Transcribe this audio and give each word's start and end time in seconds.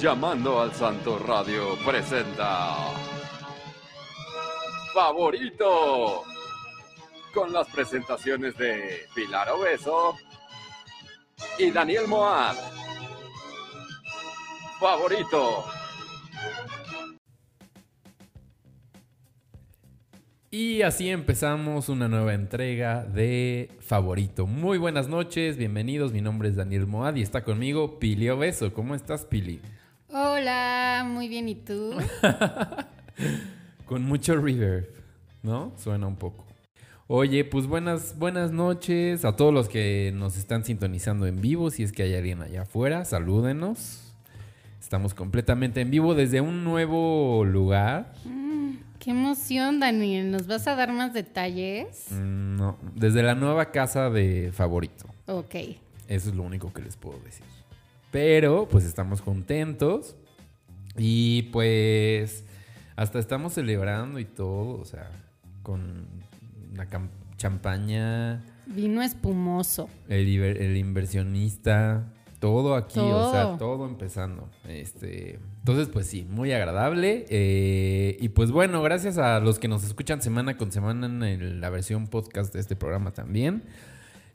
Llamando 0.00 0.60
al 0.60 0.72
Santo 0.74 1.18
Radio 1.18 1.76
presenta 1.84 2.76
Favorito 4.94 6.22
con 7.34 7.52
las 7.52 7.66
presentaciones 7.66 8.56
de 8.56 9.06
Pilar 9.12 9.48
Obeso 9.50 10.14
y 11.58 11.72
Daniel 11.72 12.06
Moab. 12.06 12.54
Favorito. 14.78 15.64
Y 20.52 20.82
así 20.82 21.10
empezamos 21.10 21.88
una 21.88 22.06
nueva 22.06 22.34
entrega 22.34 23.02
de 23.02 23.72
Favorito. 23.80 24.46
Muy 24.46 24.78
buenas 24.78 25.08
noches, 25.08 25.56
bienvenidos. 25.56 26.12
Mi 26.12 26.20
nombre 26.20 26.50
es 26.50 26.54
Daniel 26.54 26.86
Moad 26.86 27.16
y 27.16 27.22
está 27.22 27.42
conmigo 27.42 27.98
Pili 27.98 28.28
Obeso. 28.30 28.72
¿Cómo 28.72 28.94
estás, 28.94 29.24
Pili? 29.24 29.60
Hola, 30.38 31.04
muy 31.04 31.26
bien, 31.26 31.48
¿y 31.48 31.56
tú? 31.56 31.94
Con 33.86 34.02
mucho 34.04 34.36
reverb, 34.36 34.86
¿no? 35.42 35.72
Suena 35.76 36.06
un 36.06 36.14
poco. 36.14 36.44
Oye, 37.08 37.44
pues 37.44 37.66
buenas, 37.66 38.16
buenas 38.16 38.52
noches 38.52 39.24
a 39.24 39.34
todos 39.34 39.52
los 39.52 39.68
que 39.68 40.12
nos 40.14 40.36
están 40.36 40.64
sintonizando 40.64 41.26
en 41.26 41.40
vivo. 41.40 41.70
Si 41.70 41.82
es 41.82 41.90
que 41.90 42.04
hay 42.04 42.14
alguien 42.14 42.40
allá 42.40 42.62
afuera, 42.62 43.04
salúdenos. 43.04 44.14
Estamos 44.80 45.12
completamente 45.12 45.80
en 45.80 45.90
vivo 45.90 46.14
desde 46.14 46.40
un 46.40 46.62
nuevo 46.62 47.44
lugar. 47.44 48.12
Qué 49.00 49.10
emoción, 49.10 49.80
Daniel. 49.80 50.30
¿Nos 50.30 50.46
vas 50.46 50.68
a 50.68 50.76
dar 50.76 50.92
más 50.92 51.12
detalles? 51.14 52.12
Mm, 52.12 52.56
No, 52.56 52.78
desde 52.94 53.24
la 53.24 53.34
nueva 53.34 53.72
casa 53.72 54.08
de 54.08 54.52
Favorito. 54.52 55.06
Ok. 55.26 55.54
Eso 56.06 56.28
es 56.28 56.34
lo 56.36 56.44
único 56.44 56.72
que 56.72 56.82
les 56.82 56.96
puedo 56.96 57.18
decir. 57.24 57.44
Pero 58.12 58.68
pues 58.70 58.84
estamos 58.84 59.20
contentos 59.20 60.16
y 60.98 61.42
pues 61.52 62.44
hasta 62.96 63.18
estamos 63.18 63.54
celebrando 63.54 64.18
y 64.18 64.24
todo, 64.24 64.80
o 64.80 64.84
sea, 64.84 65.10
con 65.62 66.06
la 66.74 66.86
champaña, 67.36 68.44
Vino 68.66 69.00
espumoso. 69.02 69.88
el, 70.08 70.76
inversionista, 70.76 72.12
todo 72.38 72.74
aquí, 72.74 72.98
o 72.98 73.30
sea, 73.32 73.42
Todo. 73.44 73.56
todo 73.58 73.86
empezando. 73.88 74.48
Este, 74.68 75.38
entonces, 75.60 75.88
pues 75.88 76.06
sí, 76.06 76.26
muy 76.28 76.52
agradable. 76.52 77.24
eh, 77.30 78.16
y 78.20 78.28
pues 78.30 78.50
bueno, 78.50 78.82
gracias 78.82 79.18
a 79.18 79.40
los 79.40 79.58
que 79.58 79.68
nos 79.68 79.84
escuchan 79.84 80.20
semana 80.22 80.56
con 80.56 80.70
semana 80.72 81.06
en 81.06 81.22
el- 81.22 81.60
la 81.60 81.70
versión 81.70 82.06
podcast 82.08 82.52
de 82.54 82.60
este 82.60 82.76
programa 82.76 83.12
también. 83.12 83.62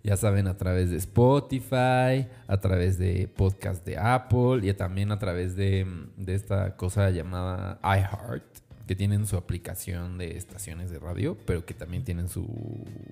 Ya 0.03 0.17
saben, 0.17 0.47
a 0.47 0.57
través 0.57 0.91
de 0.91 0.97
Spotify, 0.97 2.27
a 2.47 2.57
través 2.59 2.97
de 2.97 3.29
podcast 3.33 3.85
de 3.85 3.97
Apple 3.97 4.59
y 4.61 4.73
también 4.73 5.13
a 5.13 5.19
través 5.19 5.55
de, 5.55 5.87
de 6.17 6.35
esta 6.35 6.75
cosa 6.75 7.09
llamada 7.09 7.79
iHeart, 7.83 8.43
que 8.85 8.95
tienen 8.97 9.25
su 9.25 9.37
aplicación 9.37 10.17
de 10.17 10.35
estaciones 10.35 10.91
de 10.91 10.99
radio, 10.99 11.37
pero 11.45 11.65
que 11.65 11.73
también 11.73 12.03
tienen 12.03 12.27
su 12.27 12.45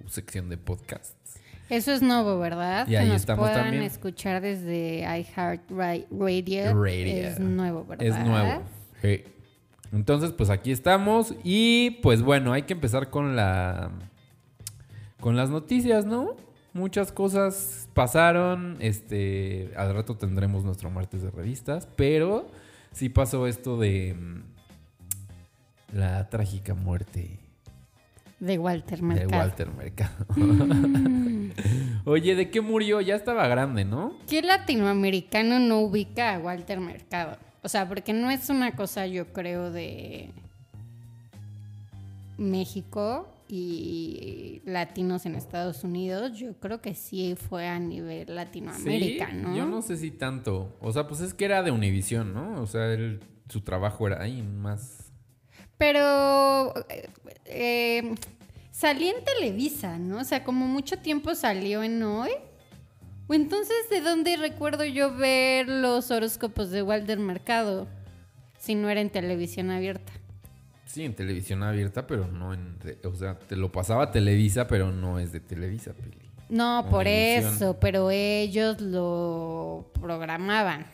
sección 0.08 0.50
de 0.50 0.58
podcasts. 0.58 1.40
Eso 1.70 1.94
es 1.94 2.02
nuevo, 2.02 2.38
¿verdad? 2.38 2.86
Y 2.90 2.98
ahí 2.98 3.06
que 3.06 3.14
nos 3.14 3.22
estamos 3.22 3.48
puedan 3.48 3.64
también. 3.64 3.84
escuchar 3.84 4.42
desde 4.42 5.04
iHeartRadio. 5.04 6.74
Radio. 6.74 7.28
Es 7.30 7.40
nuevo, 7.40 7.86
¿verdad? 7.86 8.06
Es 8.06 8.20
nuevo. 8.20 8.64
Sí. 9.02 9.24
Entonces, 9.94 10.34
pues 10.34 10.50
aquí 10.50 10.74
estamos. 10.74 11.34
Y 11.46 11.92
pues 12.02 12.22
bueno, 12.22 12.52
hay 12.52 12.64
que 12.64 12.74
empezar 12.74 13.10
con 13.10 13.38
la. 13.38 13.92
Con 15.22 15.38
las 15.38 15.50
noticias, 15.50 16.06
¿no? 16.06 16.36
Muchas 16.74 17.12
cosas 17.12 17.90
pasaron. 17.94 18.78
Este. 18.80 19.72
Al 19.76 19.94
rato 19.94 20.16
tendremos 20.16 20.64
nuestro 20.64 20.90
martes 20.90 21.22
de 21.22 21.30
revistas. 21.32 21.88
Pero 21.96 22.50
sí 22.92 23.10
pasó 23.10 23.48
esto 23.48 23.78
de. 23.78 24.14
mm, 24.14 25.98
La 25.98 26.30
trágica 26.30 26.74
muerte 26.74 27.40
De 28.40 28.58
Walter 28.58 29.00
de 29.00 29.06
Mercado. 29.06 29.38
Walter 29.42 29.70
Mercado. 29.72 30.26
Oye, 32.06 32.36
¿de 32.36 32.50
qué 32.50 32.62
murió? 32.62 33.02
Ya 33.02 33.16
estaba 33.16 33.48
grande, 33.48 33.84
¿no? 33.86 34.14
¿Qué 34.28 34.42
latinoamericano 34.42 35.60
no 35.60 35.80
ubica 35.82 36.36
a 36.36 36.40
Walter 36.40 36.80
Mercado? 36.80 37.38
O 37.64 37.70
sea, 37.70 37.88
porque 37.88 38.14
no 38.14 38.32
es 38.32 38.50
una 38.50 38.72
cosa, 38.76 39.06
yo 39.06 39.34
creo, 39.34 39.70
de 39.72 40.32
México 42.38 43.28
y 43.52 44.62
latinos 44.66 45.26
en 45.26 45.36
Estados 45.36 45.84
Unidos. 45.84 46.38
Yo 46.38 46.54
creo 46.60 46.82
que 46.82 46.96
sí 46.96 47.36
fue 47.36 47.68
a 47.68 47.80
nivel 47.80 48.34
Latinoamérica, 48.36 49.28
Sí, 49.32 49.36
¿no? 49.38 49.56
Yo 49.56 49.66
no 49.66 49.82
sé 49.82 49.98
si 49.98 50.12
tanto. 50.12 50.76
O 50.82 50.92
sea, 50.92 51.08
pues 51.08 51.22
es 51.22 51.34
que 51.34 51.46
era 51.46 51.62
de 51.64 51.72
Univisión, 51.72 52.34
¿no? 52.34 52.62
O 52.62 52.68
sea, 52.68 52.92
él- 52.94 53.20
su 53.50 53.62
trabajo 53.62 54.08
era 54.08 54.22
ahí 54.22 54.42
más. 54.42 55.12
Pero 55.78 56.74
eh, 56.90 57.10
eh, 57.46 58.16
salía 58.72 59.12
en 59.12 59.24
Televisa, 59.26 59.98
¿no? 59.98 60.20
O 60.20 60.24
sea, 60.24 60.44
como 60.44 60.68
mucho 60.68 60.98
tiempo 61.00 61.36
salió 61.36 61.84
en 61.84 62.02
Hoy. 62.04 62.30
O 63.28 63.34
entonces, 63.34 63.76
¿de 63.90 64.02
dónde 64.02 64.36
recuerdo 64.38 64.84
yo 64.86 65.16
ver 65.16 65.68
los 65.68 66.12
horóscopos 66.12 66.70
de 66.70 66.84
Walter 66.84 67.18
Mercado? 67.20 67.88
Si 68.60 68.76
no 68.76 68.90
era 68.90 69.02
en 69.02 69.10
televisión 69.10 69.72
abierta. 69.72 70.12
Sí, 70.92 71.06
en 71.06 71.14
televisión 71.16 71.64
abierta, 71.64 72.06
pero 72.06 72.28
no 72.28 72.54
en. 72.54 72.78
O 73.06 73.16
sea, 73.16 73.38
te 73.40 73.56
lo 73.56 73.72
pasaba 73.72 74.12
Televisa, 74.12 74.68
pero 74.68 74.92
no 74.92 75.20
es 75.20 75.32
de 75.32 75.40
Televisa, 75.40 75.94
Pili. 75.94 76.18
No, 76.50 76.86
por 76.90 77.08
eso, 77.08 77.78
pero 77.80 78.12
ellos 78.12 78.82
lo 78.82 79.90
programaban. 79.94 80.86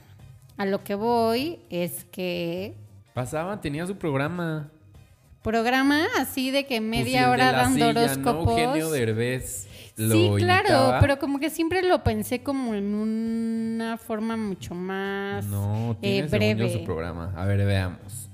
A 0.57 0.65
lo 0.65 0.83
que 0.83 0.93
voy 0.95 1.59
es 1.69 2.05
que 2.05 2.75
Pasaba, 3.13 3.59
tenía 3.59 3.87
su 3.87 3.95
programa. 3.97 4.69
programa 5.41 6.05
así 6.19 6.51
de 6.51 6.65
que 6.67 6.79
media 6.81 7.31
hora 7.31 7.51
dando 7.51 7.73
silla, 7.87 7.93
¿no? 7.93 7.99
horóscopos. 8.01 8.59
Eugenio 8.59 8.89
Derbez 8.91 9.67
lo 9.97 10.13
Sí, 10.13 10.29
claro, 10.37 10.67
imitaba. 10.69 10.99
pero 10.99 11.17
como 11.17 11.39
que 11.39 11.49
siempre 11.49 11.81
lo 11.81 12.03
pensé 12.03 12.43
como 12.43 12.75
en 12.75 12.93
una 12.93 13.97
forma 13.97 14.37
mucho 14.37 14.75
más 14.75 15.43
No, 15.45 15.93
eh, 16.03 16.27
tiene 16.27 16.29
según 16.29 16.47
yo, 16.49 16.55
breve. 16.65 16.73
su 16.73 16.83
programa. 16.85 17.33
A 17.35 17.45
ver, 17.45 17.65
veamos. 17.65 18.26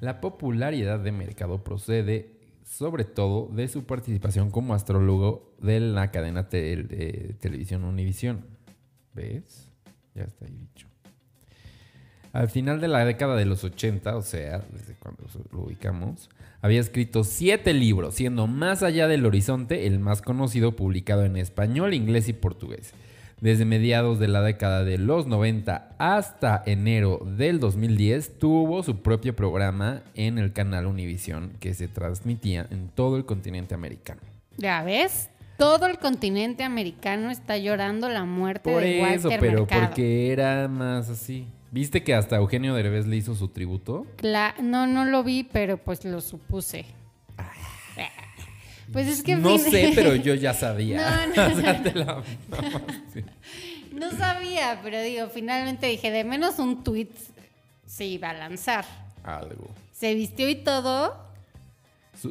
La 0.00 0.20
popularidad 0.20 1.00
de 1.00 1.12
Mercado 1.12 1.64
procede 1.64 2.36
sobre 2.64 3.04
todo 3.04 3.48
de 3.48 3.68
su 3.68 3.84
participación 3.84 4.50
como 4.50 4.74
astrólogo 4.74 5.54
de 5.60 5.80
la 5.80 6.10
cadena 6.10 6.42
de 6.42 7.36
televisión 7.40 7.84
Univisión. 7.84 8.44
¿Ves? 9.14 9.70
Ya 10.14 10.24
está 10.24 10.44
ahí 10.44 10.54
dicho. 10.54 10.88
Al 12.32 12.48
final 12.48 12.82
de 12.82 12.88
la 12.88 13.04
década 13.04 13.34
de 13.34 13.46
los 13.46 13.64
80, 13.64 14.14
o 14.14 14.20
sea, 14.20 14.58
desde 14.70 14.94
cuando 14.96 15.24
lo 15.52 15.62
ubicamos, 15.62 16.28
había 16.60 16.80
escrito 16.80 17.24
siete 17.24 17.72
libros, 17.72 18.16
siendo 18.16 18.46
Más 18.46 18.82
allá 18.82 19.08
del 19.08 19.24
horizonte 19.24 19.86
el 19.86 20.00
más 20.00 20.20
conocido, 20.20 20.76
publicado 20.76 21.24
en 21.24 21.38
español, 21.38 21.94
inglés 21.94 22.28
y 22.28 22.34
portugués. 22.34 22.92
Desde 23.40 23.66
mediados 23.66 24.18
de 24.18 24.28
la 24.28 24.40
década 24.40 24.82
de 24.82 24.96
los 24.96 25.26
90 25.26 25.90
hasta 25.98 26.62
enero 26.64 27.20
del 27.36 27.60
2010 27.60 28.38
tuvo 28.38 28.82
su 28.82 29.02
propio 29.02 29.36
programa 29.36 30.02
en 30.14 30.38
el 30.38 30.52
canal 30.54 30.86
Univisión 30.86 31.52
que 31.60 31.74
se 31.74 31.86
transmitía 31.86 32.66
en 32.70 32.88
todo 32.88 33.18
el 33.18 33.26
continente 33.26 33.74
americano. 33.74 34.22
Ya 34.56 34.82
ves, 34.82 35.28
todo 35.58 35.86
el 35.86 35.98
continente 35.98 36.64
americano 36.64 37.30
está 37.30 37.58
llorando 37.58 38.08
la 38.08 38.24
muerte 38.24 38.72
Por 38.72 38.82
de 38.82 39.00
eso, 39.14 39.28
Walter 39.28 39.40
pero 39.40 39.58
Mercado. 39.60 39.82
porque 39.88 40.32
era 40.32 40.66
más 40.68 41.10
así. 41.10 41.46
¿Viste 41.70 42.02
que 42.02 42.14
hasta 42.14 42.36
Eugenio 42.36 42.74
Derbez 42.74 43.06
le 43.06 43.16
hizo 43.16 43.34
su 43.34 43.48
tributo? 43.48 44.06
Cla- 44.16 44.54
no, 44.62 44.86
no 44.86 45.04
lo 45.04 45.22
vi, 45.22 45.44
pero 45.44 45.76
pues 45.76 46.06
lo 46.06 46.22
supuse. 46.22 46.86
Pues 48.92 49.08
es 49.08 49.22
que 49.22 49.36
no 49.36 49.58
fin- 49.58 49.70
sé, 49.70 49.92
pero 49.94 50.14
yo 50.14 50.34
ya 50.34 50.54
sabía. 50.64 51.26
No, 51.34 51.46
no, 51.48 51.54
O 51.54 51.60
sea, 51.60 51.82
te 51.82 51.92
la- 51.94 52.22
No 53.92 54.10
sabía, 54.12 54.80
pero 54.82 55.00
digo, 55.02 55.28
finalmente 55.28 55.86
dije, 55.86 56.10
de 56.10 56.24
menos 56.24 56.58
un 56.58 56.84
tweet 56.84 57.08
se 57.86 58.04
iba 58.04 58.30
a 58.30 58.34
lanzar. 58.34 58.84
Algo. 59.24 59.68
Se 59.92 60.14
vistió 60.14 60.48
y 60.48 60.56
todo 60.56 61.16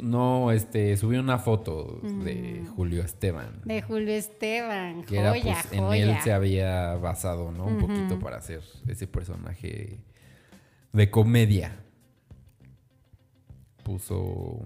No, 0.01 0.51
este, 0.51 0.95
subí 0.97 1.17
una 1.17 1.39
foto 1.39 1.99
de 2.03 2.63
Julio 2.75 3.01
Esteban. 3.03 3.61
de 3.65 3.81
Julio 3.81 4.13
Esteban. 4.13 5.03
Que 5.03 5.17
era, 5.19 5.29
joya, 5.31 5.57
pues, 5.61 5.73
en 5.73 5.79
joya. 5.83 6.03
él 6.17 6.23
se 6.23 6.31
había 6.33 6.93
basado, 6.95 7.51
¿no? 7.51 7.65
Un 7.65 7.79
poquito 7.79 8.19
para 8.19 8.37
hacer 8.37 8.61
ese 8.87 9.07
personaje 9.07 9.99
de 10.93 11.09
comedia. 11.11 11.75
Puso, 13.83 14.59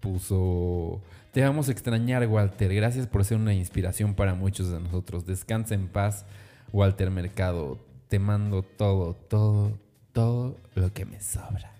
puso, 0.00 1.02
te 1.32 1.42
vamos 1.42 1.68
a 1.68 1.72
extrañar, 1.72 2.26
Walter. 2.26 2.74
Gracias 2.74 3.06
por 3.06 3.24
ser 3.24 3.38
una 3.38 3.52
inspiración 3.54 4.14
para 4.14 4.34
muchos 4.34 4.70
de 4.70 4.78
nosotros. 4.80 5.26
Descansa 5.26 5.74
en 5.74 5.88
paz, 5.88 6.24
Walter 6.72 7.10
Mercado. 7.10 7.78
Te 8.08 8.18
mando 8.18 8.62
todo, 8.62 9.14
todo, 9.14 9.78
todo 10.12 10.56
lo 10.74 10.92
que 10.92 11.04
me 11.06 11.20
sobra. 11.20 11.72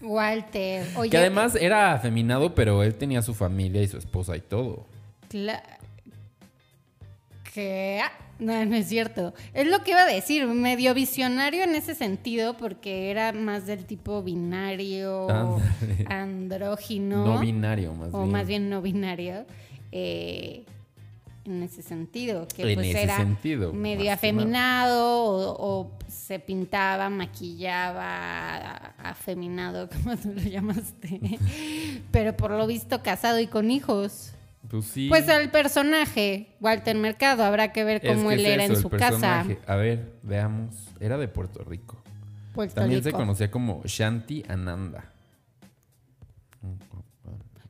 Walter. 0.00 0.86
Oye, 0.96 1.10
Que 1.10 1.18
además 1.18 1.54
era 1.56 1.92
afeminado, 1.92 2.54
pero 2.54 2.82
él 2.82 2.94
tenía 2.94 3.22
su 3.22 3.34
familia 3.34 3.82
y 3.82 3.88
su 3.88 3.96
esposa 3.98 4.36
y 4.36 4.40
todo. 4.40 4.86
cla- 5.30 5.62
¿Qué? 7.54 8.00
No, 8.38 8.64
no 8.64 8.76
es 8.76 8.88
cierto. 8.88 9.34
Es 9.52 9.66
lo 9.66 9.82
que 9.82 9.90
iba 9.90 10.02
a 10.02 10.06
decir, 10.06 10.46
medio 10.46 10.94
visionario 10.94 11.64
en 11.64 11.74
ese 11.74 11.94
sentido, 11.94 12.56
porque 12.56 13.10
era 13.10 13.32
más 13.32 13.66
del 13.66 13.84
tipo 13.84 14.22
binario, 14.22 15.26
andrógino. 16.08 17.24
No 17.24 17.40
binario, 17.40 17.94
más 17.94 18.14
o 18.14 18.20
bien. 18.20 18.32
más 18.32 18.46
bien 18.46 18.70
no 18.70 18.80
binario. 18.82 19.44
eh, 19.90 20.64
en 21.44 21.62
ese 21.62 21.82
sentido, 21.82 22.46
que 22.46 22.62
En 22.62 22.74
pues 22.74 22.88
ese 22.88 23.02
era 23.04 23.16
sentido, 23.16 23.72
medio 23.72 24.12
afeminado 24.12 25.24
o, 25.24 25.56
o 25.58 25.90
se 26.06 26.38
pintaba, 26.38 27.08
maquillaba, 27.08 28.94
afeminado, 28.98 29.88
como 30.04 30.16
tú 30.16 30.34
lo 30.34 30.42
llamaste. 30.42 31.38
Pero 32.10 32.36
por 32.36 32.50
lo 32.50 32.66
visto 32.66 33.02
casado 33.02 33.40
y 33.40 33.46
con 33.46 33.70
hijos. 33.70 34.32
Pues 34.68 34.84
sí. 34.86 35.08
Pues 35.08 35.28
el 35.28 35.50
personaje, 35.50 36.56
Walter 36.60 36.96
Mercado, 36.96 37.44
habrá 37.44 37.72
que 37.72 37.84
ver 37.84 38.04
Es 38.04 38.12
cómo 38.12 38.28
que 38.28 38.34
él 38.34 38.40
es 38.40 38.46
era 38.46 38.64
eso, 38.64 38.72
en 38.72 38.76
el 38.76 38.82
su 38.82 38.90
casa. 38.90 39.46
A 39.66 39.76
ver, 39.76 40.14
veamos. 40.22 40.74
Era 41.00 41.16
de 41.16 41.28
Puerto 41.28 41.62
Rico. 41.64 42.02
Puerto 42.52 42.74
También 42.74 43.02
se 43.02 43.12
conocía 43.12 43.50
como 43.50 43.82
Shanti 43.84 44.44
Ananda. 44.48 45.12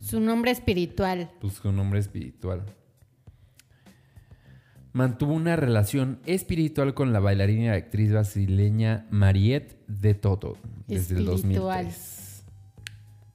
Su 0.01 0.21
nombre 0.21 0.51
espiritual. 0.51 1.31
Pues 1.41 1.55
su 1.55 1.71
nombre 1.71 2.01
espiritual. 2.01 2.65
Mantuvo 4.93 5.35
una 5.35 5.55
relación 5.55 6.19
espiritual 6.25 6.95
con 6.95 7.13
la 7.13 7.21
bailarina 7.21 7.65
y 7.65 7.69
actriz 7.69 8.11
brasileña 8.11 9.07
Mariette 9.11 9.77
de 9.87 10.15
Toto 10.15 10.57
desde 10.87 11.17
el 11.19 11.29
Espiritual. 11.29 11.85
2003. 11.85 12.18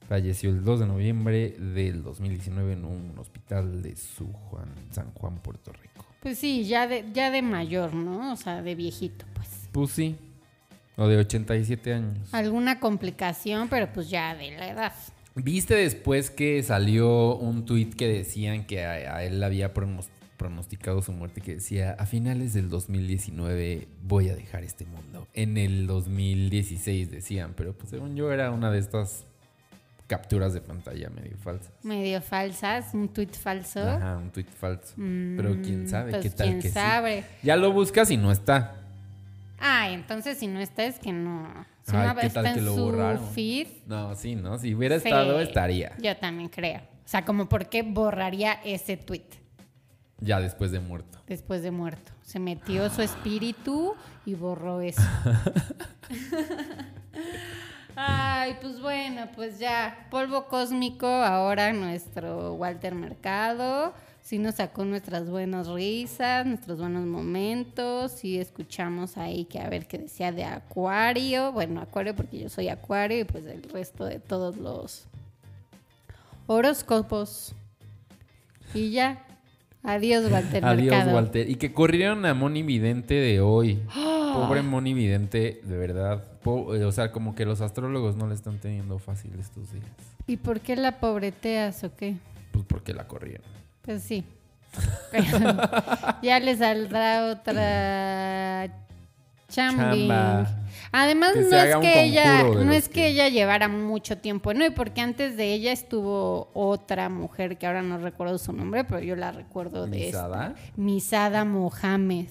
Falleció 0.10 0.50
el 0.50 0.64
2 0.64 0.82
de 0.82 0.86
noviembre 0.88 1.50
del 1.58 2.04
2019 2.04 2.74
en 2.74 2.86
un 2.86 3.14
hospital 3.18 3.82
de 3.82 3.96
su 3.96 4.28
Juan, 4.28 4.68
San 4.92 5.12
Juan, 5.14 5.38
Puerto 5.38 5.72
Rico. 5.72 6.06
Pues 6.22 6.38
sí, 6.38 6.66
ya 6.66 6.88
de, 6.88 7.06
ya 7.14 7.32
de 7.32 7.42
mayor, 7.42 7.94
¿no? 7.94 8.34
O 8.34 8.36
sea, 8.36 8.62
de 8.62 8.76
viejito, 8.76 9.26
pues. 9.34 9.48
Pues 9.72 9.92
sí. 9.92 10.16
O 10.96 11.08
de 11.08 11.18
87 11.18 11.94
años. 11.94 12.34
Alguna 12.34 12.80
complicación, 12.80 13.68
pero 13.70 13.92
pues 13.92 14.10
ya 14.10 14.36
de 14.36 14.52
la 14.52 14.70
edad. 14.70 14.94
¿Viste 15.36 15.74
después 15.74 16.30
que 16.30 16.62
salió 16.62 17.36
un 17.36 17.66
tuit 17.66 17.96
que 17.96 18.08
decían 18.08 18.66
que 18.68 18.86
a, 18.86 19.16
a 19.16 19.24
él 19.24 19.42
había 19.44 19.74
pronos- 19.74 20.10
pronosticado 20.38 21.02
su 21.02 21.12
muerte? 21.12 21.42
Que 21.42 21.56
decía, 21.56 21.96
a 21.98 22.06
finales 22.06 22.54
del 22.54 22.70
2019 22.70 23.88
voy 24.04 24.30
a 24.30 24.36
dejar 24.36 24.64
este 24.64 24.86
mundo. 24.86 25.28
En 25.34 25.58
el 25.58 25.88
2016 25.88 27.10
decían, 27.10 27.54
pero 27.58 27.74
pues 27.74 27.90
según 27.90 28.16
yo 28.16 28.32
era 28.32 28.52
una 28.52 28.70
de 28.70 28.78
estas 28.80 29.26
capturas 30.08 30.54
de 30.54 30.62
pantalla 30.62 31.10
medio 31.10 31.38
falsas. 31.38 31.72
Medio 31.84 32.22
falsas, 32.22 32.94
un 32.94 33.10
tuit 33.10 33.34
falso. 33.36 33.80
Ajá, 33.82 34.18
un 34.18 34.30
tuit 34.32 34.48
falso. 34.50 34.94
pero 34.98 35.56
quién 35.62 35.88
sabe, 35.90 36.12
pues 36.12 36.24
qué 36.24 36.30
tal 36.30 36.48
quién 36.48 36.60
que 36.62 36.68
sí. 36.70 36.74
sabe. 36.74 37.24
Ya 37.42 37.56
lo 37.56 37.72
buscas 37.72 38.12
y 38.12 38.18
no 38.18 38.32
está. 38.32 38.76
Ah, 39.60 39.90
entonces 39.90 40.38
si 40.38 40.48
no 40.48 40.60
está 40.60 40.84
es 40.84 41.00
que 41.00 41.12
no. 41.14 41.48
Si 41.84 41.96
Ay, 41.96 42.04
una 42.04 42.16
¿qué 42.16 42.22
vez 42.24 42.34
tal 42.34 42.46
está 42.46 42.54
que 42.54 42.60
en 42.60 42.66
lo 42.66 42.76
su 42.76 42.84
borraron? 42.84 43.28
feed. 43.30 43.68
No, 43.88 44.14
sí, 44.16 44.36
¿no? 44.36 44.58
Si 44.58 44.74
hubiera 44.76 45.00
sí, 45.00 45.08
estado, 45.08 45.40
estaría. 45.40 45.94
Yo 46.00 46.16
también 46.18 46.50
creo. 46.50 46.80
O 46.80 47.08
sea, 47.08 47.24
como 47.26 47.48
por 47.50 47.68
qué 47.70 47.82
borraría 47.84 48.54
ese 48.64 48.96
tweet 48.98 49.24
Ya 50.20 50.40
después 50.40 50.72
de 50.72 50.80
muerto. 50.80 51.20
después 51.28 51.62
de 51.62 51.72
muerto. 51.72 52.12
Se 52.24 52.40
metió 52.40 52.90
su 52.90 53.02
espíritu 53.02 53.96
y 54.26 54.34
borró 54.36 54.80
eso. 54.82 55.02
Ay, 57.96 58.58
pues 58.62 58.82
bueno, 58.82 59.28
pues 59.36 59.60
ya. 59.60 60.08
Polvo 60.10 60.48
cósmico, 60.48 61.08
ahora 61.08 61.74
nuestro 61.74 62.54
Walter 62.54 62.96
Mercado. 62.96 63.94
Sí 64.22 64.40
nos 64.40 64.56
sacó 64.56 64.86
nuestras 64.86 65.30
buenas 65.30 65.68
risas, 65.68 66.46
nuestros 66.46 66.80
buenos 66.80 67.06
momentos. 67.06 68.14
Sí 68.14 68.40
escuchamos 68.40 69.18
ahí 69.18 69.46
que 69.46 69.60
a 69.60 69.70
ver 69.70 69.86
qué 69.86 69.98
decía 69.98 70.32
de 70.32 70.46
Acuario. 70.46 71.52
Bueno, 71.52 71.82
Acuario 71.82 72.16
porque 72.16 72.40
yo 72.40 72.50
soy 72.50 72.70
Acuario 72.70 73.20
y 73.20 73.24
pues 73.26 73.46
el 73.46 73.64
resto 73.64 74.06
de 74.06 74.20
todos 74.20 74.58
los 74.58 75.08
horóscopos. 76.48 77.54
Y 78.74 78.92
ya. 78.92 79.26
Adiós, 79.84 80.32
Walter 80.32 80.66
Adiós, 80.66 80.90
Mercado. 80.90 81.16
Walter. 81.16 81.50
Y 81.50 81.56
que 81.56 81.74
corrieron 81.74 82.26
a 82.26 82.34
Moni 82.34 82.64
Vidente 82.64 83.16
de 83.16 83.42
hoy. 83.42 83.82
Pobre 84.34 84.62
Moni 84.62 84.94
Vidente, 84.94 85.62
de 85.64 85.78
verdad. 85.78 86.24
Po- 86.44 86.76
eh, 86.76 86.84
o 86.86 86.92
sea, 86.92 87.12
como 87.12 87.36
que 87.36 87.46
los 87.46 87.62
astrólogos 87.62 88.16
no 88.16 88.28
le 88.28 88.36
están 88.36 88.58
teniendo 88.60 89.00
fácil 89.00 89.32
estos 89.40 89.72
días. 89.72 89.86
¿Y 90.28 90.38
por 90.38 90.60
qué 90.62 90.76
la 90.76 91.00
pobreteas 91.00 91.84
o 91.84 91.96
qué? 91.96 92.16
Pues 92.52 92.66
porque 92.68 92.94
la 92.94 93.08
corrieron. 93.08 93.46
Pues 93.82 94.04
sí. 94.04 94.24
Pero 95.12 95.38
ya 96.24 96.40
le 96.40 96.56
saldrá 96.58 97.26
otra 97.32 98.70
chambing. 99.50 100.08
Chamba. 100.08 100.60
Además, 100.92 101.32
no 101.36 101.42
es 101.58 101.76
que 101.78 102.04
ella, 102.04 102.44
no 102.44 102.72
es 102.72 102.88
que... 102.88 102.94
que- 102.94 103.08
ella 103.08 103.30
llevara 103.30 103.68
mucho 103.68 104.18
tiempo, 104.20 104.54
no, 104.54 104.66
y 104.66 104.70
porque 104.70 105.02
antes 105.02 105.36
de 105.38 105.54
ella 105.54 105.72
estuvo 105.72 106.50
otra 106.54 107.10
mujer 107.10 107.58
que 107.58 107.66
ahora 107.68 107.82
no 107.82 107.98
recuerdo 107.98 108.38
su 108.38 108.54
nombre, 108.54 108.84
pero 108.84 109.00
yo 109.02 109.16
la 109.16 109.32
recuerdo 109.32 109.86
de 109.88 109.98
¿Misada? 110.08 110.54
esta. 110.58 110.72
Misada 110.82 111.46
Mohamed. 111.46 112.28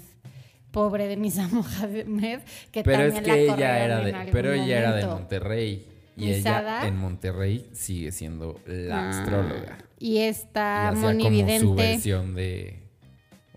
Pobre 0.73 1.07
de 1.07 1.17
Misa 1.17 1.47
Mohamed, 1.53 2.41
que 2.73 2.83
Pero 2.83 3.03
es 3.05 3.15
también 3.15 3.37
que 3.37 3.47
la 3.47 3.55
ella 3.55 3.85
era 3.85 4.01
de, 4.01 4.33
pero 4.33 4.53
ella 4.53 4.79
era 4.79 4.93
de. 4.97 5.07
Monterrey. 5.07 5.87
Y 6.17 6.27
¿Misada? 6.27 6.81
ella 6.81 6.89
en 6.89 6.97
Monterrey 6.99 7.71
sigue 7.73 8.11
siendo 8.13 8.61
la 8.67 9.07
Ah, 9.07 9.11
astróloga. 9.11 9.79
Y 9.99 10.15
Y 10.15 10.19
esta 10.19 10.89
hacía 10.89 11.01
Moni 11.01 11.25
como 11.43 11.59
su 11.61 11.75
versión 11.75 12.35
de, 12.35 12.83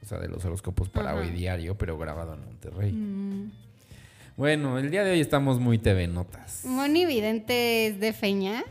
o 0.01 0.05
sea, 0.05 0.19
de 0.19 0.27
los 0.29 0.45
horóscopos 0.45 0.89
para 0.89 1.11
Ajá. 1.11 1.19
hoy 1.19 1.31
diario, 1.31 1.77
pero 1.77 1.97
grabado 1.97 2.33
en 2.35 2.45
Monterrey. 2.45 2.91
Mm. 2.93 3.51
Bueno, 4.37 4.77
el 4.77 4.91
día 4.91 5.03
de 5.03 5.11
hoy 5.11 5.19
estamos 5.21 5.59
muy 5.59 5.79
TV 5.79 6.07
Notas. 6.07 6.63
Moni 6.65 7.05
Vidente 7.05 7.87
es 7.87 7.99
de 7.99 8.13
Feña. 8.13 8.63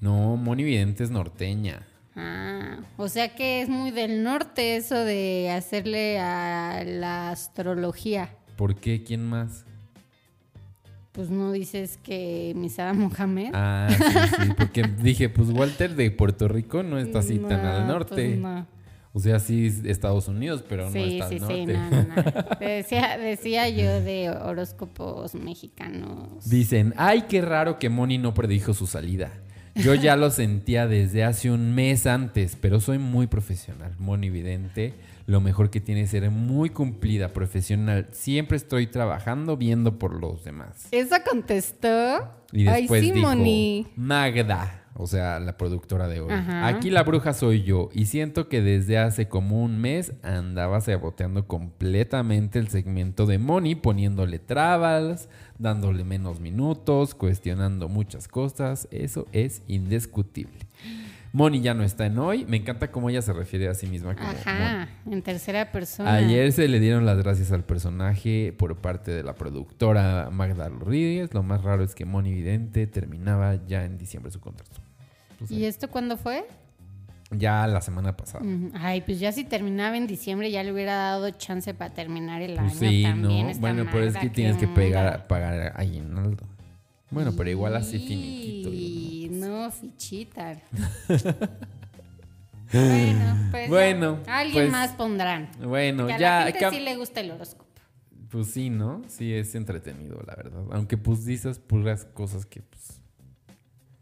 No, 0.00 0.36
Moni 0.36 0.62
Vidente 0.62 1.04
es 1.04 1.10
norteña. 1.10 1.86
Ah, 2.16 2.78
o 2.96 3.08
sea 3.08 3.34
que 3.34 3.60
es 3.60 3.68
muy 3.68 3.90
del 3.90 4.22
norte 4.22 4.76
eso 4.76 4.94
de 4.94 5.50
hacerle 5.50 6.18
a 6.18 6.82
la 6.84 7.30
astrología. 7.30 8.30
¿Por 8.56 8.74
qué? 8.76 9.04
¿Quién 9.04 9.22
más? 9.22 9.66
Pues 11.12 11.30
no 11.30 11.52
dices 11.52 11.98
que 12.02 12.52
Misada 12.56 12.94
Mohamed. 12.94 13.50
Ah, 13.54 13.88
sí, 13.90 14.44
sí, 14.44 14.52
porque 14.56 14.82
dije, 15.02 15.28
pues 15.28 15.50
Walter 15.50 15.94
de 15.94 16.10
Puerto 16.10 16.48
Rico 16.48 16.82
no 16.82 16.98
está 16.98 17.18
así 17.18 17.38
tan 17.38 17.64
al 17.64 17.86
norte. 17.86 18.14
pues 18.14 18.38
no. 18.38 18.66
O 19.12 19.18
sea, 19.18 19.38
sí 19.38 19.66
es 19.66 19.84
Estados 19.86 20.28
Unidos, 20.28 20.62
pero 20.68 20.90
no 20.90 20.94
está 20.94 21.28
sí, 21.28 21.36
al 21.36 21.40
norte. 21.40 21.66
sí, 21.66 21.72
no, 21.72 21.90
no. 21.90 22.58
Decía, 22.60 23.16
decía 23.16 23.68
yo 23.70 24.02
de 24.02 24.28
horóscopos 24.28 25.34
mexicanos. 25.34 26.46
Dicen, 26.48 26.92
ay, 26.98 27.22
qué 27.22 27.40
raro 27.40 27.78
que 27.78 27.88
Moni 27.88 28.18
no 28.18 28.34
predijo 28.34 28.74
su 28.74 28.86
salida. 28.86 29.30
Yo 29.76 29.94
ya 29.94 30.16
lo 30.16 30.30
sentía 30.30 30.86
desde 30.86 31.22
hace 31.24 31.50
un 31.50 31.74
mes 31.74 32.06
antes, 32.06 32.56
pero 32.60 32.80
soy 32.80 32.98
muy 32.98 33.26
profesional, 33.26 33.94
Moni 33.98 34.30
Vidente. 34.30 34.94
Lo 35.26 35.40
mejor 35.40 35.70
que 35.70 35.80
tiene 35.80 36.02
es 36.02 36.10
ser 36.10 36.30
muy 36.30 36.70
cumplida, 36.70 37.32
profesional. 37.32 38.08
Siempre 38.12 38.56
estoy 38.56 38.86
trabajando, 38.86 39.56
viendo 39.56 39.98
por 39.98 40.18
los 40.18 40.44
demás. 40.44 40.88
Eso 40.92 41.16
contestó. 41.28 42.30
Y 42.52 42.64
después 42.64 43.02
Ay, 43.02 43.08
sí, 43.08 43.12
dijo, 43.12 43.28
Moni. 43.28 43.86
Magda, 43.96 44.84
o 44.94 45.06
sea, 45.08 45.40
la 45.40 45.56
productora 45.56 46.06
de 46.06 46.20
hoy. 46.20 46.32
Ajá. 46.32 46.68
Aquí 46.68 46.90
la 46.90 47.02
bruja 47.02 47.32
soy 47.32 47.64
yo 47.64 47.90
y 47.92 48.06
siento 48.06 48.48
que 48.48 48.62
desde 48.62 48.98
hace 48.98 49.28
como 49.28 49.62
un 49.62 49.80
mes 49.80 50.12
andaba 50.22 50.80
saboteando 50.80 51.46
completamente 51.48 52.60
el 52.60 52.68
segmento 52.68 53.26
de 53.26 53.38
Moni, 53.38 53.74
poniéndole 53.74 54.38
trabas, 54.38 55.28
dándole 55.58 56.04
menos 56.04 56.40
minutos, 56.40 57.14
cuestionando 57.14 57.88
muchas 57.88 58.28
cosas. 58.28 58.88
Eso 58.90 59.26
es 59.32 59.62
indiscutible. 59.66 60.66
Moni 61.32 61.60
ya 61.60 61.74
no 61.74 61.82
está 61.82 62.06
en 62.06 62.18
hoy. 62.18 62.46
Me 62.46 62.56
encanta 62.56 62.90
cómo 62.90 63.10
ella 63.10 63.20
se 63.20 63.32
refiere 63.32 63.68
a 63.68 63.74
sí 63.74 63.86
misma 63.86 64.14
como 64.14 64.26
Moni. 64.26 64.40
Ajá, 64.40 64.88
en 65.04 65.20
tercera 65.22 65.70
persona. 65.70 66.14
Ayer 66.14 66.50
se 66.52 66.66
le 66.66 66.80
dieron 66.80 67.04
las 67.04 67.18
gracias 67.18 67.52
al 67.52 67.62
personaje 67.62 68.54
por 68.56 68.76
parte 68.76 69.10
de 69.10 69.22
la 69.22 69.34
productora 69.34 70.30
Magda 70.30 70.68
Rodríguez. 70.68 71.34
Lo 71.34 71.42
más 71.42 71.62
raro 71.62 71.84
es 71.84 71.94
que 71.94 72.06
Moni 72.06 72.32
Vidente 72.32 72.86
terminaba 72.86 73.66
ya 73.66 73.84
en 73.84 73.98
diciembre 73.98 74.32
su 74.32 74.40
contrato. 74.40 74.80
¿Y 75.50 75.64
esto 75.64 75.88
cuándo 75.88 76.16
fue? 76.16 76.46
Ya 77.30 77.66
la 77.66 77.80
semana 77.80 78.16
pasada. 78.16 78.44
Ay, 78.74 79.00
pues 79.00 79.18
ya 79.18 79.32
si 79.32 79.44
terminaba 79.44 79.96
en 79.96 80.06
diciembre 80.06 80.50
ya 80.50 80.62
le 80.62 80.72
hubiera 80.72 80.94
dado 80.94 81.30
chance 81.30 81.74
para 81.74 81.92
terminar 81.92 82.40
el 82.42 82.58
año 82.58 82.68
Pues 82.68 82.78
sí, 82.78 83.02
también. 83.02 83.48
¿no? 83.48 83.58
Bueno, 83.58 83.86
pero 83.90 84.04
es 84.04 84.14
que 84.14 84.20
¿qué 84.28 84.30
tienes 84.30 84.56
que 84.56 84.68
pegar, 84.68 85.26
pagar 85.26 85.72
aguinaldo. 85.76 86.46
Bueno, 87.10 87.32
pero 87.36 87.48
igual 87.50 87.76
así 87.76 87.98
finiquito. 87.98 88.68
Y 88.72 89.28
no, 89.32 89.70
fichita. 89.70 90.56
bueno, 92.72 93.48
pues. 93.50 93.68
Bueno, 93.68 94.18
Alguien 94.26 94.64
pues, 94.64 94.72
más 94.72 94.90
pondrán. 94.92 95.48
Bueno, 95.62 96.06
Que 96.08 96.14
a 96.14 96.18
ya. 96.18 96.38
la 96.40 96.46
gente 96.46 96.60
cam- 96.66 96.70
sí 96.72 96.80
le 96.80 96.96
gusta 96.96 97.20
el 97.20 97.30
horóscopo. 97.30 97.64
Pues 98.30 98.48
sí, 98.48 98.70
¿no? 98.70 99.02
Sí, 99.08 99.32
es 99.32 99.54
entretenido, 99.54 100.20
la 100.26 100.34
verdad. 100.34 100.64
Aunque 100.72 100.96
pues 100.98 101.24
dices 101.24 101.58
puras 101.60 102.04
cosas 102.04 102.44
que 102.44 102.60
pues 102.62 103.00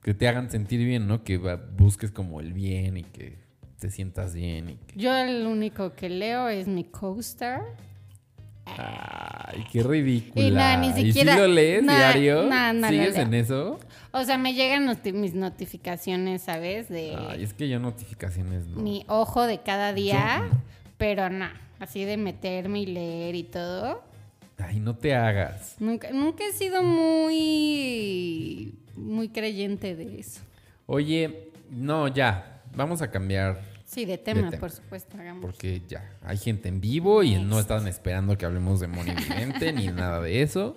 que 0.04 0.14
te 0.14 0.28
hagan 0.28 0.48
sentir 0.50 0.84
bien, 0.86 1.08
¿no? 1.08 1.24
Que 1.24 1.38
busques 1.38 2.12
como 2.12 2.38
el 2.40 2.52
bien 2.52 2.98
y 2.98 3.02
que 3.02 3.38
te 3.80 3.90
sientas 3.90 4.34
bien 4.34 4.68
y 4.70 4.74
que... 4.76 4.96
Yo 4.96 5.12
el 5.16 5.46
único 5.46 5.94
que 5.94 6.08
leo 6.08 6.48
es 6.48 6.68
mi 6.68 6.84
coaster. 6.84 7.60
Ay, 8.66 9.64
qué. 9.70 9.80
Y 10.34 10.50
nada, 10.50 10.76
ni 10.78 10.92
siquiera- 10.92 11.34
si 11.34 11.38
lo 11.40 11.46
lees 11.48 11.82
diario? 11.82 12.44
no 12.44 12.88
¿Sigues 12.88 13.16
en 13.16 13.34
eso? 13.34 13.78
O 14.12 14.24
sea, 14.24 14.38
me 14.38 14.54
llegan 14.54 14.86
noti- 14.86 15.12
mis 15.12 15.34
notificaciones, 15.34 16.42
¿sabes? 16.42 16.88
De 16.88 17.14
Ay, 17.30 17.42
es 17.42 17.52
que 17.52 17.68
yo 17.68 17.78
notificaciones 17.78 18.66
no. 18.66 18.80
mi 18.82 19.04
ojo 19.08 19.42
de 19.46 19.58
cada 19.62 19.92
día, 19.92 20.48
Yo 20.50 20.58
pero 20.98 21.28
no, 21.30 21.48
así 21.78 22.04
de 22.04 22.16
meterme 22.16 22.80
y 22.80 22.86
leer 22.86 23.34
y 23.34 23.42
todo. 23.44 24.02
Ay, 24.58 24.80
no 24.80 24.96
te 24.96 25.14
hagas. 25.14 25.76
Nunca, 25.80 26.10
nunca 26.12 26.44
he 26.46 26.52
sido 26.52 26.82
muy, 26.82 28.74
muy 28.96 29.28
creyente 29.28 29.94
de 29.96 30.20
eso. 30.20 30.40
Oye, 30.86 31.50
no, 31.70 32.08
ya. 32.08 32.62
Vamos 32.74 33.02
a 33.02 33.10
cambiar 33.10 33.60
Sí, 33.84 34.04
de 34.04 34.18
tema, 34.18 34.50
tema. 34.50 34.60
por 34.60 34.70
supuesto, 34.70 35.16
hagamos. 35.18 35.42
porque 35.44 35.82
ya. 35.88 36.10
Hay 36.24 36.36
gente 36.38 36.68
en 36.68 36.80
vivo 36.80 37.22
y 37.22 37.36
no 37.36 37.60
están 37.60 37.86
esperando 37.86 38.36
que 38.36 38.44
hablemos 38.46 38.80
de 38.80 38.88
Moni 38.88 39.12
Vidente 39.28 39.72
ni 39.72 39.86
nada 39.88 40.20
de 40.20 40.42
eso. 40.42 40.74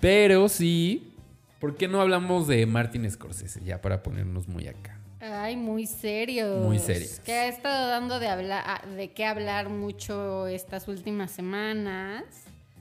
Pero 0.00 0.48
sí, 0.48 1.12
¿por 1.60 1.76
qué 1.76 1.88
no 1.88 2.00
hablamos 2.00 2.46
de 2.46 2.64
Martin 2.66 3.10
Scorsese? 3.10 3.60
Ya 3.64 3.80
para 3.80 4.02
ponernos 4.02 4.46
muy 4.48 4.68
acá. 4.68 4.94
Ay, 5.20 5.56
muy 5.56 5.86
serios. 5.86 6.64
Muy 6.64 6.78
serios. 6.78 7.20
Que 7.20 7.32
ha 7.32 7.48
estado 7.48 7.88
dando 7.88 8.20
de 8.20 8.28
hablar, 8.28 8.62
ah, 8.66 8.82
de 8.86 9.10
qué 9.12 9.24
hablar 9.24 9.68
mucho 9.68 10.46
estas 10.46 10.86
últimas 10.86 11.30
semanas, 11.32 12.22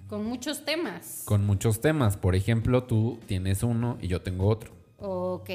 con 0.08 0.26
muchos 0.26 0.64
temas. 0.66 1.24
Con 1.26 1.46
muchos 1.46 1.82
temas. 1.82 2.18
Por 2.18 2.36
ejemplo, 2.36 2.84
tú 2.84 3.20
tienes 3.28 3.64
uno 3.64 3.98
y 4.02 4.08
yo 4.08 4.22
tengo 4.22 4.48
otro. 4.48 4.76
Ok, 5.00 5.50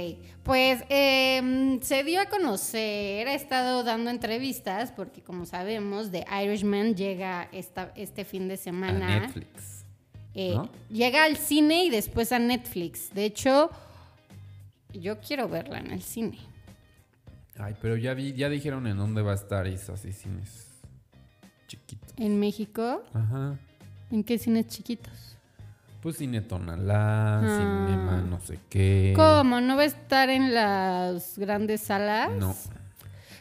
pues 0.45 0.85
em, 0.89 1.81
se 1.81 2.05
dio 2.05 2.21
a 2.21 2.27
conocer, 2.27 3.27
ha 3.27 3.35
estado 3.35 3.83
dando 3.83 4.09
entrevistas, 4.11 4.93
porque 4.93 5.21
como 5.21 5.47
sabemos, 5.47 6.13
The 6.13 6.25
Irishman 6.45 6.95
llega 6.95 7.49
esta, 7.51 7.93
este 7.97 8.25
fin 8.25 8.47
de 8.47 8.55
A 8.55 8.59
semana. 8.59 9.21
Netflix. 9.21 9.85
Eh, 10.35 10.55
¿no? 10.55 10.71
Llega 10.91 11.25
al 11.25 11.37
cine 11.37 11.85
y 11.85 11.91
después 11.91 12.31
a 12.31 12.39
Netflix. 12.39 13.13
De 13.13 13.25
hecho, 13.25 13.71
yo 14.93 15.19
quiero 15.21 15.49
verla 15.49 15.81
en 15.81 15.91
el 15.91 16.03
cine. 16.03 16.39
Ay, 17.59 17.75
pero 17.83 17.97
ya 17.97 18.15
vi, 18.15 18.33
ya 18.35 18.49
dijeron 18.49 18.87
en 18.87 18.97
dónde 18.97 19.23
va 19.23 19.33
a 19.33 19.35
estar 19.35 19.67
esos 19.67 19.99
así 19.99 20.13
cines 20.13 20.69
chiquitos. 21.67 22.15
En 22.17 22.39
México, 22.39 23.03
Ajá. 23.13 23.59
¿En 24.13 24.23
qué 24.25 24.39
cines 24.39 24.67
chiquitos? 24.69 25.13
Pues 26.03 26.17
Cine 26.17 26.41
Tonalá, 26.41 27.39
Ah. 27.39 27.41
Cinema 27.43 28.21
no 28.29 28.41
sé 28.41 28.59
qué. 28.69 29.13
¿Cómo? 29.17 29.61
¿No 29.61 29.77
va 29.77 29.83
a 29.83 29.87
estar 29.87 30.31
en 30.31 30.53
las 30.55 31.39
grandes 31.39 31.81
salas? 31.83 32.31
No. 32.33 32.55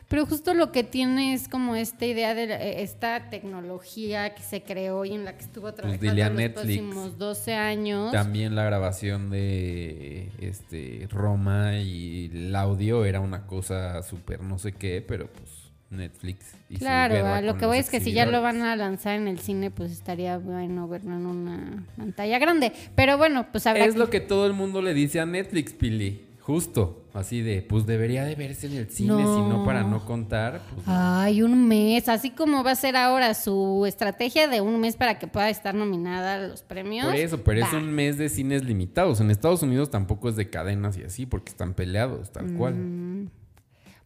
Pero 0.07 0.25
justo 0.25 0.53
lo 0.53 0.73
que 0.73 0.83
tiene 0.83 1.33
es 1.33 1.47
como 1.47 1.73
esta 1.75 2.05
idea 2.05 2.35
de 2.35 2.45
la- 2.45 2.61
eh, 2.61 2.83
esta 2.83 3.29
tecnología 3.29 4.35
que 4.35 4.43
se 4.43 4.61
creó 4.61 5.05
y 5.05 5.13
en 5.13 5.23
la 5.23 5.37
que 5.37 5.45
estuvo 5.45 5.73
trabajando 5.73 5.99
Pues 6.13 6.21
a 6.21 6.27
los 6.29 6.37
Netflix. 6.37 6.53
próximos 6.81 7.17
12 7.17 7.53
años. 7.55 8.11
También 8.11 8.53
la 8.53 8.65
grabación 8.65 9.29
de 9.29 10.29
este 10.39 11.07
Roma 11.09 11.77
y 11.79 12.29
el 12.33 12.53
audio 12.55 13.05
era 13.05 13.21
una 13.21 13.47
cosa 13.47 14.03
súper 14.03 14.41
no 14.43 14.59
sé 14.59 14.73
qué, 14.73 15.01
pero 15.01 15.27
pues 15.31 15.49
Netflix. 15.91 16.55
Claro, 16.79 17.25
a 17.27 17.41
lo 17.41 17.57
que 17.57 17.65
voy 17.65 17.77
es 17.77 17.89
que 17.89 17.99
si 17.99 18.13
ya 18.13 18.25
lo 18.25 18.41
van 18.41 18.61
a 18.61 18.75
lanzar 18.75 19.15
en 19.15 19.27
el 19.27 19.39
cine, 19.39 19.71
pues 19.71 19.91
estaría 19.91 20.37
bueno 20.37 20.87
verlo 20.87 21.13
en 21.15 21.25
una 21.25 21.85
pantalla 21.97 22.39
grande. 22.39 22.71
Pero 22.95 23.17
bueno, 23.17 23.47
pues 23.51 23.67
habrá 23.67 23.85
Es 23.85 23.95
lo 23.95 24.09
que 24.09 24.21
todo 24.21 24.47
el 24.47 24.53
mundo 24.53 24.81
le 24.81 24.93
dice 24.93 25.19
a 25.19 25.25
Netflix, 25.25 25.73
Pili. 25.73 26.25
Justo, 26.41 27.05
así 27.13 27.41
de, 27.41 27.61
pues 27.61 27.85
debería 27.85 28.25
de 28.25 28.33
verse 28.33 28.65
en 28.65 28.73
el 28.73 28.89
cine, 28.89 29.15
si 29.15 29.23
no 29.23 29.59
No. 29.59 29.63
para 29.63 29.83
no 29.83 30.03
contar. 30.05 30.59
Pues, 30.73 30.87
Ay, 30.87 31.43
un 31.43 31.67
mes, 31.67 32.09
así 32.09 32.31
como 32.31 32.63
va 32.63 32.71
a 32.71 32.75
ser 32.75 32.95
ahora 32.95 33.35
su 33.35 33.85
estrategia 33.85 34.47
de 34.47 34.59
un 34.59 34.79
mes 34.79 34.95
para 34.95 35.19
que 35.19 35.27
pueda 35.27 35.51
estar 35.51 35.75
nominada 35.75 36.33
a 36.35 36.47
los 36.47 36.63
premios. 36.63 37.05
Por 37.05 37.15
eso, 37.15 37.43
pero 37.43 37.63
es 37.63 37.71
un 37.73 37.91
mes 37.91 38.17
de 38.17 38.27
cines 38.27 38.63
limitados. 38.65 39.21
En 39.21 39.29
Estados 39.29 39.61
Unidos 39.61 39.91
tampoco 39.91 40.29
es 40.29 40.35
de 40.35 40.49
cadenas 40.49 40.97
y 40.97 41.03
así, 41.03 41.27
porque 41.27 41.51
están 41.51 41.75
peleados, 41.75 42.31
tal 42.31 42.51
cual. 42.53 42.73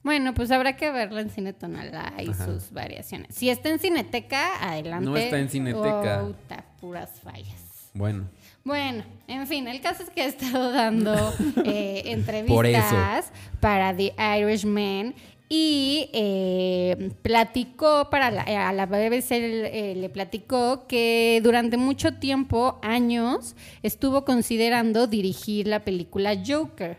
Bueno, 0.05 0.35
pues 0.35 0.51
habrá 0.51 0.75
que 0.75 0.91
verla 0.91 1.19
en 1.21 1.31
Cine 1.31 1.51
Tonalá 1.51 2.13
y 2.19 2.29
Ajá. 2.29 2.45
sus 2.45 2.71
variaciones. 2.71 3.33
Si 3.33 3.50
está 3.50 3.69
en 3.69 3.79
Cineteca, 3.79 4.62
adelante. 4.62 5.03
No 5.03 5.17
está 5.17 5.39
en 5.39 5.50
Cineteca. 5.50 6.21
Puta, 6.21 6.63
puras 6.79 7.09
fallas. 7.24 7.89
Bueno, 7.95 8.25
Bueno, 8.63 9.03
en 9.27 9.47
fin, 9.47 9.67
el 9.67 9.81
caso 9.81 10.03
es 10.03 10.12
que 10.12 10.21
ha 10.21 10.27
estado 10.27 10.71
dando 10.71 11.15
eh, 11.65 12.03
entrevistas 12.05 13.31
para 13.59 13.95
The 13.95 14.13
Irishman 14.39 15.15
y 15.50 16.07
eh, 16.13 17.12
platicó 17.24 18.07
para 18.12 18.29
la, 18.29 18.43
a 18.43 18.74
la 18.74 18.85
BBC 18.85 19.31
eh, 19.31 19.95
le 19.97 20.09
platicó 20.09 20.85
que 20.85 21.41
durante 21.43 21.77
mucho 21.77 22.13
tiempo, 22.13 22.77
años, 22.83 23.55
estuvo 23.81 24.24
considerando 24.24 25.07
dirigir 25.07 25.67
la 25.67 25.83
película 25.83 26.35
Joker. 26.45 26.95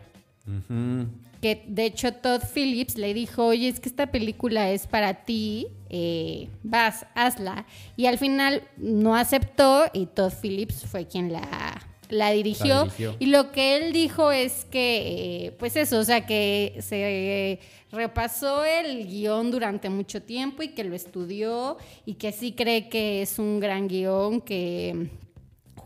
Que 1.41 1.63
de 1.67 1.85
hecho 1.85 2.13
Todd 2.13 2.41
Phillips 2.53 2.97
le 2.97 3.13
dijo, 3.13 3.45
oye, 3.45 3.67
es 3.67 3.79
que 3.79 3.89
esta 3.89 4.07
película 4.07 4.71
es 4.71 4.87
para 4.87 5.25
ti, 5.25 5.67
eh, 5.89 6.49
vas, 6.63 7.05
hazla. 7.15 7.65
Y 7.95 8.07
al 8.07 8.17
final 8.17 8.63
no 8.77 9.15
aceptó 9.15 9.85
y 9.93 10.07
Todd 10.07 10.33
Phillips 10.41 10.85
fue 10.85 11.07
quien 11.07 11.31
la, 11.31 11.81
la, 12.09 12.31
dirigió. 12.31 12.67
La 12.67 12.83
dirigió. 12.83 13.15
Y 13.19 13.27
lo 13.27 13.51
que 13.51 13.77
él 13.77 13.93
dijo 13.93 14.31
es 14.31 14.65
que, 14.65 15.45
eh, 15.45 15.51
pues 15.59 15.75
eso, 15.75 15.99
o 15.99 16.03
sea, 16.03 16.25
que 16.25 16.77
se 16.79 17.51
eh, 17.51 17.59
repasó 17.91 18.65
el 18.65 19.07
guion 19.07 19.51
durante 19.51 19.89
mucho 19.89 20.21
tiempo 20.21 20.63
y 20.63 20.69
que 20.69 20.83
lo 20.83 20.95
estudió 20.95 21.77
y 22.05 22.15
que 22.15 22.31
sí 22.31 22.51
cree 22.51 22.89
que 22.89 23.21
es 23.21 23.39
un 23.39 23.59
gran 23.59 23.87
guion, 23.87 24.41
que 24.41 25.09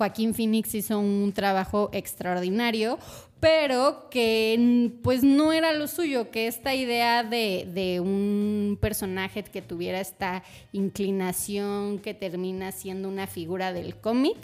Joaquín 0.01 0.34
Phoenix 0.34 0.74
hizo 0.74 0.98
un 0.98 1.31
trabajo 1.31 1.91
extraordinario, 1.93 2.98
pero 3.42 4.08
que 4.12 4.92
pues 5.02 5.24
no 5.24 5.52
era 5.52 5.74
lo 5.74 5.88
suyo, 5.88 6.30
que 6.30 6.46
esta 6.46 6.76
idea 6.76 7.24
de, 7.24 7.68
de 7.74 8.00
un 8.00 8.78
personaje 8.80 9.44
que 9.44 9.64
tuviera 9.64 10.00
esta 10.00 10.44
inclinación 10.72 11.98
que 11.98 12.14
termina 12.14 12.72
siendo 12.72 13.10
una 13.10 13.26
figura 13.26 13.74
del 13.74 13.96
cómic, 13.96 14.38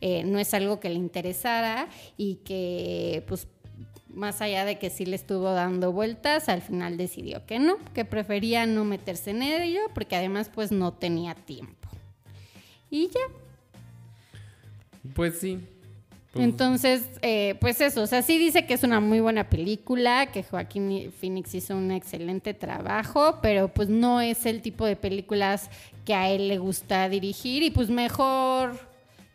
eh, 0.00 0.22
no 0.22 0.38
es 0.38 0.54
algo 0.54 0.78
que 0.78 0.88
le 0.88 0.94
interesara 0.94 1.88
y 2.16 2.36
que 2.36 3.24
pues 3.26 3.48
más 4.08 4.40
allá 4.40 4.64
de 4.64 4.78
que 4.78 4.88
sí 4.88 5.04
le 5.04 5.16
estuvo 5.16 5.52
dando 5.52 5.90
vueltas, 5.90 6.48
al 6.48 6.62
final 6.62 6.96
decidió 6.96 7.44
que 7.46 7.58
no, 7.58 7.78
que 7.92 8.04
prefería 8.04 8.66
no 8.66 8.84
meterse 8.84 9.30
en 9.30 9.42
ello 9.42 9.80
porque 9.94 10.14
además 10.14 10.48
pues 10.54 10.70
no 10.70 10.92
tenía 10.92 11.34
tiempo. 11.34 11.88
Y 12.88 13.08
ya, 13.08 13.20
pues 15.12 15.40
sí. 15.40 15.58
Pues, 16.34 16.44
entonces, 16.44 17.08
eh, 17.22 17.54
pues 17.60 17.80
eso, 17.80 18.02
o 18.02 18.06
sea, 18.08 18.20
sí 18.22 18.38
dice 18.38 18.66
que 18.66 18.74
es 18.74 18.82
una 18.82 18.98
muy 18.98 19.20
buena 19.20 19.48
película, 19.48 20.26
que 20.32 20.42
Joaquín 20.42 21.12
Phoenix 21.12 21.54
hizo 21.54 21.76
un 21.76 21.92
excelente 21.92 22.54
trabajo, 22.54 23.38
pero 23.40 23.68
pues 23.68 23.88
no 23.88 24.20
es 24.20 24.44
el 24.44 24.60
tipo 24.60 24.84
de 24.84 24.96
películas 24.96 25.70
que 26.04 26.12
a 26.12 26.28
él 26.28 26.48
le 26.48 26.58
gusta 26.58 27.08
dirigir 27.08 27.62
y 27.62 27.70
pues 27.70 27.88
mejor 27.88 28.76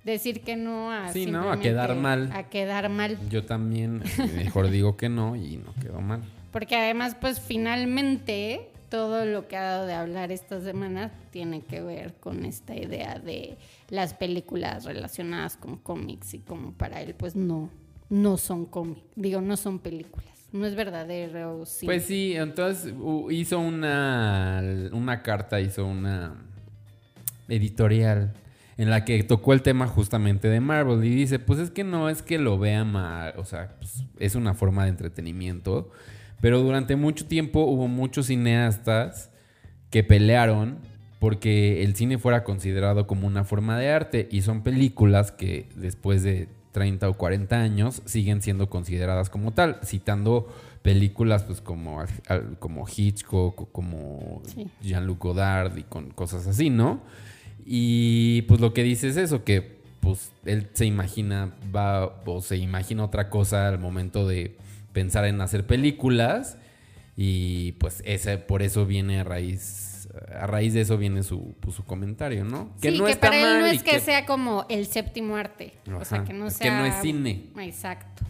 decir 0.04 0.42
que 0.42 0.58
no 0.58 0.92
a... 0.92 1.14
Sí, 1.14 1.26
¿no? 1.26 1.50
A 1.52 1.60
quedar 1.60 1.96
mal. 1.96 2.32
A 2.34 2.50
quedar 2.50 2.90
mal. 2.90 3.18
yo 3.30 3.46
también 3.46 4.04
mejor 4.36 4.70
digo 4.70 4.98
que 4.98 5.08
no 5.08 5.38
y 5.38 5.56
no 5.56 5.74
quedó 5.82 6.02
mal. 6.02 6.22
Porque 6.52 6.76
además, 6.76 7.16
pues 7.20 7.40
finalmente 7.40 8.72
todo 8.90 9.26
lo 9.26 9.48
que 9.48 9.56
ha 9.56 9.64
dado 9.64 9.86
de 9.86 9.94
hablar 9.94 10.32
esta 10.32 10.60
semana 10.60 11.12
tiene 11.32 11.62
que 11.62 11.82
ver 11.82 12.16
con 12.16 12.46
esta 12.46 12.76
idea 12.76 13.20
de 13.20 13.58
las 13.90 14.14
películas 14.14 14.86
relacionadas 14.86 15.58
con 15.58 15.78
cómics 15.78 16.34
y 16.34 16.40
como 16.40 16.74
para 16.74 17.02
él, 17.02 17.16
pues 17.16 17.36
no, 17.36 17.70
no 18.10 18.38
son 18.38 18.66
cómics, 18.66 19.02
digo, 19.16 19.42
no 19.42 19.56
son 19.58 19.80
películas, 19.80 20.50
no 20.52 20.66
es 20.66 20.76
verdadero 20.76 21.66
cine. 21.66 21.94
Pues 21.94 22.06
sí, 22.06 22.34
entonces 22.36 22.94
hizo 23.30 23.60
una, 23.60 24.62
una 24.92 25.22
carta, 25.22 25.62
hizo 25.62 25.86
una 25.86 26.36
editorial 27.48 28.34
en 28.78 28.90
la 28.90 29.04
que 29.04 29.22
tocó 29.24 29.52
el 29.54 29.62
tema 29.62 29.88
justamente 29.88 30.48
de 30.48 30.62
Marvel 30.62 31.04
y 31.04 31.14
dice, 31.14 31.38
pues 31.38 31.60
es 31.60 31.70
que 31.70 31.84
no 31.84 32.10
es 32.10 32.22
que 32.22 32.40
lo 32.40 32.58
vean 32.58 32.92
mal, 32.92 33.34
o 33.38 33.44
sea, 33.44 33.76
pues, 33.78 34.06
es 34.18 34.36
una 34.36 34.54
forma 34.54 34.84
de 34.84 34.90
entretenimiento, 34.92 35.92
pero 36.42 36.60
durante 36.62 36.96
mucho 36.96 37.26
tiempo 37.26 37.62
hubo 37.62 37.88
muchos 37.88 38.28
cineastas 38.28 39.30
que 39.90 40.04
pelearon 40.04 40.78
porque 41.20 41.84
el 41.84 41.96
cine 41.96 42.18
fuera 42.18 42.44
considerado 42.44 43.06
como 43.08 43.28
una 43.28 43.44
forma 43.44 43.78
de 43.78 43.90
arte 43.90 44.28
y 44.32 44.42
son 44.42 44.62
películas 44.64 45.32
que 45.32 45.68
después 45.76 46.24
de 46.24 46.48
30 46.72 47.10
o 47.10 47.14
40 47.16 47.60
años 47.60 48.02
siguen 48.06 48.42
siendo 48.42 48.70
consideradas 48.70 49.30
como 49.30 49.52
tal, 49.52 49.80
citando 49.84 50.48
películas 50.82 51.44
pues 51.44 51.60
como, 51.60 52.02
como 52.60 52.86
Hitchcock 52.88 53.70
como 53.72 54.42
Sí. 54.46 54.68
Jean-Luc 54.82 55.20
Godard 55.20 55.78
y 55.78 55.84
con 55.84 56.12
cosas 56.12 56.48
así, 56.48 56.70
¿no? 56.70 57.02
Y 57.66 58.44
pues 58.44 58.62
lo 58.62 58.74
que 58.74 58.84
dice 58.84 59.10
es 59.10 59.18
eso, 59.18 59.44
que 59.44 59.80
pues 60.00 60.32
él 60.46 60.70
se 60.74 60.86
imagina, 60.86 61.54
va 61.76 62.06
o 62.26 62.42
se 62.42 62.56
imagina 62.58 63.04
otra 63.04 63.30
cosa 63.30 63.68
al 63.68 63.80
momento 63.80 64.26
de 64.28 64.56
pensar 64.94 65.26
en 65.26 65.42
hacer 65.42 65.66
películas 65.66 66.58
Y 67.16 67.74
pues 67.74 68.02
ese, 68.06 68.38
por 68.38 68.62
eso 68.62 68.86
viene 68.86 69.20
a 69.20 69.24
raíz, 69.24 70.08
a 70.34 70.48
raíz 70.48 70.74
de 70.74 70.82
eso 70.82 70.98
viene 70.98 71.24
su, 71.24 71.56
pues, 71.60 71.76
su 71.76 71.84
comentario, 71.84 72.46
¿no? 72.46 72.72
sí, 72.82 72.98
que 72.98 73.16
para 73.18 73.38
él 73.38 73.60
no 73.60 73.66
es 73.66 73.84
que, 73.84 74.00
sea 74.00 74.26
como 74.26 74.66
el 74.70 74.86
séptimo 74.86 75.36
arte. 75.36 75.74
o 75.94 76.06
sea, 76.06 76.24
que 76.24 76.34
no 76.34 76.50
sea. 76.50 76.66
que 76.66 76.78
no 76.78 76.86
es 76.86 77.02
cine. 77.02 77.48
Exacto. 77.60 78.24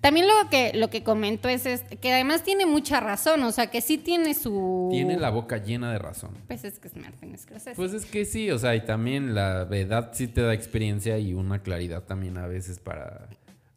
También 0.00 0.26
lo 0.28 0.48
que, 0.50 0.72
lo 0.74 0.88
que 0.88 1.02
comento 1.02 1.48
es, 1.48 1.66
este, 1.66 1.96
que 1.96 2.12
además 2.12 2.44
tiene 2.44 2.64
mucha 2.64 3.00
razón, 3.00 3.42
o 3.42 3.50
sea, 3.50 3.68
que 3.70 3.80
sí 3.80 3.98
tiene 3.98 4.34
su... 4.34 4.88
Tiene 4.92 5.16
la 5.16 5.30
boca 5.30 5.58
llena 5.58 5.90
de 5.90 5.98
razón. 5.98 6.30
Pues 6.46 6.64
es 6.64 6.78
que 6.78 6.88
es 6.88 6.96
Martin 6.96 7.36
Scorsese. 7.36 7.74
Pues 7.74 7.92
es 7.92 8.06
que 8.06 8.24
sí, 8.24 8.50
o 8.50 8.58
sea, 8.58 8.76
y 8.76 8.84
también 8.84 9.34
la 9.34 9.62
edad 9.72 10.10
sí 10.12 10.28
te 10.28 10.42
da 10.42 10.54
experiencia 10.54 11.18
y 11.18 11.34
una 11.34 11.62
claridad 11.62 12.04
también 12.04 12.38
a 12.38 12.46
veces 12.46 12.78
para 12.78 13.28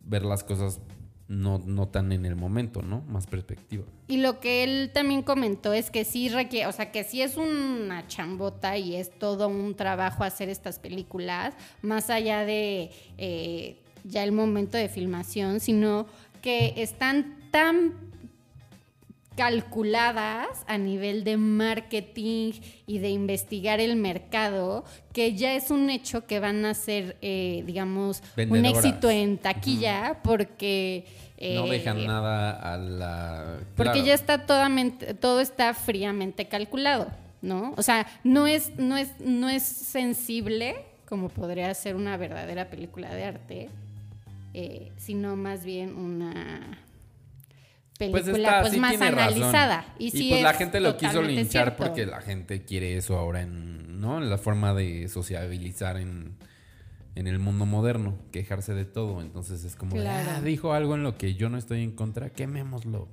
ver 0.02 0.24
las 0.24 0.44
cosas 0.44 0.80
no, 1.30 1.60
no 1.60 1.88
tan 1.88 2.12
en 2.12 2.26
el 2.26 2.36
momento, 2.36 2.82
¿no? 2.82 3.02
Más 3.02 3.28
perspectiva. 3.28 3.86
Y 4.08 4.18
lo 4.18 4.40
que 4.40 4.64
él 4.64 4.90
también 4.94 5.22
comentó 5.22 5.74
es 5.74 5.92
que 5.92 6.04
sí 6.04 6.28
requiere, 6.28 6.66
o 6.66 6.72
sea, 6.72 6.92
que 6.92 7.04
sí 7.04 7.22
es 7.22 7.38
una 7.38 8.08
chambota 8.08 8.78
y 8.78 8.96
es 8.96 9.12
todo 9.18 9.48
un 9.48 9.76
trabajo 9.76 10.24
hacer 10.24 10.50
estas 10.50 10.80
películas, 10.80 11.54
más 11.84 12.10
allá 12.10 12.46
de 12.46 12.90
eh, 13.20 13.78
ya 14.04 14.24
el 14.24 14.32
momento 14.32 14.76
de 14.78 14.90
filmación, 14.90 15.60
sino 15.60 16.08
que 16.42 16.74
están 16.78 17.38
tan 17.52 18.09
calculadas 19.40 20.66
a 20.68 20.78
nivel 20.78 21.24
de 21.24 21.38
marketing 21.38 22.52
y 22.86 23.00
de 23.00 23.10
investigar 23.10 23.80
el 23.80 23.96
mercado, 23.96 24.84
que 25.14 25.34
ya 25.34 25.54
es 25.54 25.72
un 25.72 25.90
hecho 25.90 26.26
que 26.26 26.42
van 26.42 26.66
a 26.66 26.74
ser, 26.74 27.16
eh, 27.22 27.64
digamos, 27.66 28.22
un 28.36 28.66
éxito 28.66 29.10
en 29.10 29.38
taquilla, 29.38 30.20
porque... 30.24 31.06
no 31.40 31.68
eh, 31.68 31.70
dejan 31.70 32.06
nada 32.06 32.52
a 32.52 32.76
la... 32.76 33.60
porque 33.78 33.94
claro. 33.94 34.08
ya 34.08 34.14
está 34.14 34.46
toda 34.46 34.70
todo 35.22 35.40
está 35.40 35.74
fríamente 35.74 36.50
calculado, 36.50 37.08
¿no? 37.42 37.74
O 37.78 37.82
sea, 37.82 38.08
no 38.26 38.46
es, 38.46 38.78
no 38.78 38.98
es, 38.98 39.22
no 39.22 39.48
es 39.48 39.64
sensible 39.64 40.84
como 41.08 41.30
podría 41.30 41.74
ser 41.76 41.96
una 41.96 42.18
verdadera 42.18 42.70
película 42.70 43.16
de 43.16 43.24
arte, 43.24 43.70
eh, 44.54 44.92
sino 44.98 45.38
más 45.38 45.64
bien 45.64 45.96
una 45.96 46.78
Pues 48.00 48.24
película 48.24 48.48
está, 48.48 48.62
pues, 48.62 48.74
sí 48.74 48.80
más 48.80 48.92
tiene 48.92 49.12
razón. 49.12 49.44
analizada. 49.44 49.86
Y, 50.00 50.30
pues 50.30 50.42
la 50.42 50.54
gente 50.54 50.80
lo 50.80 50.96
quiso 50.96 51.22
linchar 51.22 51.50
cierto. 51.52 51.84
porque 51.84 52.06
la 52.06 52.22
gente 52.22 52.64
quiere 52.64 52.96
eso 52.96 53.18
ahora 53.18 53.42
en, 53.42 54.00
¿no? 54.00 54.20
En 54.24 54.30
la 54.30 54.38
forma 54.38 54.74
de 54.74 55.10
sociabilizar 55.10 55.98
en, 55.98 56.38
en 57.16 57.28
el 57.28 57.40
mundo 57.40 57.66
moderno, 57.66 58.18
quejarse 58.32 58.74
de 58.74 58.86
todo. 58.86 59.22
Entonces 59.22 59.66
es 59.66 59.76
como, 59.76 59.96
de, 59.98 60.02
Claro. 60.04 60.30
ah, 60.38 60.42
dijo 60.42 60.72
algo 60.74 60.96
en 60.96 61.04
lo 61.04 61.18
que 61.18 61.36
yo 61.36 61.50
no 61.50 61.58
estoy 61.58 61.84
en 61.84 61.92
contra, 61.92 62.30
quemémoslo. 62.30 63.10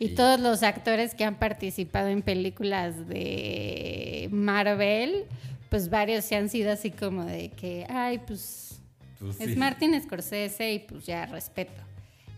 Y 0.00 0.06
Y- 0.06 0.14
todos 0.16 0.40
los 0.40 0.62
actores 0.64 1.14
que 1.14 1.24
han 1.24 1.36
participado 1.36 2.08
en 2.08 2.22
películas 2.22 3.06
de 3.08 4.28
Marvel, 4.32 5.26
pues 5.70 5.90
varios 5.90 6.24
se 6.24 6.34
han 6.34 6.48
sido 6.48 6.72
así 6.72 6.90
como 6.90 7.24
de 7.24 7.50
que, 7.50 7.86
ay, 7.88 8.18
pues 8.26 8.80
Pues 9.20 9.40
Es 9.40 9.50
sí. 9.50 9.56
Martin 9.56 9.98
Scorsese 10.02 10.72
y 10.74 10.78
pues 10.80 11.06
ya 11.06 11.24
respeto. 11.26 11.72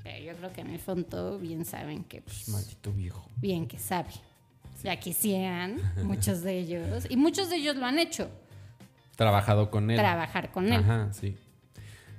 Pero 0.02 0.24
yo 0.24 0.36
creo 0.36 0.52
que 0.52 0.60
en 0.62 0.70
el 0.70 0.78
fondo 0.78 1.38
bien 1.38 1.64
saben 1.64 2.04
que, 2.04 2.22
pues, 2.22 2.48
Maldito 2.48 2.92
viejo. 2.92 3.28
bien 3.36 3.66
que 3.66 3.78
sabe. 3.78 4.10
Ya 4.82 4.96
quisieran 4.96 5.80
muchos 6.04 6.42
de 6.42 6.58
ellos. 6.58 7.06
Y 7.08 7.16
muchos 7.16 7.50
de 7.50 7.56
ellos 7.56 7.74
lo 7.76 7.84
han 7.86 7.98
hecho, 7.98 8.28
Trabajado 9.16 9.70
con 9.70 9.90
él. 9.90 9.96
trabajar 9.96 10.52
con 10.52 10.66
él. 10.72 10.80
Ajá, 10.80 11.12
sí. 11.12 11.36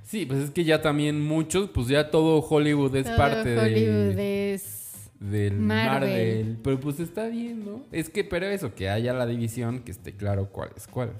Sí, 0.04 0.26
pues 0.26 0.40
es 0.40 0.50
que 0.50 0.64
ya 0.64 0.82
también 0.82 1.20
muchos, 1.20 1.70
pues 1.70 1.86
ya 1.88 2.10
todo 2.10 2.40
Hollywood 2.40 2.94
es 2.96 3.06
Todo 3.06 3.16
parte 3.16 3.56
Hollywood 3.58 4.14
de, 4.16 4.54
es... 4.54 5.08
del 5.20 5.54
Marvel. 5.56 5.88
Marvel. 6.00 6.58
Pero 6.62 6.80
pues 6.80 7.00
está 7.00 7.28
bien, 7.28 7.64
¿no? 7.64 7.82
Es 7.92 8.10
que, 8.10 8.24
pero 8.24 8.46
eso, 8.46 8.74
que 8.74 8.90
haya 8.90 9.14
la 9.14 9.24
división, 9.24 9.80
que 9.80 9.92
esté 9.92 10.14
claro 10.14 10.50
cuál 10.50 10.70
es 10.76 10.86
cuál. 10.86 11.12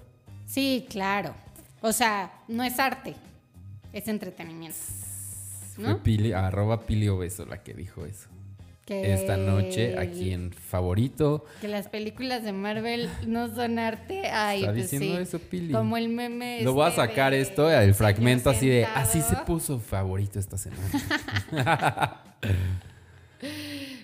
Sí, 0.45 0.87
claro. 0.91 1.35
O 1.81 1.93
sea, 1.93 2.33
no 2.49 2.63
es 2.65 2.79
arte, 2.79 3.15
es 3.93 4.09
entretenimiento. 4.09 4.77
Fue 5.81 5.89
¿No? 5.91 6.03
Pili, 6.03 6.33
arroba 6.33 6.87
Pili 6.87 7.09
Obeso 7.09 7.47
la 7.47 7.63
que 7.63 7.75
dijo 7.75 8.05
eso. 8.07 8.29
Que 8.85 9.13
Esta 9.13 9.37
noche, 9.37 9.97
aquí 9.99 10.33
en 10.33 10.53
Favorito. 10.53 11.45
Que 11.61 11.69
las 11.69 11.89
películas 11.89 12.43
de 12.43 12.53
Marvel 12.53 13.09
no 13.27 13.55
son 13.55 13.79
arte. 13.79 14.27
Ay, 14.27 14.61
Está 14.61 14.73
pues 14.73 14.91
diciendo 14.91 15.17
sí. 15.17 15.23
eso, 15.23 15.39
Pili. 15.39 15.73
Como 15.73 15.97
el 15.97 16.09
meme. 16.09 16.63
Lo 16.63 16.73
voy 16.73 16.87
a 16.87 16.89
este 16.89 17.01
sacar 17.01 17.33
de 17.33 17.41
esto, 17.41 17.71
el 17.71 17.95
fragmento 17.95 18.51
así 18.51 18.69
de, 18.69 18.85
así 18.87 19.21
se 19.23 19.37
puso 19.37 19.79
favorito 19.79 20.39
esta 20.39 20.59
semana. 20.59 22.23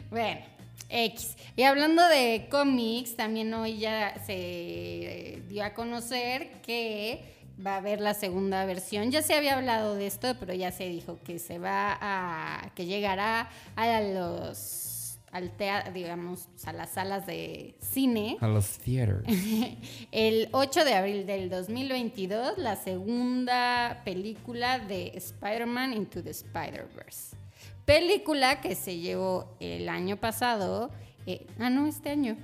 Bueno, 0.09 0.41
X. 0.89 1.37
Y 1.57 1.63
hablando 1.65 2.07
de 2.09 2.47
cómics, 2.51 3.17
también 3.17 3.53
hoy 3.55 3.79
ya 3.79 4.23
se 4.25 5.43
dio 5.49 5.65
a 5.65 5.75
conocer 5.75 6.61
que 6.63 7.46
va 7.65 7.75
a 7.75 7.77
haber 7.79 8.01
la 8.01 8.15
segunda 8.15 8.65
versión. 8.65 9.11
Ya 9.11 9.23
se 9.23 9.35
había 9.35 9.57
hablado 9.57 9.95
de 9.95 10.07
esto, 10.07 10.35
pero 10.39 10.55
ya 10.55 10.73
se 10.73 10.89
dijo 10.89 11.19
que 11.25 11.39
se 11.39 11.59
va 11.59 11.97
a. 12.01 12.71
que 12.75 12.87
llegará 12.87 13.49
a 13.75 14.01
los. 14.01 15.19
al 15.33 15.51
teatro, 15.57 15.93
digamos, 15.93 16.49
a 16.65 16.73
las 16.73 16.91
salas 16.91 17.27
de 17.27 17.77
cine. 17.81 18.37
A 18.41 18.49
los 18.49 18.79
theaters. 18.79 19.25
El 20.13 20.49
8 20.53 20.85
de 20.85 20.95
abril 20.95 21.27
del 21.27 21.51
2022, 21.51 22.59
la 22.59 22.77
segunda 22.77 24.03
película 24.05 24.79
de 24.79 25.13
Spider-Man 25.15 25.93
Into 25.93 26.23
the 26.23 26.31
Spider-Verse. 26.31 27.37
Película 27.85 28.61
que 28.61 28.75
se 28.75 28.99
llevó 28.99 29.57
el 29.61 29.89
año 29.89 30.17
pasado, 30.17 30.91
eh, 31.25 31.47
ah, 31.61 31.71
no, 31.71 31.87
este 31.87 32.11
año, 32.11 32.37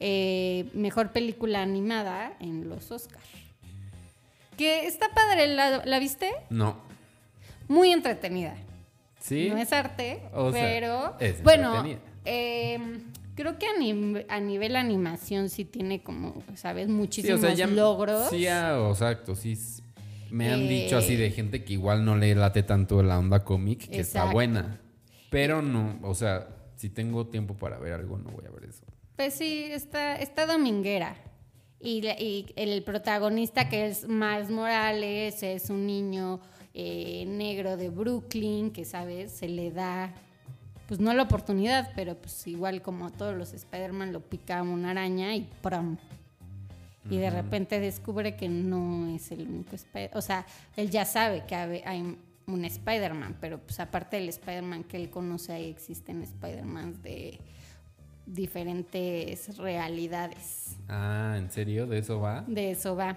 eh, 0.00 0.70
mejor 0.72 1.12
película 1.12 1.60
animada 1.60 2.34
en 2.40 2.70
los 2.70 2.90
Oscars. 2.90 3.22
Que 4.56 4.86
está 4.86 5.08
padre, 5.14 5.48
¿la, 5.48 5.84
la 5.84 5.98
viste? 5.98 6.32
No. 6.50 6.76
Muy 7.68 7.90
entretenida. 7.92 8.54
¿Sí? 9.20 9.48
No 9.50 9.58
es 9.58 9.72
arte, 9.72 10.22
O 10.32 10.52
sea, 10.52 10.62
pero 10.62 11.16
es 11.18 11.42
bueno, 11.42 11.84
eh, 12.24 12.78
creo 13.34 13.58
que 13.58 13.66
a, 13.66 13.74
nim- 13.78 14.24
a 14.28 14.38
nivel 14.40 14.76
animación 14.76 15.48
sí 15.50 15.64
tiene 15.64 16.02
como, 16.02 16.42
sabes, 16.54 16.86
Sí, 16.86 16.92
muchísimos 16.92 17.40
o 17.40 17.42
sea, 17.42 17.54
ya- 17.54 17.66
logros. 17.66 18.30
Sí, 18.30 18.46
ah, 18.46 18.86
exacto, 18.90 19.34
sí. 19.34 19.58
Me 20.30 20.48
han 20.52 20.60
Eh, 20.62 20.68
dicho 20.68 20.96
así 20.96 21.16
de 21.16 21.30
gente 21.30 21.64
que 21.64 21.72
igual 21.72 22.04
no 22.04 22.16
le 22.16 22.34
late 22.34 22.62
tanto 22.62 23.02
la 23.02 23.18
onda 23.18 23.44
cómic, 23.44 23.88
que 23.88 24.00
está 24.00 24.30
buena. 24.32 24.80
Pero 25.30 25.60
no, 25.60 25.98
o 26.02 26.14
sea, 26.14 26.48
si 26.76 26.88
tengo 26.88 27.26
tiempo 27.26 27.54
para 27.54 27.78
ver 27.78 27.94
algo, 27.94 28.18
no 28.18 28.30
voy 28.30 28.44
a 28.46 28.50
ver 28.50 28.64
eso. 28.70 28.84
Pues 29.16 29.34
sí, 29.34 29.66
está, 29.70 30.16
está 30.16 30.46
dominguera. 30.46 31.16
Y, 31.80 32.06
y 32.06 32.46
el 32.56 32.82
protagonista 32.82 33.68
que 33.68 33.86
es 33.86 34.08
Miles 34.08 34.50
Morales 34.50 35.42
es 35.42 35.70
un 35.70 35.86
niño 35.86 36.40
eh, 36.78 37.24
negro 37.26 37.78
de 37.78 37.88
Brooklyn 37.88 38.70
que, 38.70 38.84
¿sabes? 38.84 39.32
Se 39.32 39.48
le 39.48 39.70
da, 39.70 40.12
pues 40.86 41.00
no 41.00 41.14
la 41.14 41.22
oportunidad, 41.22 41.90
pero 41.96 42.16
pues 42.16 42.46
igual 42.46 42.82
como 42.82 43.06
a 43.06 43.10
todos 43.10 43.34
los 43.34 43.54
Spider-Man 43.54 44.12
lo 44.12 44.20
pica 44.20 44.62
una 44.62 44.90
araña 44.90 45.34
y 45.34 45.48
¡pram! 45.62 45.96
Y 47.08 47.16
de 47.16 47.30
repente 47.30 47.80
descubre 47.80 48.36
que 48.36 48.50
no 48.50 49.08
es 49.08 49.30
el 49.30 49.48
único 49.48 49.74
Spider-Man. 49.74 50.18
O 50.18 50.20
sea, 50.20 50.44
él 50.76 50.90
ya 50.90 51.06
sabe 51.06 51.44
que 51.46 51.54
hay 51.54 52.18
un 52.46 52.64
Spider-Man, 52.64 53.38
pero 53.40 53.58
pues 53.58 53.80
aparte 53.80 54.16
del 54.16 54.28
Spider-Man 54.28 54.84
que 54.84 54.98
él 54.98 55.08
conoce, 55.08 55.54
ahí 55.54 55.70
existen 55.70 56.20
Spider-Man 56.22 57.00
de 57.00 57.40
diferentes 58.26 59.56
realidades. 59.56 60.76
Ah, 60.88 61.36
¿en 61.38 61.50
serio? 61.50 61.86
¿De 61.86 61.98
eso 61.98 62.20
va? 62.20 62.44
De 62.46 62.72
eso 62.72 62.96
va. 62.96 63.16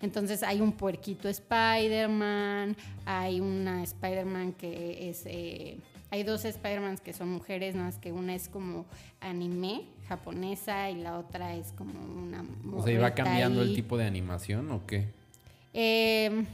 Entonces 0.00 0.42
hay 0.42 0.60
un 0.60 0.72
puerquito 0.72 1.28
Spider-Man, 1.28 2.76
hay 3.06 3.40
una 3.40 3.82
Spider-Man 3.82 4.52
que 4.52 5.08
es... 5.08 5.24
eh, 5.26 5.78
hay 6.10 6.22
dos 6.22 6.44
Spider-Mans 6.44 7.00
que 7.00 7.12
son 7.12 7.30
mujeres, 7.30 7.74
nada 7.74 7.86
más 7.86 7.98
que 7.98 8.12
una 8.12 8.34
es 8.34 8.48
como 8.48 8.86
anime 9.20 9.86
japonesa 10.08 10.90
y 10.90 10.96
la 10.96 11.18
otra 11.18 11.56
es 11.56 11.72
como 11.72 11.98
una... 11.98 12.44
O 12.72 12.82
sea, 12.82 12.92
¿iba 12.92 13.02
morrita 13.02 13.24
cambiando 13.24 13.62
el 13.62 13.74
tipo 13.74 13.96
de 13.96 14.04
animación 14.04 14.70
o 14.70 14.86
qué? 14.86 15.08
Eh, 15.72 16.44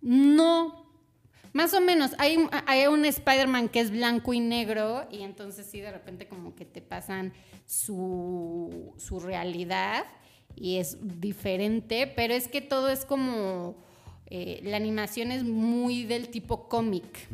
no, 0.00 0.83
más 1.54 1.72
o 1.72 1.80
menos. 1.80 2.10
Hay, 2.18 2.36
un- 2.36 2.50
hay 2.66 2.86
un 2.86 3.06
Spider-Man 3.06 3.70
que 3.70 3.80
es 3.80 3.90
blanco 3.90 4.34
y 4.34 4.40
negro 4.40 5.06
y 5.10 5.22
entonces 5.22 5.64
sí, 5.66 5.80
de 5.80 5.90
repente 5.90 6.28
como 6.28 6.54
que 6.54 6.66
te 6.66 6.82
pasan 6.82 7.32
su, 7.64 8.92
su 8.98 9.20
realidad 9.20 10.04
y 10.56 10.76
es 10.76 10.98
diferente, 11.20 12.06
pero 12.06 12.34
es 12.34 12.46
que 12.48 12.60
todo 12.60 12.90
es 12.90 13.04
como... 13.06 13.76
eh, 14.26 14.60
la 14.64 14.76
animación 14.76 15.32
es 15.32 15.44
muy 15.44 16.04
del 16.04 16.28
tipo 16.28 16.68
cómic. 16.68 17.28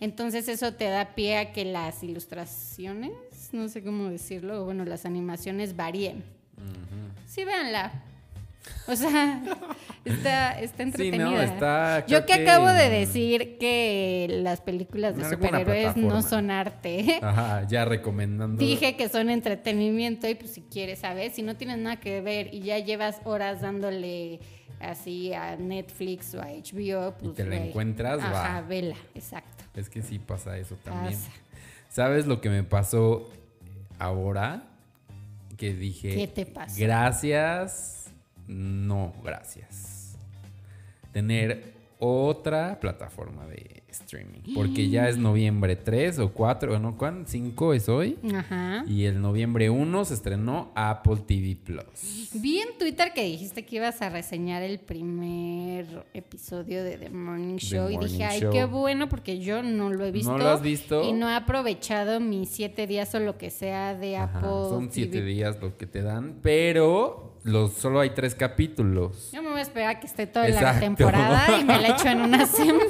Entonces 0.00 0.48
eso 0.48 0.74
te 0.74 0.84
da 0.84 1.14
pie 1.14 1.38
a 1.38 1.52
que 1.52 1.64
las 1.64 2.02
ilustraciones, 2.02 3.12
no 3.52 3.68
sé 3.68 3.82
cómo 3.82 4.08
decirlo, 4.10 4.64
bueno, 4.64 4.84
las 4.84 5.06
animaciones 5.06 5.74
varíen. 5.76 6.22
Sí, 7.26 7.44
véanla. 7.44 8.02
O 8.88 8.94
sea, 8.94 9.42
está, 10.04 10.60
está 10.60 10.76
Sí, 10.76 10.82
entretenida. 10.82 11.24
no, 11.24 11.40
está. 11.42 12.06
Yo 12.06 12.24
que 12.24 12.34
acabo 12.34 12.68
de 12.68 12.88
decir 12.88 13.58
que 13.58 14.28
las 14.44 14.60
películas 14.60 15.16
de 15.16 15.28
superhéroes 15.28 15.96
no 15.96 16.22
son 16.22 16.52
arte. 16.52 17.18
Ajá, 17.20 17.66
ya 17.66 17.84
recomendando. 17.84 18.56
Dije 18.58 18.96
que 18.96 19.08
son 19.08 19.28
entretenimiento 19.28 20.28
y 20.28 20.36
pues 20.36 20.52
si 20.52 20.60
quieres, 20.60 21.00
¿sabes? 21.00 21.34
Si 21.34 21.42
no 21.42 21.56
tienes 21.56 21.78
nada 21.78 21.96
que 21.96 22.20
ver 22.20 22.54
y 22.54 22.60
ya 22.60 22.78
llevas 22.78 23.20
horas 23.24 23.60
dándole 23.60 24.38
así 24.78 25.32
a 25.32 25.56
Netflix 25.56 26.34
o 26.34 26.40
a 26.40 26.46
HBO, 26.46 27.14
pues 27.18 27.34
te 27.34 27.44
la 27.44 27.56
encuentras, 27.56 28.20
Ajá, 28.22 28.60
va. 28.60 28.66
vela, 28.68 28.96
exacto. 29.16 29.64
Es 29.74 29.88
que 29.90 30.00
sí 30.02 30.20
pasa 30.20 30.56
eso 30.58 30.76
también. 30.84 31.14
Pasa. 31.18 31.30
¿Sabes 31.88 32.26
lo 32.26 32.40
que 32.40 32.50
me 32.50 32.62
pasó 32.62 33.28
ahora? 33.98 34.62
Que 35.56 35.74
dije. 35.74 36.14
¿Qué 36.14 36.28
te 36.28 36.46
pasó? 36.46 36.74
Gracias. 36.78 37.94
No, 38.48 39.12
gracias. 39.24 40.16
Tener 41.12 41.74
otra 41.98 42.78
plataforma 42.78 43.46
de 43.46 43.82
streaming. 43.88 44.54
Porque 44.54 44.90
ya 44.90 45.08
es 45.08 45.16
noviembre 45.16 45.74
3 45.76 46.18
o 46.18 46.30
4, 46.30 46.78
¿no? 46.78 46.98
¿Cuán? 46.98 47.24
5 47.26 47.72
es 47.72 47.88
hoy. 47.88 48.18
Ajá. 48.34 48.84
Y 48.86 49.04
el 49.06 49.22
noviembre 49.22 49.70
1 49.70 50.04
se 50.04 50.12
estrenó 50.12 50.70
Apple 50.74 51.16
TV 51.26 51.56
Plus. 51.56 52.28
Vi 52.34 52.58
en 52.58 52.76
Twitter 52.78 53.12
que 53.14 53.22
dijiste 53.24 53.64
que 53.64 53.76
ibas 53.76 54.02
a 54.02 54.10
reseñar 54.10 54.62
el 54.62 54.78
primer 54.78 56.04
episodio 56.12 56.84
de 56.84 56.98
The 56.98 57.08
Morning 57.08 57.56
Show 57.56 57.88
y 57.88 57.94
Morning 57.94 58.08
dije, 58.10 58.24
ay, 58.24 58.40
Show. 58.40 58.52
qué 58.52 58.66
bueno 58.66 59.08
porque 59.08 59.38
yo 59.38 59.62
no 59.62 59.88
lo 59.88 60.04
he 60.04 60.10
visto. 60.10 60.36
lo 60.36 60.48
has 60.50 60.60
visto? 60.60 61.02
Y 61.02 61.14
no 61.14 61.30
he 61.30 61.34
aprovechado 61.34 62.20
mis 62.20 62.50
siete 62.50 62.86
días 62.86 63.14
o 63.14 63.20
lo 63.20 63.38
que 63.38 63.48
sea 63.48 63.94
de 63.94 64.18
Ajá, 64.18 64.38
Apple 64.40 64.50
son 64.68 64.88
7 64.92 65.10
TV. 65.10 65.24
días 65.24 65.56
lo 65.62 65.78
que 65.78 65.86
te 65.86 66.02
dan. 66.02 66.40
Pero 66.42 67.25
los, 67.46 67.74
solo 67.74 68.00
hay 68.00 68.10
3 68.10 68.34
capítulos. 68.34 69.30
Yo 69.32 69.40
me 69.40 69.50
voy 69.50 69.60
a 69.60 69.62
esperar 69.62 69.96
a 69.96 70.00
que 70.00 70.06
esté 70.06 70.26
toda 70.26 70.48
la 70.48 70.80
temporada 70.80 71.58
y 71.60 71.64
me 71.64 71.80
la 71.80 71.88
echo 71.88 72.08
en 72.08 72.20
una 72.22 72.44
semana. 72.46 72.84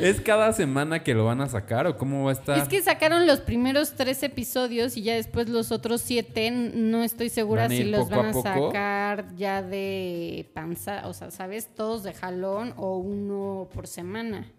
¿Es 0.00 0.20
cada 0.20 0.52
semana 0.52 1.04
que 1.04 1.14
lo 1.14 1.26
van 1.26 1.42
a 1.42 1.48
sacar 1.48 1.86
o 1.86 1.96
cómo 1.96 2.24
va 2.24 2.30
a 2.30 2.32
estar? 2.32 2.58
Es 2.58 2.68
que 2.68 2.82
sacaron 2.82 3.26
los 3.26 3.40
primeros 3.40 3.92
tres 3.92 4.22
episodios 4.24 4.96
y 4.96 5.02
ya 5.02 5.14
después 5.14 5.48
los 5.48 5.70
otros 5.70 6.00
siete, 6.00 6.50
no 6.50 7.04
estoy 7.04 7.28
segura 7.28 7.62
¿Van 7.62 7.72
a 7.72 7.76
si 7.76 7.84
los 7.84 8.08
van 8.08 8.26
a 8.26 8.32
sacar 8.32 9.36
ya 9.36 9.62
de 9.62 10.50
panza, 10.54 11.06
o 11.06 11.12
sea, 11.12 11.30
¿sabes? 11.30 11.68
Todos 11.72 12.02
de 12.02 12.14
jalón 12.14 12.74
o 12.76 12.96
uno 12.96 13.68
por 13.72 13.86
semana. 13.86 14.50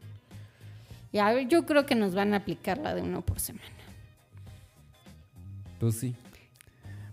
Y 1.11 1.17
a 1.17 1.33
ver, 1.33 1.47
yo 1.49 1.65
creo 1.65 1.85
que 1.85 1.95
nos 1.95 2.15
van 2.15 2.33
a 2.33 2.37
aplicar 2.37 2.77
la 2.77 2.95
de 2.95 3.01
uno 3.01 3.21
por 3.21 3.39
semana. 3.39 3.67
Pues 5.79 5.99
sí. 5.99 6.15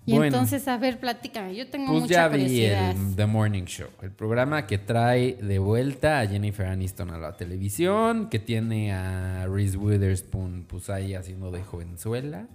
Y 0.06 0.12
Bueno. 0.12 0.24
entonces, 0.26 0.66
a 0.66 0.78
ver, 0.78 0.98
platícame, 0.98 1.54
yo 1.54 1.68
tengo 1.68 1.88
Pues 1.92 2.02
mucha 2.02 2.14
ya 2.14 2.28
vi 2.28 2.64
el 2.64 3.14
The 3.16 3.26
Morning 3.26 3.64
Show, 3.64 3.88
el 4.02 4.10
programa 4.10 4.66
que 4.66 4.78
trae 4.78 5.34
de 5.34 5.58
vuelta 5.58 6.20
a 6.20 6.26
Jennifer 6.26 6.66
Aniston 6.66 7.10
a 7.10 7.18
la 7.18 7.36
televisión, 7.36 8.28
que 8.30 8.38
tiene 8.38 8.92
a 8.92 9.46
Reese 9.46 9.76
Witherspoon 9.76 10.64
pues 10.66 10.88
ahí 10.90 11.14
haciendo 11.14 11.50
de 11.50 11.62
jovenzuela, 11.62 12.48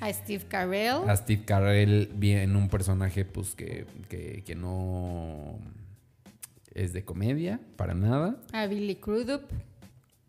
A 0.00 0.12
Steve 0.12 0.44
Carell, 0.48 1.08
a 1.08 1.16
Steve 1.16 1.42
Carell 1.44 2.10
bien 2.14 2.54
un 2.56 2.68
personaje 2.68 3.24
pues 3.24 3.54
que, 3.56 3.86
que, 4.08 4.42
que 4.46 4.54
no 4.54 5.58
es 6.74 6.92
de 6.92 7.04
comedia 7.04 7.58
para 7.76 7.94
nada, 7.94 8.36
a 8.52 8.66
Billy 8.66 8.94
Crudup, 8.96 9.42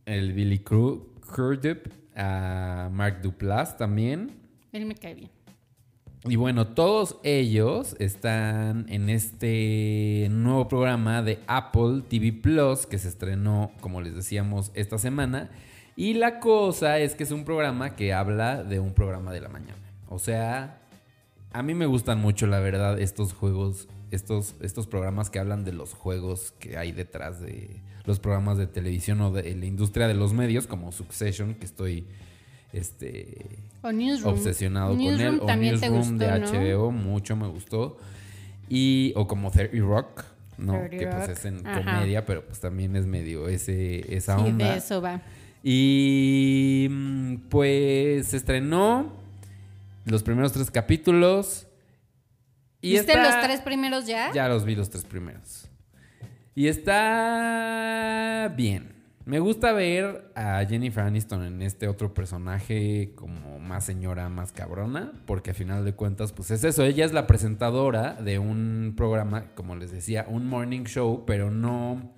el 0.05 0.33
Billy 0.33 0.59
Cru- 0.59 1.03
Crudup, 1.21 1.89
a 2.15 2.89
Mark 2.91 3.21
Duplass 3.21 3.77
también, 3.77 4.31
él 4.73 4.85
me 4.87 4.95
cae 4.95 5.13
bien. 5.13 5.29
Y 6.27 6.37
bueno, 6.37 6.69
todos 6.69 7.17
ellos 7.21 7.95
están 7.99 8.87
en 8.89 9.09
este 9.09 10.27
nuevo 10.31 10.67
programa 10.67 11.21
de 11.21 11.37
Apple 11.45 12.01
TV 12.09 12.33
Plus 12.33 12.87
que 12.87 12.97
se 12.97 13.09
estrenó, 13.09 13.71
como 13.79 14.01
les 14.01 14.15
decíamos, 14.15 14.71
esta 14.73 14.97
semana. 14.97 15.51
Y 15.95 16.15
la 16.15 16.39
cosa 16.39 16.97
es 16.97 17.13
que 17.13 17.23
es 17.23 17.31
un 17.31 17.45
programa 17.45 17.95
que 17.95 18.11
habla 18.11 18.63
de 18.63 18.79
un 18.79 18.95
programa 18.95 19.31
de 19.33 19.41
la 19.41 19.49
mañana. 19.49 19.77
O 20.09 20.17
sea, 20.17 20.81
a 21.53 21.61
mí 21.61 21.75
me 21.75 21.85
gustan 21.85 22.19
mucho, 22.19 22.47
la 22.47 22.59
verdad, 22.59 22.99
estos 22.99 23.33
juegos, 23.33 23.87
estos, 24.09 24.55
estos 24.61 24.87
programas 24.87 25.29
que 25.29 25.37
hablan 25.37 25.63
de 25.63 25.73
los 25.73 25.93
juegos 25.93 26.55
que 26.57 26.75
hay 26.75 26.91
detrás 26.91 27.39
de 27.39 27.83
los 28.03 28.19
programas 28.19 28.57
de 28.57 28.65
televisión 28.65 29.21
o 29.21 29.31
de 29.31 29.55
la 29.55 29.65
industria 29.65 30.07
de 30.07 30.15
los 30.15 30.33
medios, 30.33 30.65
como 30.65 30.91
Succession, 30.91 31.53
que 31.53 31.65
estoy 31.65 32.07
este, 32.73 33.45
O 33.81 33.91
Newsroom. 33.91 34.33
obsesionado 34.33 34.89
con 34.95 35.01
él. 35.01 35.39
O 35.41 35.55
Newsroom 35.55 36.17
de 36.17 36.27
gustó, 36.27 36.53
¿no? 36.53 36.59
HBO, 36.59 36.91
mucho 36.91 37.35
me 37.35 37.47
gustó. 37.47 37.97
Y, 38.69 39.13
o 39.15 39.27
como 39.27 39.51
30 39.51 39.77
Rock, 39.85 40.23
¿no? 40.57 40.73
30 40.73 40.89
que 40.97 41.05
pues 41.07 41.27
Rock, 41.27 41.29
es 41.37 41.45
en 41.45 41.67
ajá. 41.67 41.77
comedia, 41.79 42.25
pero 42.25 42.45
pues 42.45 42.59
también 42.59 42.95
es 42.95 43.05
medio 43.05 43.47
ese, 43.47 44.15
esa 44.15 44.37
Sí, 44.39 44.43
onda. 44.45 44.71
de 44.71 44.77
eso 44.77 45.01
va. 45.01 45.21
Y 45.63 46.87
mm, 46.89 47.35
pues 47.49 48.27
se 48.27 48.37
estrenó 48.37 49.11
los 50.05 50.23
primeros 50.23 50.51
tres 50.51 50.69
capítulos. 50.71 51.67
Y 52.81 52.91
¿Viste 52.91 53.13
está- 53.13 53.23
los 53.37 53.43
tres 53.45 53.61
primeros 53.61 54.05
ya? 54.05 54.31
ya 54.33 54.47
los 54.47 54.63
vi 54.65 54.75
los 54.75 54.89
tres 54.89 55.03
primeros. 55.05 55.67
Y 56.55 56.67
está 56.67 58.53
bien. 58.55 58.94
Me 59.25 59.39
gusta 59.39 59.73
ver 59.73 60.31
a 60.35 60.63
Jennifer 60.65 61.03
Aniston 61.03 61.43
en 61.43 61.61
este 61.63 61.87
otro 61.87 62.13
personaje 62.13 63.13
como 63.15 63.59
más 63.59 63.83
señora, 63.83 64.29
más 64.29 64.51
cabrona, 64.51 65.13
porque 65.25 65.49
a 65.49 65.53
final 65.55 65.83
de 65.83 65.93
cuentas, 65.93 66.31
pues 66.31 66.51
es 66.51 66.63
eso. 66.63 66.83
Ella 66.83 67.05
es 67.05 67.11
la 67.11 67.25
presentadora 67.25 68.13
de 68.13 68.37
un 68.37 68.93
programa, 68.95 69.45
como 69.55 69.75
les 69.75 69.91
decía, 69.91 70.27
un 70.29 70.47
morning 70.47 70.83
show, 70.83 71.23
pero 71.25 71.49
no 71.49 72.11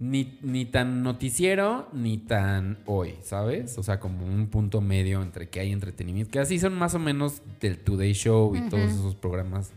ni, 0.00 0.38
ni 0.40 0.64
tan 0.64 1.02
noticiero 1.02 1.90
ni 1.92 2.16
tan 2.16 2.78
hoy, 2.86 3.16
¿sabes? 3.22 3.76
O 3.76 3.82
sea, 3.82 4.00
como 4.00 4.24
un 4.24 4.46
punto 4.46 4.80
medio 4.80 5.20
entre 5.22 5.50
que 5.50 5.60
hay 5.60 5.72
entretenimiento, 5.72 6.30
que 6.30 6.38
así 6.38 6.58
son 6.58 6.74
más 6.74 6.94
o 6.94 6.98
menos 6.98 7.42
del 7.60 7.78
Today 7.78 8.14
Show 8.14 8.56
y 8.56 8.70
todos 8.70 8.90
esos 8.90 9.14
programas 9.16 9.72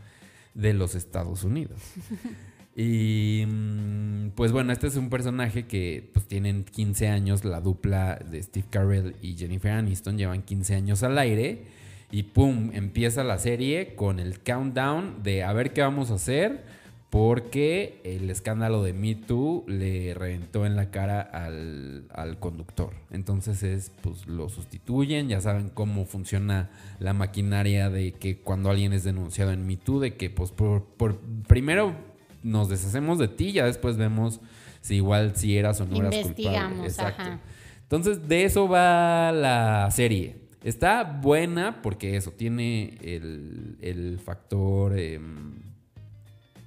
de 0.54 0.74
los 0.74 0.96
Estados 0.96 1.44
Unidos. 1.44 1.82
Y 2.76 3.46
mm, 3.48 4.30
pues 4.36 4.52
bueno, 4.52 4.72
este 4.72 4.88
es 4.88 4.96
un 4.96 5.10
personaje 5.10 5.68
que 5.68 6.10
pues 6.14 6.26
tienen 6.28 6.64
15 6.64 7.10
años, 7.10 7.44
la 7.44 7.60
dupla 7.60 8.20
de 8.30 8.42
Steve 8.42 8.68
Carell 8.70 9.16
y 9.22 9.36
Jennifer 9.36 9.72
Aniston 9.72 10.18
llevan 10.18 10.44
15 10.44 10.76
años 10.76 11.04
al 11.04 11.18
aire 11.18 11.66
y 12.12 12.24
pum, 12.24 12.72
empieza 12.74 13.24
la 13.24 13.38
serie 13.40 13.96
con 13.96 14.20
el 14.20 14.40
countdown 14.40 15.24
de 15.24 15.44
a 15.44 15.54
ver 15.54 15.74
qué 15.74 15.82
vamos 15.82 16.12
a 16.12 16.16
hacer 16.16 16.64
porque 17.12 18.00
el 18.06 18.30
escándalo 18.30 18.84
de 18.84 18.94
Me 18.94 19.16
Too 19.16 19.66
le 19.68 20.14
reventó 20.14 20.66
en 20.66 20.78
la 20.78 20.92
cara 20.92 21.20
al, 21.20 22.06
al 22.14 22.40
conductor. 22.40 22.94
Entonces 23.12 23.64
es, 23.64 23.92
pues 24.02 24.28
lo 24.28 24.48
sustituyen, 24.48 25.28
ya 25.28 25.42
saben 25.42 25.70
cómo 25.70 26.06
funciona 26.06 26.70
la 27.00 27.12
maquinaria 27.12 27.90
de 27.90 28.14
que 28.14 28.38
cuando 28.38 28.70
alguien 28.70 28.94
es 28.94 29.04
denunciado 29.04 29.52
en 29.52 29.68
Me 29.68 29.76
Too, 29.76 30.00
de 30.00 30.16
que 30.16 30.30
pues 30.30 30.52
por, 30.52 30.86
primero 31.50 32.11
nos 32.44 32.70
deshacemos 32.70 33.20
de 33.20 33.28
ti, 33.28 33.52
ya 33.52 33.66
después 33.66 33.98
vemos 33.98 34.40
si 34.82 34.96
igual 34.96 35.36
si 35.36 35.58
eras 35.58 35.80
o 35.82 35.86
no 35.86 35.98
eras 35.98 36.16
culpable. 36.24 36.84
Exacto. 36.86 37.22
ajá. 37.22 37.40
Entonces, 37.84 38.28
de 38.28 38.46
eso 38.46 38.68
va 38.70 39.32
la 39.32 39.90
serie. 39.92 40.38
Está 40.64 41.04
buena 41.04 41.82
porque 41.82 42.16
eso, 42.16 42.32
tiene 42.32 42.98
el, 43.02 43.78
el 43.82 44.20
factor 44.20 44.98
em, 44.98 45.54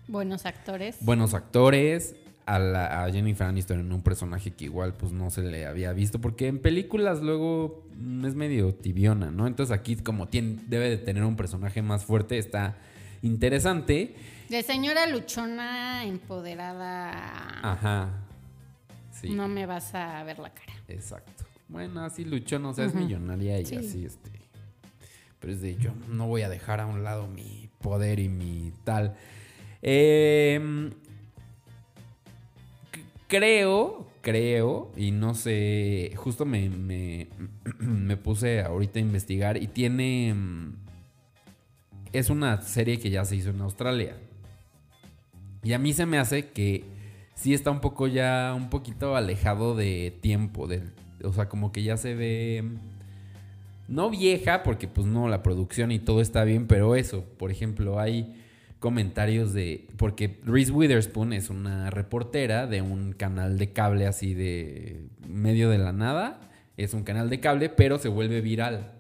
Buenos 0.09 0.45
actores. 0.47 0.97
buenos 1.01 1.35
actores. 1.35 2.15
A, 2.47 2.59
la- 2.59 3.05
a 3.05 3.11
Jennifer 3.11 3.47
Aniston 3.47 3.81
en 3.81 3.91
un 3.91 4.03
personaje 4.03 4.51
que 4.51 4.67
igual 4.67 4.93
pues 4.93 5.13
no 5.13 5.31
se 5.31 5.41
le 5.41 5.65
había 5.65 5.95
visto. 5.95 6.21
Porque 6.21 6.47
en 6.47 6.59
películas 6.59 7.23
luego 7.23 7.87
mm, 7.97 8.27
es 8.27 8.35
medio 8.35 8.75
tibiona, 8.75 9.31
¿no? 9.31 9.47
Entonces 9.47 9.75
aquí 9.75 9.97
como 9.97 10.29
tiene, 10.29 10.59
debe 10.69 10.91
de 10.91 10.99
tener 10.99 11.25
un 11.25 11.37
personaje 11.37 11.81
más 11.81 12.05
fuerte, 12.05 12.37
está 12.37 12.77
interesante. 13.27 14.15
De 14.49 14.63
señora 14.63 15.07
luchona 15.07 16.05
empoderada. 16.05 17.61
Ajá. 17.63 18.11
Sí. 19.13 19.31
No 19.31 19.49
me 19.49 19.67
vas 19.67 19.95
a 19.95 20.23
ver 20.25 20.39
la 20.39 20.51
cara. 20.53 20.73
Exacto. 20.89 21.45
Bueno, 21.69 22.05
así 22.05 22.25
luchó, 22.25 22.59
no 22.59 22.75
seas 22.75 22.95
millonaria 22.95 23.59
y 23.59 23.65
Sí. 23.67 23.77
así, 23.77 24.05
este. 24.05 24.31
Pero 25.41 25.53
es 25.53 25.61
de 25.61 25.77
yo 25.77 25.93
no 26.09 26.27
voy 26.27 26.43
a 26.43 26.49
dejar 26.49 26.81
a 26.81 26.87
un 26.87 27.03
lado 27.05 27.27
mi 27.27 27.69
poder 27.81 28.19
y 28.21 28.29
mi 28.29 28.73
tal. 28.85 29.17
Em, 29.83 30.91
creo, 33.29 34.07
creo, 34.23 34.93
y 34.97 35.11
no 35.11 35.35
sé, 35.35 36.13
justo 36.17 36.45
me, 36.45 36.69
me, 36.69 37.29
me 37.79 38.17
puse 38.17 38.61
ahorita 38.63 38.99
a 38.99 39.03
investigar 39.03 39.57
y 39.63 39.67
tiene... 39.69 40.35
Es 42.15 42.31
una 42.31 42.63
serie 42.63 43.01
que 43.01 43.11
ya 43.11 43.25
se 43.25 43.35
hizo 43.35 43.51
en 43.51 43.61
Australia. 43.61 44.17
Y 45.65 45.73
a 45.73 45.79
mí 45.79 45.93
se 45.93 46.07
me 46.07 46.19
hace 46.19 46.51
que 46.51 46.85
sí 47.35 47.55
está 47.55 47.73
un 47.73 47.81
poco 47.81 48.07
ya, 48.07 48.55
un 48.57 48.71
poquito 48.71 49.17
alejado 49.17 49.75
de 49.75 50.17
tiempo. 50.21 50.69
Del, 50.69 50.93
o 51.25 51.33
sea, 51.33 51.49
como 51.49 51.73
que 51.73 51.83
ya 51.83 51.97
se 51.97 52.15
ve 52.15 52.65
no 53.89 54.11
vieja, 54.11 54.63
porque 54.63 54.87
pues 54.87 55.09
no, 55.09 55.29
la 55.29 55.43
producción 55.43 55.91
y 55.91 55.99
todo 55.99 56.21
está 56.21 56.45
bien, 56.45 56.69
pero 56.69 56.95
eso, 56.95 57.25
por 57.37 57.51
ejemplo, 57.51 57.99
hay 57.99 58.41
comentarios 58.79 59.53
de, 59.53 59.89
porque 59.97 60.39
Reese 60.45 60.71
Witherspoon 60.71 61.33
es 61.33 61.51
una 61.51 61.91
reportera 61.91 62.69
de 62.69 62.81
un 62.81 63.13
canal 63.13 63.59
de 63.59 63.73
cable 63.73 64.07
así 64.07 64.35
de 64.35 65.09
medio 65.29 65.69
de 65.69 65.79
la 65.79 65.93
nada, 65.93 66.41
es 66.77 66.95
un 66.95 67.03
canal 67.03 67.29
de 67.29 67.41
cable, 67.41 67.71
pero 67.71 67.99
se 67.99 68.09
vuelve 68.09 68.41
viral. 68.41 68.93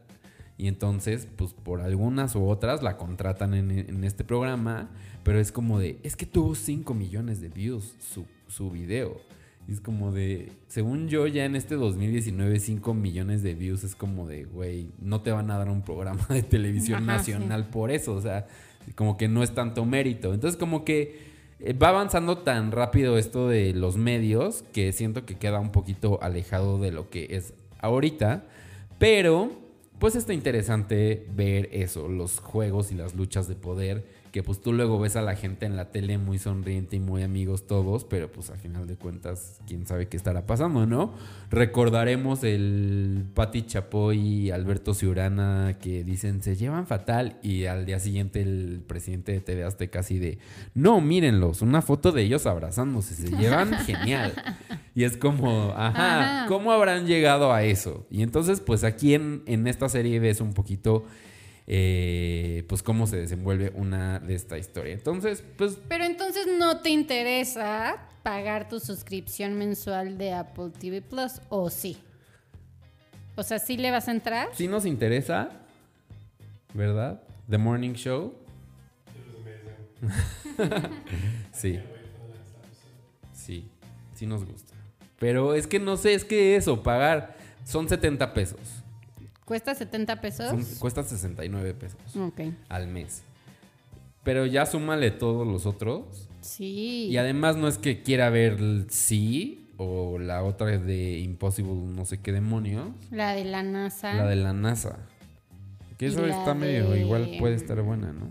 Y 0.56 0.68
entonces, 0.68 1.26
pues 1.36 1.52
por 1.52 1.80
algunas 1.80 2.34
u 2.36 2.46
otras 2.46 2.82
la 2.82 2.96
contratan 2.96 3.54
en, 3.54 3.70
en 3.70 4.04
este 4.04 4.24
programa, 4.24 4.88
pero 5.24 5.40
es 5.40 5.50
como 5.50 5.78
de, 5.78 5.98
es 6.02 6.16
que 6.16 6.26
tuvo 6.26 6.54
5 6.54 6.94
millones 6.94 7.40
de 7.40 7.48
views 7.48 7.94
su, 7.98 8.26
su 8.46 8.70
video. 8.70 9.20
Y 9.66 9.72
es 9.72 9.80
como 9.80 10.12
de, 10.12 10.52
según 10.68 11.08
yo, 11.08 11.26
ya 11.26 11.44
en 11.44 11.56
este 11.56 11.74
2019, 11.74 12.60
5 12.60 12.94
millones 12.94 13.42
de 13.42 13.54
views 13.54 13.82
es 13.82 13.94
como 13.94 14.26
de, 14.26 14.44
güey, 14.44 14.88
no 15.00 15.22
te 15.22 15.32
van 15.32 15.50
a 15.50 15.58
dar 15.58 15.70
un 15.70 15.82
programa 15.82 16.26
de 16.28 16.42
televisión 16.42 17.02
Ajá, 17.04 17.18
nacional 17.18 17.66
por 17.68 17.90
eso. 17.90 18.14
O 18.14 18.20
sea, 18.20 18.46
como 18.94 19.16
que 19.16 19.28
no 19.28 19.42
es 19.42 19.54
tanto 19.54 19.84
mérito. 19.86 20.34
Entonces, 20.34 20.58
como 20.58 20.84
que 20.84 21.32
eh, 21.60 21.72
va 21.72 21.88
avanzando 21.88 22.38
tan 22.38 22.72
rápido 22.72 23.16
esto 23.16 23.48
de 23.48 23.72
los 23.72 23.96
medios 23.96 24.64
que 24.74 24.92
siento 24.92 25.24
que 25.24 25.36
queda 25.36 25.60
un 25.60 25.72
poquito 25.72 26.22
alejado 26.22 26.78
de 26.78 26.92
lo 26.92 27.08
que 27.08 27.28
es 27.30 27.54
ahorita. 27.80 28.44
Pero, 28.98 29.50
pues 29.98 30.16
está 30.16 30.32
interesante 30.32 31.26
ver 31.34 31.68
eso, 31.72 32.08
los 32.08 32.40
juegos 32.40 32.92
y 32.92 32.94
las 32.94 33.14
luchas 33.14 33.48
de 33.48 33.54
poder. 33.54 34.04
Que 34.34 34.42
pues 34.42 34.60
tú 34.60 34.72
luego 34.72 34.98
ves 34.98 35.14
a 35.14 35.22
la 35.22 35.36
gente 35.36 35.64
en 35.64 35.76
la 35.76 35.92
tele 35.92 36.18
muy 36.18 36.40
sonriente 36.40 36.96
y 36.96 36.98
muy 36.98 37.22
amigos 37.22 37.68
todos, 37.68 38.04
pero 38.04 38.32
pues 38.32 38.50
al 38.50 38.58
final 38.58 38.84
de 38.88 38.96
cuentas, 38.96 39.60
quién 39.64 39.86
sabe 39.86 40.08
qué 40.08 40.16
estará 40.16 40.44
pasando, 40.44 40.86
¿no? 40.86 41.14
Recordaremos 41.52 42.42
el 42.42 43.26
Pati 43.32 43.62
Chapoy 43.62 44.18
y 44.18 44.50
Alberto 44.50 44.92
Ciurana 44.92 45.78
que 45.80 46.02
dicen 46.02 46.42
se 46.42 46.56
llevan 46.56 46.88
fatal 46.88 47.38
y 47.44 47.66
al 47.66 47.86
día 47.86 48.00
siguiente 48.00 48.42
el 48.42 48.82
presidente 48.84 49.30
de 49.30 49.40
TV 49.40 49.62
Azteca 49.62 50.00
así 50.00 50.18
de, 50.18 50.38
no, 50.74 51.00
mírenlos, 51.00 51.62
una 51.62 51.80
foto 51.80 52.10
de 52.10 52.22
ellos 52.22 52.44
abrazándose, 52.46 53.14
se 53.14 53.36
llevan 53.36 53.72
genial. 53.86 54.32
Y 54.96 55.04
es 55.04 55.16
como, 55.16 55.70
ajá, 55.76 56.40
Ajá. 56.40 56.46
¿cómo 56.48 56.72
habrán 56.72 57.06
llegado 57.06 57.52
a 57.52 57.62
eso? 57.62 58.04
Y 58.10 58.24
entonces 58.24 58.58
pues 58.58 58.82
aquí 58.82 59.14
en, 59.14 59.44
en 59.46 59.68
esta 59.68 59.88
serie 59.88 60.18
ves 60.18 60.40
un 60.40 60.54
poquito 60.54 61.04
eh, 61.66 62.64
pues 62.68 62.82
cómo 62.82 63.06
se 63.06 63.16
desenvuelve 63.16 63.72
una 63.74 64.18
de 64.18 64.34
esta 64.34 64.58
historia. 64.58 64.92
Entonces, 64.92 65.42
pues 65.56 65.78
Pero 65.88 66.04
entonces 66.04 66.46
no 66.58 66.80
te 66.80 66.90
interesa 66.90 68.08
pagar 68.22 68.68
tu 68.68 68.80
suscripción 68.80 69.54
mensual 69.54 70.18
de 70.18 70.32
Apple 70.32 70.70
TV 70.78 71.02
Plus, 71.02 71.40
¿o 71.48 71.70
sí? 71.70 71.96
O 73.36 73.42
sea, 73.42 73.58
¿sí 73.58 73.76
le 73.76 73.90
vas 73.90 74.08
a 74.08 74.12
entrar? 74.12 74.48
sí 74.52 74.68
nos 74.68 74.86
interesa, 74.86 75.50
¿verdad? 76.72 77.22
The 77.48 77.58
Morning 77.58 77.94
Show. 77.94 78.34
sí. 81.52 81.80
Sí, 83.32 83.68
sí 84.14 84.26
nos 84.26 84.44
gusta. 84.44 84.74
Pero 85.18 85.54
es 85.54 85.66
que 85.66 85.78
no 85.78 85.96
sé, 85.96 86.14
es 86.14 86.24
que 86.24 86.56
eso, 86.56 86.82
pagar 86.82 87.36
son 87.64 87.88
70 87.88 88.34
pesos. 88.34 88.83
¿Cuesta 89.44 89.74
70 89.74 90.20
pesos? 90.20 90.48
Son- 90.48 90.78
cuesta 90.78 91.02
69 91.02 91.74
pesos 91.74 91.98
Ok. 92.16 92.40
al 92.68 92.88
mes. 92.88 93.22
Pero 94.22 94.46
ya 94.46 94.64
súmale 94.64 95.10
todos 95.10 95.46
los 95.46 95.66
otros. 95.66 96.28
Sí. 96.40 97.08
Y 97.10 97.16
además 97.18 97.56
no 97.56 97.68
es 97.68 97.76
que 97.78 98.02
quiera 98.02 98.30
ver 98.30 98.54
el 98.54 98.86
sí 98.90 99.70
o 99.76 100.18
la 100.18 100.42
otra 100.44 100.78
de 100.78 101.18
Impossible 101.18 101.74
no 101.74 102.04
sé 102.06 102.20
qué 102.20 102.32
demonios. 102.32 102.88
La 103.10 103.34
de 103.34 103.44
la 103.44 103.62
NASA. 103.62 104.14
La 104.14 104.26
de 104.26 104.36
la 104.36 104.52
NASA. 104.54 104.98
Que 105.98 106.06
eso 106.06 106.24
está 106.26 106.54
medio, 106.54 106.96
igual 106.96 107.36
puede 107.38 107.54
estar 107.54 107.80
buena, 107.82 108.12
¿no? 108.12 108.30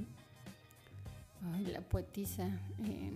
Ay, 1.53 1.65
la 1.67 1.81
poetisa. 1.81 2.47
eh, 2.85 3.11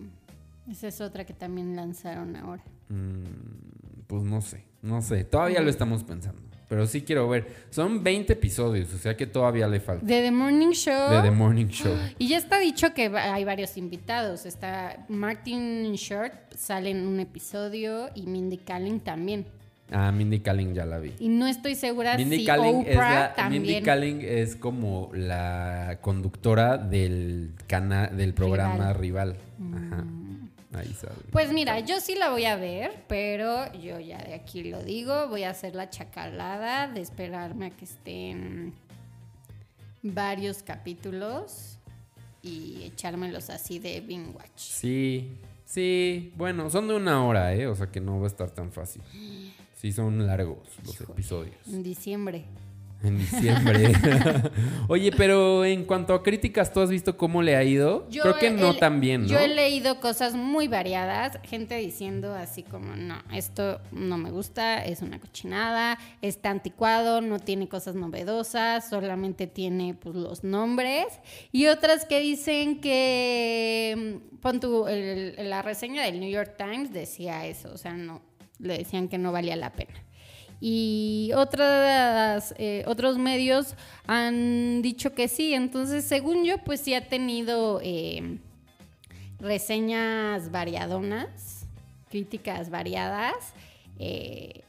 esa 0.70 0.86
es 0.88 1.00
otra 1.00 1.24
que 1.24 1.32
también 1.34 1.74
lanzaron 1.76 2.36
ahora. 2.36 2.62
Mm, 2.88 4.04
pues 4.06 4.22
no 4.22 4.40
sé, 4.40 4.64
no 4.82 5.02
sé. 5.02 5.24
Todavía 5.24 5.60
lo 5.60 5.70
estamos 5.70 6.04
pensando. 6.04 6.42
Pero 6.68 6.86
sí 6.86 7.02
quiero 7.02 7.28
ver. 7.28 7.46
Son 7.70 8.04
20 8.04 8.34
episodios, 8.34 8.92
o 8.92 8.98
sea 8.98 9.16
que 9.16 9.26
todavía 9.26 9.66
le 9.66 9.80
falta. 9.80 10.04
De 10.04 10.20
The 10.20 10.30
Morning 10.30 10.72
Show. 10.72 11.10
De 11.10 11.22
The 11.22 11.30
Morning 11.30 11.68
Show. 11.68 11.94
Y 12.18 12.28
ya 12.28 12.36
está 12.36 12.58
dicho 12.58 12.92
que 12.92 13.06
hay 13.06 13.44
varios 13.44 13.76
invitados. 13.76 14.44
Está 14.44 15.04
Martin 15.08 15.94
Short, 15.94 16.34
sale 16.54 16.90
en 16.90 17.06
un 17.06 17.20
episodio, 17.20 18.10
y 18.14 18.26
Mindy 18.26 18.58
Kaling 18.58 19.00
también. 19.00 19.46
Ah, 19.90 20.12
Mindy 20.12 20.40
Kaling 20.40 20.74
ya 20.74 20.84
la 20.84 20.98
vi. 20.98 21.14
Y 21.18 21.28
no 21.28 21.46
estoy 21.46 21.74
segura 21.74 22.16
Mindy 22.18 22.40
si 22.40 22.44
Kaling, 22.44 22.82
es 22.86 22.94
Oprah 22.96 23.14
la, 23.14 23.34
también. 23.34 23.62
Mindy 23.62 23.82
Kaling 23.82 24.20
es 24.20 24.56
como 24.56 25.10
la 25.14 25.98
conductora 26.02 26.76
del 26.76 27.52
canal 27.66 28.14
del 28.14 28.34
programa 28.34 28.92
rival. 28.92 29.36
Ajá. 29.74 30.04
Ahí. 30.74 30.94
Pues 31.32 31.50
mira, 31.52 31.80
yo 31.80 31.98
sí 32.00 32.14
la 32.14 32.28
voy 32.30 32.44
a 32.44 32.56
ver, 32.56 33.04
pero 33.08 33.72
yo 33.74 33.98
ya 34.00 34.18
de 34.18 34.34
aquí 34.34 34.64
lo 34.64 34.82
digo, 34.82 35.28
voy 35.28 35.44
a 35.44 35.50
hacer 35.50 35.74
la 35.74 35.88
chacalada 35.88 36.88
de 36.88 37.00
esperarme 37.00 37.66
a 37.66 37.70
que 37.70 37.86
estén 37.86 38.74
varios 40.02 40.62
capítulos 40.62 41.78
y 42.42 42.82
echármelos 42.84 43.48
así 43.50 43.78
de 43.78 44.00
binge 44.00 44.30
watch. 44.30 44.58
Sí, 44.58 45.32
sí. 45.64 46.32
Bueno, 46.36 46.68
son 46.70 46.86
de 46.88 46.94
una 46.94 47.24
hora, 47.24 47.54
¿eh? 47.54 47.66
O 47.66 47.74
sea 47.74 47.86
que 47.90 48.00
no 48.00 48.18
va 48.20 48.24
a 48.24 48.28
estar 48.28 48.50
tan 48.50 48.70
fácil. 48.70 49.02
Sí, 49.74 49.92
son 49.92 50.26
largos 50.26 50.58
los 50.84 50.94
Híjole. 50.94 51.12
episodios. 51.12 51.56
En 51.66 51.82
diciembre. 51.82 52.44
En 53.00 53.16
diciembre. 53.16 53.92
Oye, 54.88 55.12
pero 55.16 55.64
en 55.64 55.84
cuanto 55.84 56.14
a 56.14 56.22
críticas, 56.24 56.72
¿tú 56.72 56.80
has 56.80 56.90
visto 56.90 57.16
cómo 57.16 57.42
le 57.42 57.54
ha 57.54 57.62
ido? 57.62 58.08
Yo 58.10 58.22
Creo 58.22 58.38
que 58.38 58.50
no 58.50 58.72
he- 58.72 58.74
tan 58.74 59.00
bien, 59.00 59.22
¿no? 59.22 59.28
Yo 59.28 59.38
he 59.38 59.46
leído 59.46 60.00
cosas 60.00 60.34
muy 60.34 60.66
variadas, 60.66 61.38
gente 61.44 61.76
diciendo 61.76 62.34
así 62.34 62.64
como, 62.64 62.96
no, 62.96 63.22
esto 63.32 63.80
no 63.92 64.18
me 64.18 64.32
gusta, 64.32 64.84
es 64.84 65.00
una 65.02 65.20
cochinada, 65.20 65.96
está 66.22 66.50
anticuado, 66.50 67.20
no 67.20 67.38
tiene 67.38 67.68
cosas 67.68 67.94
novedosas, 67.94 68.88
solamente 68.90 69.46
tiene 69.46 69.94
pues 69.94 70.16
los 70.16 70.42
nombres. 70.42 71.06
Y 71.52 71.66
otras 71.68 72.04
que 72.04 72.18
dicen 72.18 72.80
que, 72.80 74.20
mm, 74.32 74.38
pon 74.40 74.58
tu, 74.58 74.88
el- 74.88 75.36
la 75.48 75.62
reseña 75.62 76.02
del 76.02 76.18
New 76.18 76.30
York 76.30 76.54
Times 76.58 76.92
decía 76.92 77.46
eso, 77.46 77.70
o 77.72 77.78
sea, 77.78 77.92
no, 77.92 78.22
le 78.58 78.78
decían 78.78 79.06
que 79.08 79.18
no 79.18 79.30
valía 79.30 79.54
la 79.54 79.72
pena. 79.72 79.94
Y 80.60 81.30
otras, 81.36 82.54
eh, 82.58 82.84
otros 82.86 83.18
medios 83.18 83.74
han 84.06 84.82
dicho 84.82 85.14
que 85.14 85.28
sí. 85.28 85.54
Entonces, 85.54 86.04
según 86.04 86.44
yo, 86.44 86.58
pues 86.58 86.80
sí 86.80 86.94
ha 86.94 87.08
tenido 87.08 87.80
eh, 87.82 88.38
reseñas 89.38 90.50
variadonas, 90.50 91.66
críticas 92.10 92.70
variadas. 92.70 93.54
eh, 93.98 94.62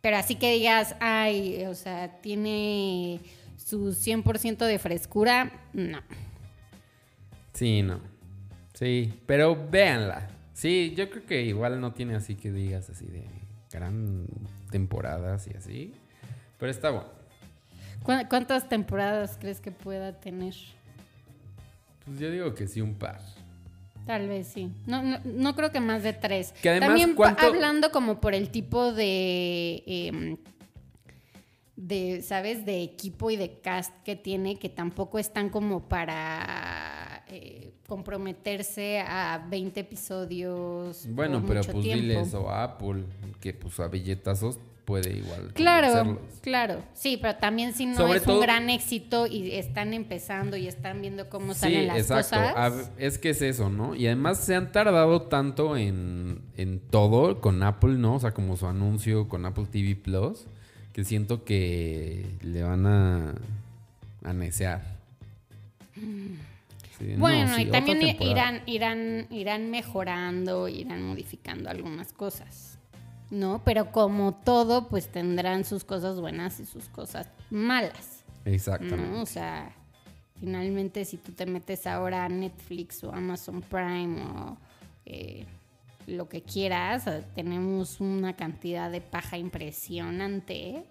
pero 0.00 0.18
así 0.18 0.34
que 0.34 0.52
digas, 0.52 0.96
ay, 1.00 1.64
o 1.64 1.74
sea, 1.74 2.20
tiene 2.20 3.20
su 3.56 3.94
100% 3.94 4.66
de 4.66 4.78
frescura, 4.78 5.50
no. 5.72 6.00
Sí, 7.54 7.80
no. 7.80 8.00
Sí, 8.74 9.14
pero 9.24 9.56
véanla. 9.70 10.28
Sí, 10.52 10.92
yo 10.94 11.08
creo 11.08 11.24
que 11.24 11.42
igual 11.42 11.80
no 11.80 11.94
tiene 11.94 12.16
así 12.16 12.34
que 12.34 12.52
digas 12.52 12.90
así 12.90 13.06
de 13.06 13.24
gran 13.72 14.26
temporadas 14.78 15.46
y 15.46 15.56
así. 15.56 15.94
Pero 16.58 16.68
está 16.72 16.90
bueno. 16.90 17.06
¿Cu- 18.02 18.28
¿Cuántas 18.28 18.68
temporadas 18.68 19.36
crees 19.40 19.60
que 19.60 19.70
pueda 19.70 20.18
tener? 20.18 20.54
Pues 22.04 22.18
yo 22.18 22.28
digo 22.28 22.52
que 22.56 22.66
sí, 22.66 22.80
un 22.80 22.94
par. 22.94 23.20
Tal 24.04 24.26
vez 24.28 24.48
sí. 24.48 24.72
No, 24.86 25.00
no, 25.02 25.18
no 25.24 25.54
creo 25.54 25.70
que 25.70 25.78
más 25.78 26.02
de 26.02 26.12
tres. 26.12 26.52
Que 26.60 26.70
además, 26.70 26.88
También 26.88 27.10
pa- 27.10 27.16
¿cuánto- 27.16 27.46
hablando 27.46 27.92
como 27.92 28.20
por 28.20 28.34
el 28.34 28.50
tipo 28.50 28.92
de, 28.92 29.84
em, 29.86 30.36
de, 31.76 32.20
¿sabes? 32.22 32.66
De 32.66 32.82
equipo 32.82 33.30
y 33.30 33.36
de 33.36 33.60
cast 33.60 33.92
que 34.04 34.16
tiene, 34.16 34.58
que 34.58 34.68
tampoco 34.68 35.20
están 35.20 35.50
como 35.50 35.88
para 35.88 37.24
eh, 37.28 37.63
comprometerse 37.86 39.00
a 39.00 39.46
20 39.50 39.80
episodios. 39.80 41.06
Bueno, 41.10 41.38
por 41.40 41.48
pero 41.48 41.60
mucho 41.60 41.72
pues 41.72 41.84
tiempo. 41.84 42.02
dile 42.02 42.20
eso 42.20 42.48
a 42.50 42.64
Apple, 42.64 43.04
que 43.40 43.52
pues 43.54 43.78
a 43.80 43.88
billetazos 43.88 44.58
puede 44.84 45.16
igual. 45.16 45.52
Claro, 45.54 46.18
claro. 46.42 46.82
Sí, 46.92 47.18
pero 47.20 47.36
también 47.36 47.72
si 47.72 47.86
no 47.86 47.96
Sobre 47.96 48.18
es 48.18 48.24
todo- 48.24 48.36
un 48.36 48.42
gran 48.42 48.68
éxito 48.68 49.26
y 49.26 49.52
están 49.52 49.94
empezando 49.94 50.58
y 50.58 50.66
están 50.68 51.00
viendo 51.00 51.30
cómo 51.30 51.54
Sí, 51.54 51.60
salen 51.60 51.86
las 51.86 51.96
exacto. 51.98 52.36
cosas. 52.36 52.90
Es 52.98 53.16
que 53.18 53.30
es 53.30 53.40
eso, 53.40 53.70
¿no? 53.70 53.94
Y 53.94 54.06
además 54.06 54.38
se 54.40 54.54
han 54.54 54.72
tardado 54.72 55.22
tanto 55.22 55.76
en, 55.78 56.42
en 56.58 56.80
todo 56.80 57.40
con 57.40 57.62
Apple, 57.62 57.94
¿no? 57.94 58.16
O 58.16 58.20
sea, 58.20 58.32
como 58.34 58.58
su 58.58 58.66
anuncio 58.66 59.26
con 59.28 59.46
Apple 59.46 59.66
TV 59.70 59.96
Plus, 59.96 60.44
que 60.92 61.02
siento 61.04 61.44
que 61.44 62.26
le 62.42 62.62
van 62.62 62.84
a, 62.86 63.34
a 64.22 64.32
necear. 64.34 64.82
Sí, 66.98 67.04
no, 67.14 67.18
Bueno, 67.20 67.54
sí, 67.56 67.62
y 67.62 67.70
también 67.70 68.16
irán, 68.20 68.62
irán, 68.66 69.26
irán 69.30 69.70
mejorando, 69.70 70.68
irán 70.68 71.02
modificando 71.02 71.70
algunas 71.70 72.12
cosas. 72.12 72.74
¿no? 73.30 73.62
Pero 73.64 73.90
como 73.90 74.34
todo, 74.34 74.88
pues 74.88 75.08
tendrán 75.08 75.64
sus 75.64 75.84
cosas 75.84 76.20
buenas 76.20 76.60
y 76.60 76.66
sus 76.66 76.88
cosas 76.88 77.28
malas. 77.50 78.24
Exactamente. 78.44 79.08
¿no? 79.08 79.22
O 79.22 79.26
sea, 79.26 79.74
finalmente 80.38 81.04
si 81.04 81.16
tú 81.16 81.32
te 81.32 81.46
metes 81.46 81.86
ahora 81.86 82.24
a 82.24 82.28
Netflix 82.28 83.02
o 83.04 83.12
Amazon 83.12 83.62
Prime 83.62 84.22
o 84.22 84.56
eh, 85.06 85.46
lo 86.06 86.28
que 86.28 86.42
quieras, 86.42 87.08
tenemos 87.34 88.00
una 88.00 88.34
cantidad 88.34 88.90
de 88.90 89.00
paja 89.00 89.38
impresionante. 89.38 90.84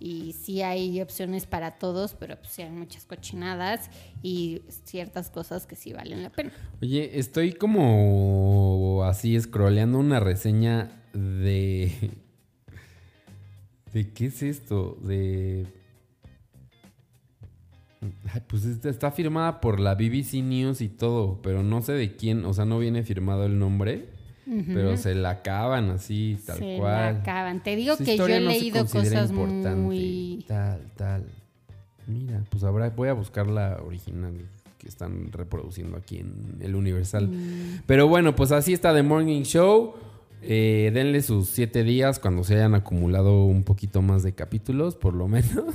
Y 0.00 0.32
sí 0.32 0.62
hay 0.62 1.02
opciones 1.02 1.44
para 1.44 1.72
todos, 1.72 2.14
pero 2.14 2.36
pues 2.36 2.52
sí 2.52 2.62
hay 2.62 2.70
muchas 2.70 3.04
cochinadas 3.04 3.90
y 4.22 4.62
ciertas 4.84 5.28
cosas 5.28 5.66
que 5.66 5.76
sí 5.76 5.92
valen 5.92 6.22
la 6.22 6.30
pena. 6.30 6.52
Oye, 6.80 7.18
estoy 7.18 7.52
como 7.52 9.04
así 9.04 9.38
scrolleando 9.38 9.98
una 9.98 10.18
reseña 10.18 10.90
de... 11.12 12.12
¿De 13.92 14.12
qué 14.12 14.26
es 14.26 14.42
esto? 14.42 14.96
De... 15.02 15.66
Ay, 18.32 18.40
pues 18.46 18.64
está 18.64 19.10
firmada 19.10 19.60
por 19.60 19.80
la 19.80 19.94
BBC 19.94 20.34
News 20.42 20.80
y 20.80 20.88
todo, 20.88 21.42
pero 21.42 21.62
no 21.62 21.82
sé 21.82 21.92
de 21.92 22.16
quién, 22.16 22.46
o 22.46 22.54
sea, 22.54 22.64
no 22.64 22.78
viene 22.78 23.02
firmado 23.02 23.44
el 23.44 23.58
nombre, 23.58 24.09
pero 24.66 24.96
se 24.96 25.14
la 25.14 25.30
acaban 25.30 25.90
así, 25.90 26.38
tal 26.44 26.58
Se 26.58 26.72
la 26.74 26.78
cual. 26.78 27.16
acaban. 27.16 27.62
Te 27.62 27.76
digo 27.76 27.96
Su 27.96 28.04
que 28.04 28.16
yo 28.16 28.26
he 28.26 28.40
no 28.40 28.50
leído 28.50 28.84
cosas 28.86 29.30
muy... 29.32 30.44
Tal, 30.48 30.80
tal. 30.96 31.24
Mira, 32.06 32.42
pues 32.50 32.64
habrá, 32.64 32.90
voy 32.90 33.08
a 33.08 33.12
buscar 33.12 33.46
la 33.46 33.80
original 33.84 34.32
que 34.78 34.88
están 34.88 35.30
reproduciendo 35.32 35.96
aquí 35.96 36.18
en 36.18 36.56
el 36.60 36.74
Universal. 36.74 37.28
Mm. 37.28 37.82
Pero 37.86 38.08
bueno, 38.08 38.34
pues 38.34 38.50
así 38.50 38.72
está 38.72 38.94
The 38.94 39.02
Morning 39.02 39.42
Show. 39.42 39.94
Eh, 40.42 40.90
denle 40.94 41.20
sus 41.20 41.48
siete 41.48 41.84
días 41.84 42.18
cuando 42.18 42.44
se 42.44 42.54
hayan 42.54 42.74
acumulado 42.74 43.44
un 43.44 43.62
poquito 43.62 44.00
más 44.00 44.22
de 44.22 44.32
capítulos, 44.32 44.96
por 44.96 45.12
lo 45.14 45.28
menos. 45.28 45.74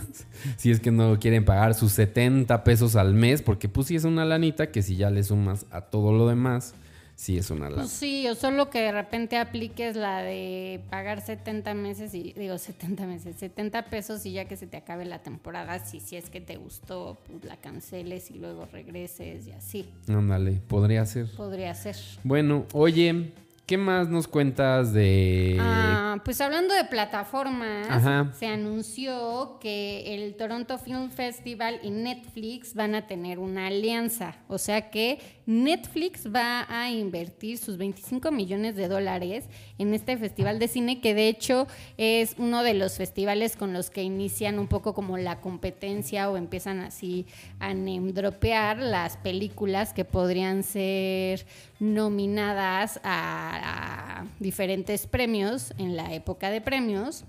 si 0.58 0.72
es 0.72 0.80
que 0.80 0.92
no 0.92 1.20
quieren 1.20 1.46
pagar 1.46 1.76
sus 1.76 1.92
70 1.94 2.64
pesos 2.64 2.96
al 2.96 3.14
mes, 3.14 3.42
porque 3.44 3.70
pues 3.70 3.88
sí 3.88 3.96
es 3.96 4.06
una 4.06 4.26
lanita 4.26 4.72
que 4.72 4.82
si 4.82 4.96
ya 4.96 5.12
le 5.12 5.24
sumas 5.24 5.68
a 5.70 5.82
todo 5.82 6.12
lo 6.12 6.28
demás, 6.28 6.74
sí 7.16 7.38
es 7.38 7.50
una 7.50 7.70
lana. 7.70 7.84
Pues 7.84 7.92
sí, 7.92 8.28
o 8.28 8.36
solo 8.36 8.70
que 8.70 8.82
de 8.82 8.92
repente 8.92 9.38
apliques 9.38 9.96
la 9.96 10.22
de 10.22 10.82
pagar 10.90 11.22
70 11.22 11.74
meses 11.74 12.14
y 12.14 12.34
digo 12.34 12.58
70 12.58 13.06
meses, 13.08 13.36
70 13.38 13.86
pesos 13.86 14.26
y 14.26 14.34
ya 14.34 14.46
que 14.46 14.58
se 14.58 14.68
te 14.68 14.78
acabe 14.78 15.06
la 15.06 15.20
temporada, 15.20 15.80
si, 15.80 16.00
si 16.00 16.16
es 16.16 16.30
que 16.30 16.42
te 16.42 16.58
gustó, 16.58 17.18
pues 17.26 17.44
la 17.46 17.58
canceles 17.58 18.32
y 18.32 18.36
luego 18.36 18.66
regreses 18.66 19.48
y 19.48 19.52
así. 19.52 19.90
Ándale, 20.08 20.62
podría 20.68 21.06
ser. 21.06 21.32
Podría 21.36 21.74
ser. 21.74 21.96
Bueno, 22.24 22.66
oye, 22.74 23.32
¿qué 23.66 23.78
más 23.78 24.10
nos 24.10 24.28
cuentas 24.28 24.94
de... 24.94 25.58
Ah, 25.60 26.22
pues 26.24 26.40
hablando 26.40 26.74
de 26.74 26.86
plataformas, 26.86 27.88
Ajá. 27.90 28.32
se 28.38 28.48
anunció 28.48 29.58
que 29.60 30.16
el 30.16 30.36
Toronto 30.36 30.78
Film 30.78 31.10
Festival 31.10 31.80
y 31.82 31.90
Netflix 31.90 32.74
van 32.76 32.96
a 32.96 33.08
tener 33.08 33.40
una 33.40 33.68
alianza. 33.68 34.36
O 34.48 34.58
sea 34.58 34.90
que 34.92 35.20
Netflix 35.46 36.28
va 36.34 36.66
a 36.70 36.90
invertir 36.92 37.58
sus 37.58 37.78
25 37.78 38.32
millones 38.32 38.76
de 38.76 38.88
dólares 38.88 39.46
en 39.78 39.94
este 39.94 40.18
festival 40.18 40.60
de 40.60 40.68
cine, 40.68 41.02
que 41.02 41.14
de 41.14 41.28
hecho 41.28 41.68
es 41.98 42.36
uno 42.38 42.64
de 42.64 42.76
los 42.76 42.98
festivales 42.98 43.56
con 43.56 43.74
los 43.74 43.90
que 43.90 44.04
inician 44.04 44.60
un 44.60 44.68
poco 44.68 44.94
como 44.94 45.18
la 45.18 45.42
competencia 45.42 46.30
o 46.30 46.38
empiezan 46.38 46.80
así 46.80 47.26
a 47.60 47.74
dropear 47.76 48.78
las 48.78 49.18
películas 49.18 49.94
que 49.94 50.06
podrían 50.06 50.64
ser 50.64 51.46
nominadas 51.80 53.00
a, 53.04 53.55
a 53.64 54.26
diferentes 54.40 55.08
premios 55.08 55.74
en 55.78 55.96
la 55.96 56.14
época 56.14 56.50
de 56.50 56.62
premios. 56.62 57.24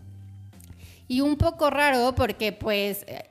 Y 1.08 1.20
un 1.20 1.36
poco 1.36 1.70
raro 1.70 2.14
porque 2.16 2.52
pues 2.52 3.04
eh, 3.06 3.24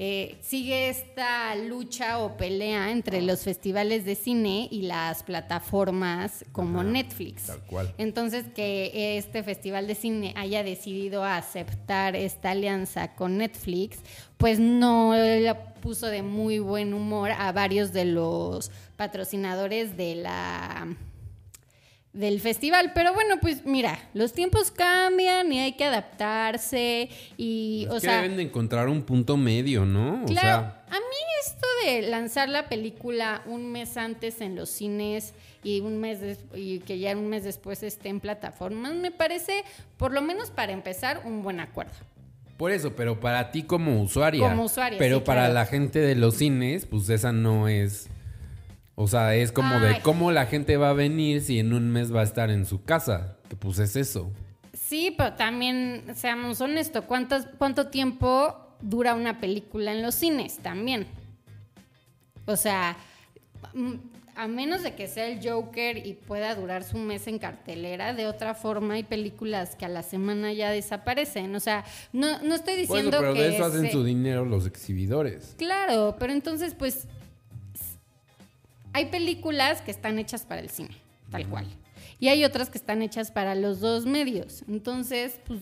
eh, 0.00 0.38
sigue 0.42 0.88
esta 0.88 1.56
lucha 1.56 2.20
o 2.20 2.36
pelea 2.36 2.92
entre 2.92 3.20
los 3.20 3.40
festivales 3.40 4.04
de 4.04 4.14
cine 4.14 4.68
y 4.70 4.82
las 4.82 5.24
plataformas 5.24 6.44
como 6.52 6.80
Ajá, 6.80 6.88
Netflix. 6.88 7.46
tal 7.46 7.60
cual. 7.62 7.92
Entonces 7.98 8.44
que 8.54 9.18
este 9.18 9.42
festival 9.42 9.88
de 9.88 9.96
cine 9.96 10.34
haya 10.36 10.62
decidido 10.62 11.24
aceptar 11.24 12.14
esta 12.14 12.52
alianza 12.52 13.16
con 13.16 13.38
Netflix, 13.38 13.98
pues 14.36 14.60
no 14.60 15.14
le 15.14 15.52
puso 15.82 16.06
de 16.06 16.22
muy 16.22 16.60
buen 16.60 16.94
humor 16.94 17.32
a 17.32 17.50
varios 17.50 17.92
de 17.92 18.04
los 18.04 18.70
patrocinadores 18.96 19.96
de 19.96 20.14
la 20.14 20.86
del 22.18 22.40
festival, 22.40 22.90
pero 22.96 23.14
bueno, 23.14 23.36
pues 23.40 23.64
mira, 23.64 23.96
los 24.12 24.32
tiempos 24.32 24.72
cambian 24.72 25.52
y 25.52 25.60
hay 25.60 25.72
que 25.74 25.84
adaptarse 25.84 27.08
y, 27.36 27.84
Es 27.84 27.90
o 27.90 27.94
que 27.94 28.00
sea, 28.00 28.22
deben 28.22 28.36
de 28.36 28.42
encontrar 28.42 28.88
un 28.88 29.02
punto 29.02 29.36
medio, 29.36 29.84
¿no? 29.84 30.24
Claro, 30.26 30.26
O 30.26 30.34
sea, 30.34 30.84
a 30.88 30.98
mí 30.98 31.16
esto 31.46 31.66
de 31.84 32.02
lanzar 32.02 32.48
la 32.48 32.68
película 32.68 33.42
un 33.46 33.70
mes 33.70 33.96
antes 33.96 34.40
en 34.40 34.56
los 34.56 34.68
cines 34.68 35.32
y 35.62 35.80
un 35.80 36.00
mes 36.00 36.18
y 36.56 36.80
que 36.80 36.98
ya 36.98 37.16
un 37.16 37.28
mes 37.28 37.44
después 37.44 37.84
esté 37.84 38.08
en 38.08 38.18
plataformas 38.18 38.94
me 38.94 39.12
parece, 39.12 39.62
por 39.96 40.12
lo 40.12 40.20
menos 40.20 40.50
para 40.50 40.72
empezar, 40.72 41.22
un 41.24 41.44
buen 41.44 41.60
acuerdo. 41.60 41.94
por 42.56 42.72
eso, 42.72 42.96
pero 42.96 43.20
para 43.20 43.52
ti 43.52 43.62
como 43.62 44.02
usuaria. 44.02 44.48
Como 44.48 44.64
usuaria, 44.64 44.98
Pero 44.98 45.18
sí, 45.18 45.22
para 45.24 45.42
claro. 45.42 45.54
la 45.54 45.66
gente 45.66 46.00
de 46.00 46.16
los 46.16 46.34
cines, 46.34 46.84
pues 46.84 47.08
esa 47.10 47.30
no 47.30 47.68
es... 47.68 48.08
O 49.00 49.06
sea, 49.06 49.36
es 49.36 49.52
como 49.52 49.76
Ay. 49.76 49.94
de 49.94 50.00
cómo 50.00 50.32
la 50.32 50.46
gente 50.46 50.76
va 50.76 50.90
a 50.90 50.92
venir 50.92 51.40
si 51.40 51.60
en 51.60 51.72
un 51.72 51.88
mes 51.88 52.12
va 52.12 52.22
a 52.22 52.24
estar 52.24 52.50
en 52.50 52.66
su 52.66 52.82
casa. 52.82 53.36
Que 53.48 53.54
pues 53.54 53.78
es 53.78 53.94
eso. 53.94 54.32
Sí, 54.76 55.14
pero 55.16 55.34
también 55.34 56.02
seamos 56.16 56.60
honestos, 56.60 57.04
¿cuántos, 57.04 57.46
¿cuánto 57.58 57.86
tiempo 57.86 58.56
dura 58.80 59.14
una 59.14 59.38
película 59.38 59.92
en 59.92 60.02
los 60.02 60.16
cines? 60.16 60.58
También. 60.58 61.06
O 62.44 62.56
sea, 62.56 62.96
mm, 63.72 63.94
a 64.34 64.48
menos 64.48 64.82
de 64.82 64.96
que 64.96 65.06
sea 65.06 65.28
el 65.28 65.48
Joker 65.48 66.04
y 66.04 66.14
pueda 66.14 66.52
durar 66.56 66.82
su 66.82 66.98
mes 66.98 67.28
en 67.28 67.38
cartelera, 67.38 68.14
de 68.14 68.26
otra 68.26 68.54
forma 68.54 68.94
hay 68.94 69.04
películas 69.04 69.76
que 69.76 69.84
a 69.84 69.88
la 69.88 70.02
semana 70.02 70.52
ya 70.52 70.72
desaparecen. 70.72 71.54
O 71.54 71.60
sea, 71.60 71.84
no, 72.12 72.40
no 72.40 72.56
estoy 72.56 72.74
diciendo 72.74 73.18
pero 73.20 73.32
que... 73.32 73.42
de 73.42 73.54
eso 73.54 73.64
hacen 73.64 73.92
su 73.92 74.02
dinero 74.02 74.44
los 74.44 74.66
exhibidores. 74.66 75.54
Claro, 75.56 76.16
pero 76.18 76.32
entonces 76.32 76.74
pues 76.74 77.06
hay 78.92 79.06
películas 79.06 79.80
que 79.82 79.90
están 79.90 80.18
hechas 80.18 80.42
para 80.44 80.60
el 80.60 80.70
cine, 80.70 80.96
tal 81.30 81.46
cual. 81.48 81.66
Y 82.20 82.28
hay 82.28 82.44
otras 82.44 82.68
que 82.70 82.78
están 82.78 83.02
hechas 83.02 83.30
para 83.30 83.54
los 83.54 83.80
dos 83.80 84.06
medios. 84.06 84.64
Entonces, 84.68 85.40
pues 85.46 85.60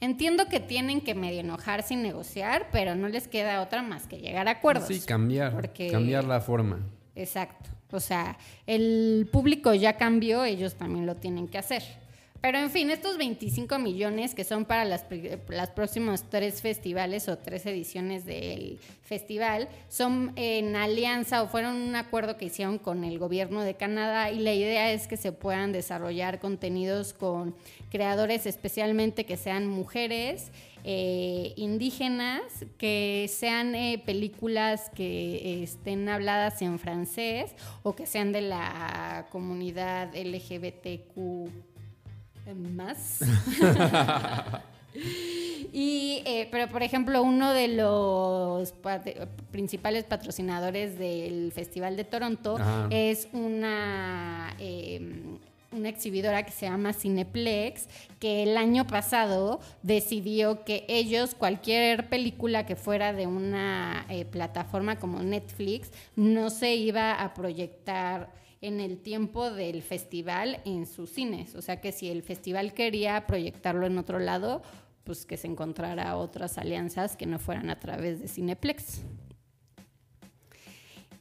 entiendo 0.00 0.46
que 0.46 0.60
tienen 0.60 1.00
que 1.00 1.14
medio 1.14 1.40
enojarse 1.40 1.94
y 1.94 1.96
negociar, 1.96 2.68
pero 2.70 2.94
no 2.94 3.08
les 3.08 3.26
queda 3.28 3.60
otra 3.62 3.82
más 3.82 4.06
que 4.06 4.18
llegar 4.18 4.48
a 4.48 4.52
acuerdos. 4.52 4.88
Sí, 4.88 5.00
cambiar. 5.00 5.52
Porque- 5.52 5.90
Cambiar 5.90 6.24
la 6.24 6.40
forma. 6.40 6.80
Exacto. 7.16 7.70
O 7.90 8.00
sea, 8.00 8.36
el 8.66 9.28
público 9.30 9.72
ya 9.74 9.96
cambió, 9.96 10.44
ellos 10.44 10.74
también 10.74 11.06
lo 11.06 11.14
tienen 11.16 11.46
que 11.48 11.58
hacer. 11.58 11.82
Pero 12.44 12.58
en 12.58 12.68
fin, 12.68 12.90
estos 12.90 13.16
25 13.16 13.78
millones 13.78 14.34
que 14.34 14.44
son 14.44 14.66
para 14.66 14.84
las, 14.84 15.06
las 15.48 15.70
próximos 15.70 16.24
tres 16.28 16.60
festivales 16.60 17.26
o 17.30 17.38
tres 17.38 17.64
ediciones 17.64 18.26
del 18.26 18.78
festival 19.02 19.66
son 19.88 20.34
en 20.36 20.76
alianza 20.76 21.42
o 21.42 21.48
fueron 21.48 21.76
un 21.76 21.96
acuerdo 21.96 22.36
que 22.36 22.44
hicieron 22.44 22.76
con 22.76 23.02
el 23.02 23.18
gobierno 23.18 23.62
de 23.62 23.76
Canadá 23.76 24.30
y 24.30 24.40
la 24.40 24.52
idea 24.52 24.92
es 24.92 25.08
que 25.08 25.16
se 25.16 25.32
puedan 25.32 25.72
desarrollar 25.72 26.38
contenidos 26.38 27.14
con 27.14 27.54
creadores 27.90 28.44
especialmente 28.44 29.24
que 29.24 29.38
sean 29.38 29.66
mujeres, 29.66 30.52
eh, 30.84 31.54
indígenas, 31.56 32.42
que 32.76 33.24
sean 33.34 33.74
eh, 33.74 34.02
películas 34.04 34.90
que 34.94 35.62
estén 35.62 36.10
habladas 36.10 36.60
en 36.60 36.78
francés 36.78 37.54
o 37.82 37.96
que 37.96 38.04
sean 38.04 38.32
de 38.32 38.42
la 38.42 39.28
comunidad 39.30 40.14
LGBTQ 40.14 41.73
más. 42.54 43.20
Y, 45.76 46.22
eh, 46.24 46.46
pero 46.52 46.68
por 46.68 46.84
ejemplo, 46.84 47.20
uno 47.22 47.52
de 47.52 47.66
los 47.66 48.70
pat- 48.72 49.08
principales 49.50 50.04
patrocinadores 50.04 50.96
del 50.98 51.50
Festival 51.52 51.96
de 51.96 52.04
Toronto 52.04 52.56
Ajá. 52.58 52.86
es 52.90 53.26
una, 53.32 54.54
eh, 54.60 55.00
una 55.72 55.88
exhibidora 55.88 56.44
que 56.44 56.52
se 56.52 56.66
llama 56.66 56.92
Cineplex, 56.92 57.88
que 58.20 58.44
el 58.44 58.56
año 58.56 58.86
pasado 58.86 59.58
decidió 59.82 60.64
que 60.64 60.84
ellos, 60.86 61.34
cualquier 61.34 62.08
película 62.08 62.66
que 62.66 62.76
fuera 62.76 63.12
de 63.12 63.26
una 63.26 64.06
eh, 64.08 64.24
plataforma 64.24 65.00
como 65.00 65.24
Netflix, 65.24 65.90
no 66.14 66.50
se 66.50 66.76
iba 66.76 67.14
a 67.14 67.34
proyectar 67.34 68.30
en 68.64 68.80
el 68.80 68.98
tiempo 68.98 69.50
del 69.50 69.82
festival 69.82 70.60
en 70.64 70.86
sus 70.86 71.10
cines. 71.10 71.54
O 71.54 71.62
sea 71.62 71.80
que 71.80 71.92
si 71.92 72.08
el 72.08 72.22
festival 72.22 72.72
quería 72.72 73.26
proyectarlo 73.26 73.86
en 73.86 73.98
otro 73.98 74.18
lado, 74.18 74.62
pues 75.04 75.26
que 75.26 75.36
se 75.36 75.46
encontrara 75.46 76.16
otras 76.16 76.56
alianzas 76.56 77.16
que 77.16 77.26
no 77.26 77.38
fueran 77.38 77.68
a 77.70 77.78
través 77.78 78.20
de 78.20 78.28
Cineplex. 78.28 79.02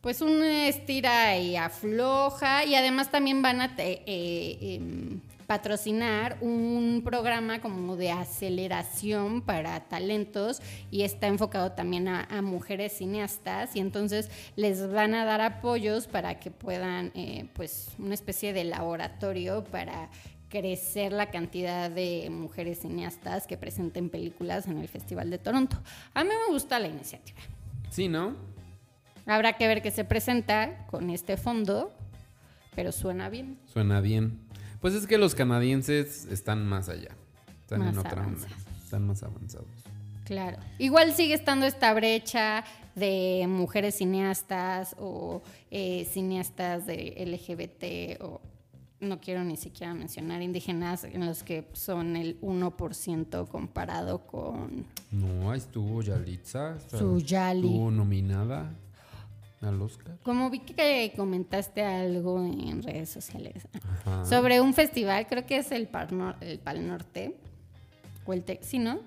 pues 0.02 0.22
un 0.22 0.44
estira 0.44 1.38
y 1.38 1.56
afloja 1.56 2.66
y 2.66 2.76
además 2.76 3.10
también 3.10 3.41
van 3.41 3.62
a 3.62 3.74
eh, 3.78 4.58
em, 4.62 5.22
patrocinar 5.48 6.38
un 6.41 7.02
programa 7.04 7.62
como 7.62 7.96
de 7.96 8.12
aceleración 8.12 9.41
para 9.41 9.80
talentos 9.82 10.62
y 10.91 11.04
está 11.04 11.28
enfocado 11.28 11.72
también 11.72 12.08
a, 12.08 12.41
mujeres 12.41 12.94
cineastas 12.94 13.76
y 13.76 13.80
entonces 13.80 14.30
les 14.56 14.91
van 14.91 15.14
a 15.14 15.26
dar 15.26 15.41
apoyos 15.41 16.08
para 16.08 16.39
que 16.39 16.52
puedan 16.52 17.12
eh, 17.16 17.48
pues 17.54 17.89
una 17.98 18.14
especie 18.14 18.54
de 18.54 18.64
laboratorio 18.64 19.64
para 19.64 20.10
crecer 20.50 21.12
la 21.12 21.32
cantidad 21.32 21.89
de 21.89 22.30
mujeres 22.30 22.82
cineastas 22.82 23.48
que 23.48 23.58
presenten 23.58 24.10
películas 24.10 24.68
en 24.68 24.78
el 24.78 24.88
Festival 24.88 25.32
de 25.32 25.39
Toronto. 25.39 25.78
A 26.14 26.24
mí 26.24 26.30
me 26.30 26.54
gusta 26.54 26.80
la 26.80 26.88
iniciativa. 26.88 27.39
Sí, 27.89 28.08
¿no? 28.08 28.36
Habrá 29.26 29.54
que 29.54 29.68
ver 29.68 29.82
qué 29.82 29.89
se 29.89 30.04
presenta 30.04 30.86
con 30.88 31.10
este 31.10 31.38
fondo, 31.38 31.91
pero 32.76 32.91
suena 32.91 33.30
bien. 33.30 33.58
Suena 33.66 34.02
bien. 34.02 34.39
Pues 34.84 34.95
es 34.95 35.07
que 35.07 35.17
los 35.17 35.34
canadienses 35.34 36.25
están 36.25 36.67
más 36.67 36.89
allá. 36.89 37.15
Están 37.61 37.84
en 37.84 37.97
otra 37.97 38.27
onda. 38.27 38.45
Están 38.84 39.07
más 39.07 39.23
avanzados. 39.23 39.69
Claro. 40.25 40.57
Igual 40.77 41.13
sigue 41.13 41.36
estando 41.36 41.65
esta 41.65 41.93
brecha 41.93 42.65
de 42.93 43.45
mujeres 43.47 43.95
cineastas 43.95 44.93
o 44.99 45.41
eh, 45.71 46.05
cineastas 46.11 46.86
de 46.86 47.15
LGBT 47.25 48.21
o 48.25 48.41
no 48.99 49.21
quiero 49.21 49.45
ni 49.45 49.55
siquiera 49.55 49.93
mencionar 49.93 50.41
indígenas 50.41 51.05
en 51.05 51.27
los 51.27 51.43
que 51.43 51.69
son 51.71 52.17
el 52.17 52.41
1% 52.41 53.47
comparado 53.47 54.27
con... 54.27 54.86
No, 55.11 55.49
ahí 55.49 55.59
estuvo 55.59 56.01
Yalitza. 56.01 56.77
Su 56.89 57.19
Yali. 57.19 57.67
Estuvo 57.67 57.89
nominada 57.89 58.69
al 59.64 59.82
Oscar. 59.82 60.18
Como 60.24 60.49
vi 60.49 60.59
que 60.59 61.14
comentaste 61.16 61.84
algo 61.84 62.43
en 62.43 62.84
redes 62.84 63.09
sociales 63.09 63.68
sobre 64.28 64.61
un 64.61 64.74
festival, 64.74 65.28
creo 65.28 65.45
que 65.45 65.57
es 65.57 65.72
el 65.72 65.88
Pal, 65.88 66.36
el 66.41 66.59
Pal 66.59 66.88
Norte, 66.88 67.36
o 68.26 68.34
el 68.34 68.43
sí, 68.61 68.80
¿no? 68.80 68.99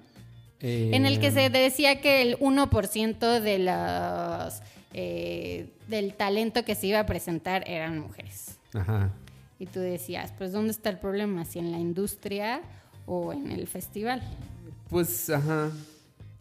en 0.60 1.06
el 1.06 1.20
que 1.20 1.30
se 1.30 1.46
eh, 1.46 1.50
decía 1.50 2.00
que 2.00 2.22
el 2.22 2.38
1% 2.38 3.40
de 3.40 3.58
los, 3.58 4.62
eh, 4.94 5.70
del 5.88 6.14
talento 6.14 6.64
que 6.64 6.74
se 6.74 6.88
iba 6.88 7.00
a 7.00 7.06
presentar 7.06 7.68
eran 7.68 7.98
mujeres. 7.98 8.58
Ajá. 8.72 9.10
Y 9.58 9.66
tú 9.66 9.80
decías, 9.80 10.32
pues 10.36 10.52
¿dónde 10.52 10.72
está 10.72 10.90
el 10.90 10.98
problema? 10.98 11.44
¿Si 11.44 11.58
en 11.58 11.72
la 11.72 11.78
industria 11.78 12.62
o 13.06 13.32
en 13.32 13.50
el 13.50 13.66
festival? 13.66 14.22
Pues, 14.88 15.30
ajá, 15.30 15.70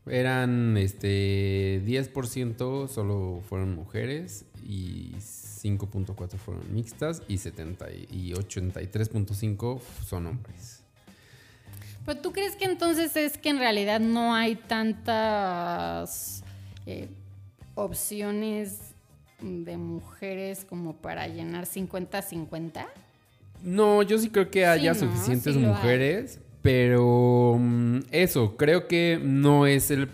eran 0.08 0.78
este 0.78 1.82
10% 1.86 2.88
solo 2.88 3.42
fueron 3.48 3.76
mujeres 3.76 4.46
y 4.64 5.14
5.4 5.16 6.38
fueron 6.38 6.74
mixtas 6.74 7.24
y 7.28 7.38
70 7.38 7.92
y 7.92 8.34
83.5 8.34 9.82
son 10.06 10.28
hombres. 10.28 10.84
Pero 12.06 12.20
tú 12.20 12.32
crees 12.32 12.56
que 12.56 12.66
entonces 12.66 13.16
es 13.16 13.38
que 13.38 13.50
en 13.50 13.58
realidad 13.58 14.00
no 14.00 14.36
hay 14.36 14.56
tantas 14.56 16.44
eh, 16.86 17.10
opciones 17.74 18.96
de 19.42 19.78
mujeres 19.78 20.66
como 20.66 20.96
para 20.96 21.28
llenar 21.28 21.66
50-50? 21.66 22.86
No, 23.64 24.02
yo 24.04 24.18
sí 24.18 24.30
creo 24.30 24.50
que 24.50 24.66
haya 24.66 24.94
suficientes 24.94 25.56
mujeres, 25.56 26.40
pero 26.66 27.58
mm, 27.60 28.00
eso, 28.10 28.58
creo 28.58 28.88
que 28.88 29.20
no 29.22 29.68
es 29.68 29.92
el... 29.92 30.10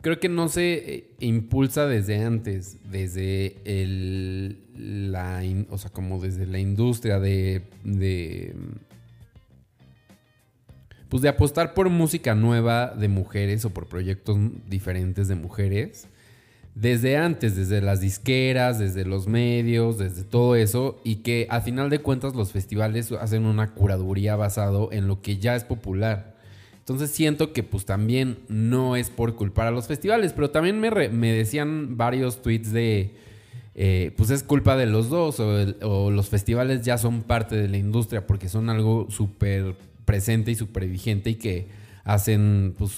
Creo 0.00 0.20
que 0.20 0.28
no 0.28 0.48
se 0.48 0.94
eh, 0.94 1.10
impulsa 1.18 1.88
desde 1.88 2.22
antes, 2.22 2.78
desde 2.88 3.56
el, 3.64 5.10
la, 5.10 5.42
o 5.70 5.78
sea, 5.78 5.90
como 5.90 6.20
desde 6.20 6.46
la 6.46 6.60
industria 6.60 7.18
de, 7.18 7.64
de, 7.82 8.54
pues 11.08 11.24
de 11.24 11.28
apostar 11.28 11.74
por 11.74 11.88
música 11.88 12.36
nueva 12.36 12.94
de 12.94 13.08
mujeres 13.08 13.64
o 13.64 13.70
por 13.70 13.88
proyectos 13.88 14.38
diferentes 14.68 15.26
de 15.26 15.34
mujeres 15.34 16.06
desde 16.74 17.16
antes, 17.16 17.56
desde 17.56 17.80
las 17.80 18.00
disqueras, 18.00 18.78
desde 18.78 19.04
los 19.04 19.26
medios, 19.26 19.98
desde 19.98 20.22
todo 20.22 20.54
eso, 20.54 21.00
y 21.04 21.16
que 21.16 21.46
a 21.50 21.60
final 21.60 21.90
de 21.90 21.98
cuentas 22.00 22.34
los 22.34 22.52
festivales 22.52 23.10
hacen 23.12 23.46
una 23.46 23.74
curaduría 23.74 24.36
basado 24.36 24.90
en 24.92 25.08
lo 25.08 25.20
que 25.20 25.38
ya 25.38 25.56
es 25.56 25.64
popular. 25.64 26.36
Entonces 26.78 27.10
siento 27.10 27.52
que 27.52 27.62
pues 27.62 27.84
también 27.84 28.38
no 28.48 28.96
es 28.96 29.10
por 29.10 29.34
culpar 29.34 29.66
a 29.66 29.70
los 29.70 29.86
festivales, 29.86 30.32
pero 30.32 30.50
también 30.50 30.80
me, 30.80 30.90
me 31.10 31.32
decían 31.32 31.96
varios 31.96 32.40
tweets 32.40 32.72
de, 32.72 33.12
eh, 33.80 34.12
pues 34.16 34.30
es 34.30 34.42
culpa 34.42 34.76
de 34.76 34.86
los 34.86 35.08
dos, 35.08 35.38
o, 35.38 36.10
los 36.10 36.28
festivales 36.28 36.82
ya 36.82 36.98
son 36.98 37.22
parte 37.22 37.54
de 37.54 37.68
la 37.68 37.76
industria 37.76 38.26
porque 38.26 38.48
son 38.48 38.70
algo 38.70 39.06
súper 39.08 39.76
presente 40.04 40.50
y 40.50 40.56
súper 40.56 40.88
vigente 40.88 41.30
y 41.30 41.34
que 41.36 41.68
hacen, 42.02 42.74
pues 42.76 42.96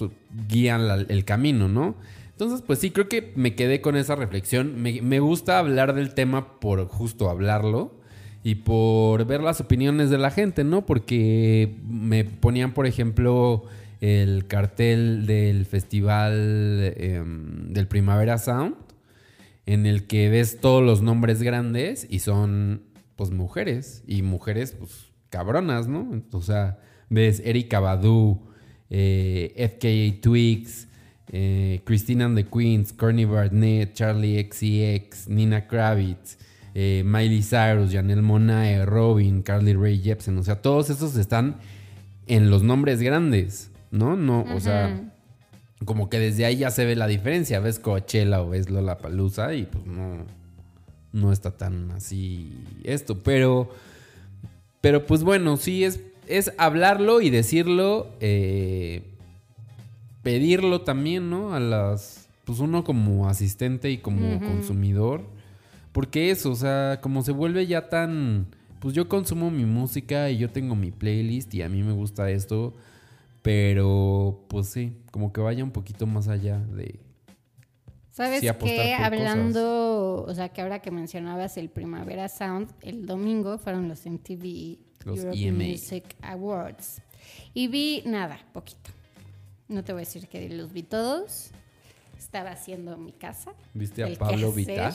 guían 0.48 1.06
el 1.08 1.24
camino, 1.26 1.68
¿no? 1.68 1.96
Entonces, 2.40 2.64
pues 2.66 2.78
sí, 2.78 2.90
creo 2.90 3.06
que 3.06 3.34
me 3.36 3.54
quedé 3.54 3.82
con 3.82 3.96
esa 3.96 4.16
reflexión. 4.16 4.80
Me, 4.80 5.20
gusta 5.20 5.58
hablar 5.58 5.94
del 5.94 6.14
tema 6.14 6.58
por 6.58 6.86
justo 6.86 7.28
hablarlo 7.28 8.00
y 8.42 8.54
por 8.54 9.26
ver 9.26 9.42
las 9.42 9.60
opiniones 9.60 10.08
de 10.08 10.16
la 10.16 10.30
gente, 10.30 10.64
¿no? 10.64 10.86
Porque 10.86 11.76
me 11.86 12.24
ponían, 12.24 12.72
por 12.72 12.86
ejemplo, 12.86 13.64
el 14.00 14.46
cartel 14.46 15.26
del 15.26 15.66
festival 15.66 16.94
em, 16.96 17.74
del 17.74 17.86
Primavera 17.86 18.38
Sound, 18.38 18.74
en 19.66 19.84
el 19.84 20.06
que 20.06 20.30
ves 20.30 20.60
todos 20.62 20.82
los 20.82 21.02
nombres 21.02 21.42
grandes 21.42 22.06
y 22.08 22.20
son, 22.20 22.84
pues, 23.16 23.32
mujeres. 23.32 24.02
Y 24.06 24.22
mujeres, 24.22 24.74
pues, 24.78 25.10
cabronas, 25.28 25.88
¿no? 25.88 26.22
O 26.32 26.40
sea, 26.40 26.78
ves 27.10 27.42
Erika 27.44 27.80
Badu, 27.80 28.40
eh, 28.88 29.52
FKA 29.56 30.22
Twigs, 30.22 30.88
eh, 31.32 31.80
Christina 31.84 32.26
and 32.26 32.36
the 32.36 32.44
Queens, 32.44 32.92
Courtney 32.92 33.24
Barnett, 33.24 33.94
Charlie 33.94 34.38
XCX, 34.38 35.28
Nina 35.28 35.66
Kravitz, 35.66 36.36
eh, 36.74 37.02
Miley 37.04 37.42
Cyrus, 37.42 37.92
Janelle 37.92 38.22
Monae, 38.22 38.84
Robin, 38.84 39.42
Carly 39.42 39.74
Ray 39.74 40.00
Jepsen. 40.00 40.38
O 40.38 40.42
sea, 40.42 40.60
todos 40.60 40.90
esos 40.90 41.16
están 41.16 41.56
en 42.26 42.50
los 42.50 42.62
nombres 42.62 43.00
grandes, 43.00 43.70
¿no? 43.90 44.16
No, 44.16 44.44
o 44.54 44.60
sea, 44.60 45.12
como 45.84 46.10
que 46.10 46.18
desde 46.18 46.44
ahí 46.46 46.58
ya 46.58 46.70
se 46.70 46.84
ve 46.84 46.96
la 46.96 47.06
diferencia. 47.06 47.60
Ves 47.60 47.78
Coachella 47.78 48.42
o 48.42 48.50
ves 48.50 48.68
Lola 48.68 48.98
Palusa 48.98 49.54
y 49.54 49.64
pues 49.64 49.86
no, 49.86 50.26
no 51.12 51.32
está 51.32 51.52
tan 51.52 51.92
así 51.92 52.52
esto. 52.84 53.22
Pero, 53.22 53.70
pero 54.80 55.06
pues 55.06 55.22
bueno, 55.22 55.56
sí 55.56 55.84
es, 55.84 56.00
es 56.26 56.52
hablarlo 56.58 57.20
y 57.20 57.30
decirlo. 57.30 58.10
Eh, 58.20 59.02
pedirlo 60.22 60.82
también, 60.82 61.30
¿no? 61.30 61.54
A 61.54 61.60
las, 61.60 62.28
pues 62.44 62.58
uno 62.58 62.84
como 62.84 63.28
asistente 63.28 63.90
y 63.90 63.98
como 63.98 64.38
consumidor. 64.40 65.24
Porque 65.92 66.30
eso, 66.30 66.50
o 66.52 66.56
sea, 66.56 67.00
como 67.00 67.22
se 67.22 67.32
vuelve 67.32 67.66
ya 67.66 67.88
tan, 67.88 68.46
pues 68.78 68.94
yo 68.94 69.08
consumo 69.08 69.50
mi 69.50 69.64
música 69.64 70.30
y 70.30 70.38
yo 70.38 70.50
tengo 70.50 70.76
mi 70.76 70.90
playlist 70.90 71.52
y 71.54 71.62
a 71.62 71.68
mí 71.68 71.82
me 71.82 71.92
gusta 71.92 72.30
esto, 72.30 72.74
pero 73.42 74.44
pues 74.48 74.68
sí, 74.68 74.92
como 75.10 75.32
que 75.32 75.40
vaya 75.40 75.64
un 75.64 75.72
poquito 75.72 76.06
más 76.06 76.28
allá 76.28 76.58
de... 76.58 77.00
¿Sabes 78.10 78.40
qué? 78.40 78.94
Hablando, 78.94 80.24
o 80.26 80.34
sea, 80.34 80.50
que 80.50 80.60
ahora 80.60 80.80
que 80.80 80.90
mencionabas 80.90 81.56
el 81.56 81.70
Primavera 81.70 82.28
Sound, 82.28 82.70
el 82.82 83.06
domingo 83.06 83.56
fueron 83.58 83.88
los 83.88 84.04
MTV 84.04 84.78
los 85.04 85.18
Europe 85.18 85.38
e 85.38 85.52
Music 85.52 86.04
Awards. 86.20 87.00
Y 87.54 87.68
vi 87.68 88.02
nada, 88.04 88.38
poquito. 88.52 88.90
No 89.70 89.84
te 89.84 89.92
voy 89.92 90.02
a 90.02 90.04
decir 90.04 90.26
que 90.26 90.48
los 90.48 90.72
vi 90.72 90.82
todos. 90.82 91.50
Estaba 92.18 92.50
haciendo 92.50 92.96
mi 92.96 93.12
casa. 93.12 93.52
¿Viste 93.72 94.02
a 94.02 94.18
Pablo 94.18 94.50
Vittar? 94.52 94.92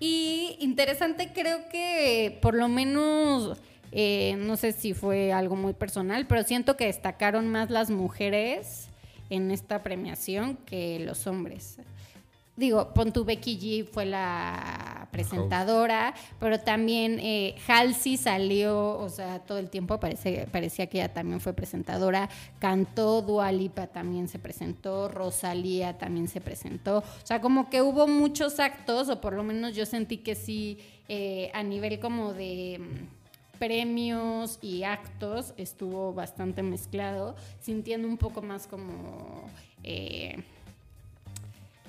Y 0.00 0.56
interesante, 0.60 1.32
creo 1.34 1.68
que 1.68 2.38
por 2.40 2.54
lo 2.54 2.68
menos, 2.68 3.58
eh, 3.92 4.36
no 4.38 4.56
sé 4.56 4.72
si 4.72 4.94
fue 4.94 5.34
algo 5.34 5.54
muy 5.54 5.74
personal, 5.74 6.26
pero 6.26 6.44
siento 6.44 6.78
que 6.78 6.86
destacaron 6.86 7.48
más 7.48 7.68
las 7.68 7.90
mujeres 7.90 8.88
en 9.28 9.50
esta 9.50 9.82
premiación 9.82 10.56
que 10.56 11.00
los 11.00 11.26
hombres 11.26 11.76
digo, 12.58 12.92
Pontu 12.92 13.24
Becky 13.24 13.56
G 13.56 13.88
fue 13.88 14.04
la 14.04 15.06
presentadora, 15.12 16.12
pero 16.40 16.58
también 16.58 17.18
eh, 17.20 17.54
Halsey 17.66 18.16
salió, 18.16 18.98
o 18.98 19.08
sea, 19.08 19.38
todo 19.38 19.58
el 19.58 19.70
tiempo 19.70 20.00
parecía 20.00 20.86
que 20.88 20.98
ella 20.98 21.12
también 21.12 21.40
fue 21.40 21.52
presentadora, 21.52 22.28
cantó, 22.58 23.22
Dualipa 23.22 23.86
también 23.86 24.26
se 24.26 24.40
presentó, 24.40 25.08
Rosalía 25.08 25.98
también 25.98 26.26
se 26.26 26.40
presentó, 26.40 26.98
o 26.98 27.26
sea, 27.26 27.40
como 27.40 27.70
que 27.70 27.80
hubo 27.80 28.08
muchos 28.08 28.58
actos, 28.58 29.08
o 29.08 29.20
por 29.20 29.34
lo 29.34 29.44
menos 29.44 29.76
yo 29.76 29.86
sentí 29.86 30.18
que 30.18 30.34
sí, 30.34 30.78
eh, 31.08 31.52
a 31.54 31.62
nivel 31.62 32.00
como 32.00 32.34
de 32.34 32.80
mm, 32.80 33.58
premios 33.58 34.58
y 34.62 34.82
actos 34.82 35.54
estuvo 35.56 36.12
bastante 36.12 36.64
mezclado, 36.64 37.36
sintiendo 37.60 38.08
un 38.08 38.18
poco 38.18 38.42
más 38.42 38.66
como... 38.66 39.48
Eh, 39.84 40.42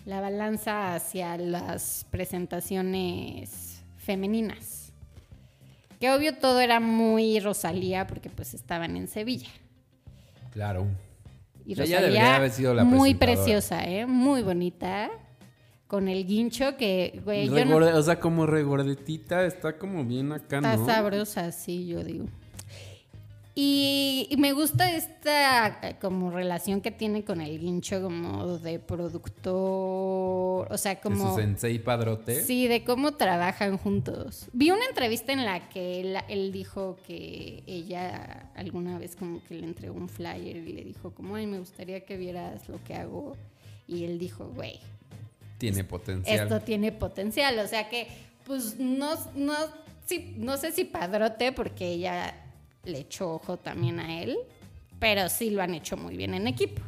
la 0.06 0.22
balanza 0.22 0.96
hacia 0.96 1.38
las 1.38 2.06
presentaciones 2.10 3.84
femeninas. 3.98 4.92
Que 6.00 6.12
obvio 6.12 6.36
todo 6.38 6.60
era 6.62 6.80
muy 6.80 7.40
Rosalía 7.40 8.08
porque 8.08 8.30
pues 8.30 8.54
estaban 8.54 8.96
en 8.96 9.08
Sevilla. 9.08 9.50
Claro. 10.52 10.88
Y 11.66 11.74
Ella 11.74 11.84
Rosalía 11.84 12.02
debería 12.02 12.36
haber 12.38 12.52
sido 12.52 12.74
la 12.74 12.84
muy 12.84 13.14
preciosa, 13.14 13.84
¿eh? 13.88 14.06
Muy 14.06 14.42
bonita. 14.42 15.10
Con 15.88 16.08
el 16.08 16.26
guincho 16.26 16.78
que, 16.78 17.20
güey, 17.26 17.48
yo 17.48 17.52
no- 17.66 17.80
Regorde- 17.80 17.94
O 17.94 18.04
sea, 18.04 18.20
como 18.20 18.46
regordetita, 18.46 19.44
está 19.46 19.78
como 19.78 20.06
bien 20.06 20.32
acá, 20.32 20.58
Está 20.58 20.78
¿no? 20.78 20.86
sabrosa, 20.86 21.52
sí, 21.52 21.88
yo 21.88 22.04
digo. 22.04 22.26
Y, 23.62 24.26
y 24.30 24.38
me 24.38 24.54
gusta 24.54 24.90
esta 24.90 25.80
eh, 25.82 25.98
como 26.00 26.32
relación 26.32 26.80
que 26.80 26.92
tiene 26.92 27.26
con 27.26 27.42
el 27.42 27.60
guincho 27.60 28.02
como 28.02 28.58
de 28.58 28.80
productor, 28.80 30.72
o 30.72 30.78
sea, 30.78 30.96
De 30.96 31.02
como... 31.02 31.32
su 31.32 31.42
sensei 31.42 31.78
padrote. 31.78 32.42
Sí, 32.44 32.70
de 32.70 32.86
cómo 32.86 33.16
trabajan 33.16 33.78
juntos. 33.78 34.48
Vi 34.54 34.72
una 34.72 34.86
entrevista 34.86 35.34
en 35.34 35.44
la 35.44 35.68
que 35.68 36.00
él, 36.00 36.18
él 36.30 36.54
dijo 36.54 36.96
que 37.06 37.62
ella 37.68 38.50
alguna 38.56 38.98
vez 38.98 39.18
como 39.18 39.44
que 39.44 39.56
le 39.56 39.66
entregó 39.68 39.98
un 39.98 40.08
flyer 40.08 40.56
y 40.56 40.72
le 40.72 40.86
dijo 40.86 41.12
como, 41.14 41.36
ay, 41.36 41.46
me 41.46 41.60
gustaría 41.60 42.06
que 42.06 42.16
vieras 42.16 42.70
lo 42.70 42.82
que 42.86 42.94
hago. 42.96 43.36
Y 43.90 44.06
él 44.06 44.20
dijo, 44.20 44.48
güey, 44.56 44.80
Tiene 45.58 45.84
potencial. 45.84 46.44
esto 46.48 46.62
tiene 46.62 46.94
potencial. 46.94 47.60
O 47.60 47.68
sea 47.68 47.90
que, 47.90 48.08
pues, 48.46 48.80
no, 48.80 49.16
no, 49.36 49.54
sí, 50.06 50.34
no 50.38 50.56
sé 50.56 50.72
si 50.72 50.86
padrote, 50.86 51.52
porque 51.52 51.90
ella 51.90 52.46
le 52.86 53.00
echó 53.00 53.34
ojo 53.36 53.58
también 53.58 54.00
a 54.00 54.22
él, 54.22 54.38
pero 55.00 55.30
sí 55.30 55.50
lo 55.50 55.62
han 55.62 55.74
hecho 55.74 55.98
muy 55.98 56.18
bien 56.18 56.34
en 56.34 56.48
equipo. 56.48 56.82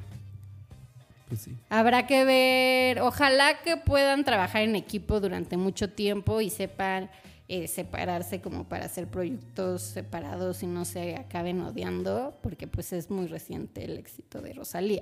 Pues 1.28 1.42
sí. 1.42 1.56
Habrá 1.70 2.08
que 2.08 2.26
ver, 2.26 3.00
ojalá 3.02 3.62
que 3.64 3.78
puedan 3.78 4.26
trabajar 4.26 4.64
en 4.64 4.76
equipo 4.76 5.20
durante 5.20 5.56
mucho 5.58 5.90
tiempo 5.90 6.42
y 6.42 6.50
sepan 6.50 7.10
eh, 7.48 7.68
separarse 7.68 8.42
como 8.42 8.66
para 8.66 8.86
hacer 8.86 9.08
proyectos 9.08 9.82
separados 9.82 10.64
y 10.64 10.68
no 10.68 10.84
se 10.86 11.16
acaben 11.16 11.62
odiando, 11.62 12.38
porque 12.42 12.68
pues 12.68 12.92
es 12.94 13.10
muy 13.10 13.28
reciente 13.28 13.84
el 13.86 13.98
éxito 13.98 14.42
de 14.42 14.54
Rosalía. 14.54 15.02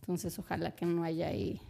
Entonces 0.00 0.38
ojalá 0.38 0.72
que 0.72 0.84
no 0.86 1.04
haya 1.04 1.28
ahí 1.28 1.60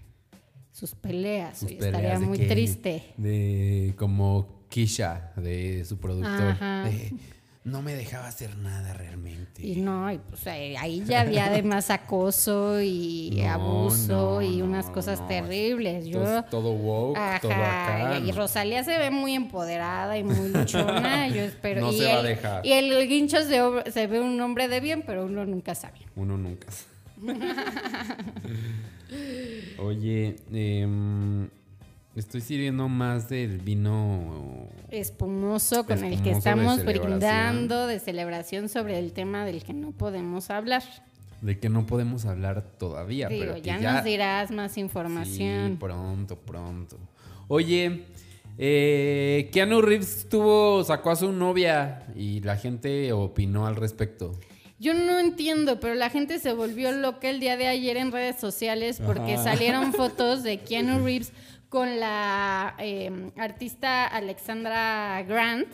sus 0.73 0.95
peleas, 0.95 1.59
Sus 1.59 1.67
oye, 1.69 1.77
peleas 1.77 1.95
estaría 2.03 2.27
muy 2.27 2.39
que- 2.39 2.47
triste. 2.47 3.03
De 3.17 3.95
como 3.97 4.61
Kisha, 4.69 5.33
de 5.37 5.85
su 5.85 5.99
productor. 5.99 6.51
Ajá. 6.53 6.89
No 7.63 7.83
me 7.83 7.95
dejaba 7.95 8.27
hacer 8.27 8.57
nada 8.57 8.95
realmente. 8.95 9.65
Y 9.67 9.77
no, 9.77 10.11
y 10.11 10.17
pues 10.19 10.47
ahí 10.47 11.05
ya 11.05 11.21
había 11.21 11.47
además 11.47 11.91
acoso 11.91 12.81
y 12.81 13.31
No, 13.43 13.51
abuso 13.51 14.41
no, 14.41 14.43
y 14.43 14.63
unas 14.63 14.87
no, 14.87 14.93
cosas 14.93 15.27
terribles. 15.29 16.07
Yo, 16.07 16.21
Todo, 16.23 16.43
todo 16.45 16.73
woke, 16.73 17.19
todo 17.43 17.53
Ajá, 17.53 18.13
acá. 18.15 18.19
y. 18.19 18.33
Rosalía 18.33 18.83
se 18.83 18.97
ve 18.99 19.11
muy 19.11 19.35
empoderada 19.35 20.17
y 20.17 20.25
muy 20.25 20.49
luchona, 20.49 21.29
yo 21.29 21.43
espero. 21.43 21.83
No 21.83 21.93
y 21.93 21.99
se 21.99 22.05
va 22.07 22.15
a 22.15 22.21
el- 22.21 22.27
dejar. 22.27 22.67
Y 22.67 22.73
el 22.73 23.07
guincho 23.09 23.39
se 23.43 24.07
ve 24.07 24.21
un 24.21 24.41
hombre 24.41 24.67
de 24.69 24.81
bien, 24.81 25.03
pero 25.07 25.27
uno 25.27 25.45
nunca 25.45 25.75
sabe. 25.75 25.99
Uno 26.17 26.39
nunca. 26.39 26.69
sabe. 26.71 26.89
Oye, 29.79 30.37
em, 30.53 31.49
estoy 32.17 32.41
sirviendo 32.41 32.89
más 32.89 33.29
del 33.29 33.59
vino. 33.59 34.69
Espumoso 34.91 35.85
con 35.87 36.03
el 36.05 36.23
que 36.23 36.33
estamos 36.33 36.85
brindando 36.85 37.87
de 37.87 37.99
celebración 38.01 38.69
sobre 38.69 38.99
el 38.99 39.13
tema 39.13 39.45
del 39.45 39.63
que 39.65 39.73
no 39.73 39.93
podemos 39.93 40.51
hablar. 40.51 40.83
De 41.41 41.59
que 41.59 41.69
no 41.71 41.87
podemos 41.87 42.27
hablar 42.27 42.63
todavía. 42.79 43.29
Digo, 43.29 43.41
pero 43.41 43.55
que 43.55 43.63
ya, 43.63 43.79
ya 43.81 43.93
nos 43.95 44.05
dirás 44.05 44.51
más 44.51 44.73
Sí, 44.73 44.81
información. 44.81 45.77
pronto, 45.79 46.37
pronto. 46.37 46.99
Oye, 47.49 48.05
eh, 48.59 49.49
Keanu 49.53 49.81
Reeves 49.81 50.27
tuvo, 50.29 50.85
sacó 50.85 51.11
a 51.13 51.17
su 51.17 51.33
novia 51.33 52.07
y 52.15 52.41
la 52.41 52.57
gente 52.57 53.13
opinó 53.13 53.67
al 53.67 53.77
respecto. 53.77 54.33
Yo 54.79 54.95
no 54.95 55.19
entiendo, 55.19 55.79
pero 55.81 55.95
la 55.95 56.11
gente 56.11 56.39
se 56.39 56.53
volvió 56.53 56.93
loca 56.93 57.29
el 57.31 57.41
día 57.41 57.57
de 57.57 57.67
ayer 57.69 57.97
en 57.97 58.13
redes 58.13 58.37
sociales 58.41 59.01
porque 59.05 59.35
Ajá. 59.35 59.45
salieron 59.45 59.93
fotos 59.93 60.43
de 60.43 60.59
Keanu 60.59 61.05
Reeves 61.05 61.33
con 61.71 61.99
la 61.99 62.75
eh, 62.79 63.31
artista 63.39 64.07
Alexandra 64.07 65.23
Grant, 65.27 65.69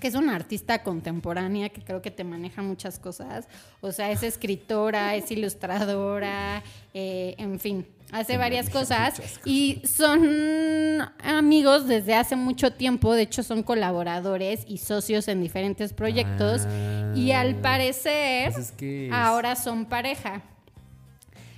que 0.00 0.08
es 0.08 0.14
una 0.16 0.34
artista 0.34 0.82
contemporánea 0.82 1.68
que 1.70 1.80
creo 1.82 2.02
que 2.02 2.10
te 2.10 2.24
maneja 2.24 2.60
muchas 2.62 2.98
cosas. 2.98 3.48
O 3.80 3.90
sea, 3.92 4.10
es 4.10 4.22
escritora, 4.22 5.14
es 5.14 5.30
ilustradora, 5.30 6.62
eh, 6.92 7.36
en 7.38 7.58
fin, 7.60 7.86
hace 8.12 8.36
varias 8.36 8.68
cosas. 8.68 9.22
Y 9.46 9.80
son 9.86 11.00
amigos 11.22 11.86
desde 11.86 12.14
hace 12.16 12.34
mucho 12.36 12.72
tiempo, 12.72 13.14
de 13.14 13.22
hecho 13.22 13.42
son 13.42 13.62
colaboradores 13.62 14.64
y 14.66 14.78
socios 14.78 15.28
en 15.28 15.40
diferentes 15.40 15.92
proyectos. 15.94 16.66
Y 17.14 17.30
al 17.30 17.54
Ah, 17.54 17.62
parecer, 17.62 18.52
pues 18.52 18.66
es 18.66 18.72
que 18.72 19.06
es- 19.06 19.12
ahora 19.14 19.54
son 19.56 19.86
pareja. 19.86 20.42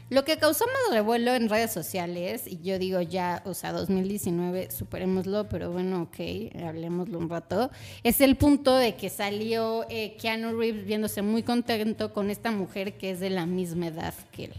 Lo 0.09 0.25
que 0.25 0.37
causó 0.39 0.67
más 0.67 0.95
revuelo 0.95 1.35
en 1.35 1.49
redes 1.49 1.73
sociales, 1.73 2.45
y 2.47 2.59
yo 2.63 2.79
digo 2.79 3.01
ya, 3.01 3.43
o 3.45 3.55
sea, 3.55 3.73
2019, 3.73 4.71
superémoslo, 4.71 5.49
pero 5.49 5.73
bueno, 5.73 6.03
ok, 6.03 6.55
hablemoslo 6.65 7.19
un 7.19 7.29
rato, 7.29 7.71
es 8.05 8.21
el 8.21 8.37
punto 8.37 8.77
de 8.77 8.95
que 8.95 9.11
salió 9.11 9.85
eh, 9.91 10.17
Keanu 10.21 10.57
Reeves 10.57 10.87
viéndose 10.87 11.23
muy 11.23 11.43
contento 11.43 12.13
con 12.13 12.31
esta 12.31 12.53
mujer 12.53 12.93
que 12.99 13.11
es 13.11 13.19
de 13.21 13.31
la 13.31 13.47
misma 13.47 13.89
edad 13.89 14.15
que 14.31 14.45
él, 14.45 14.53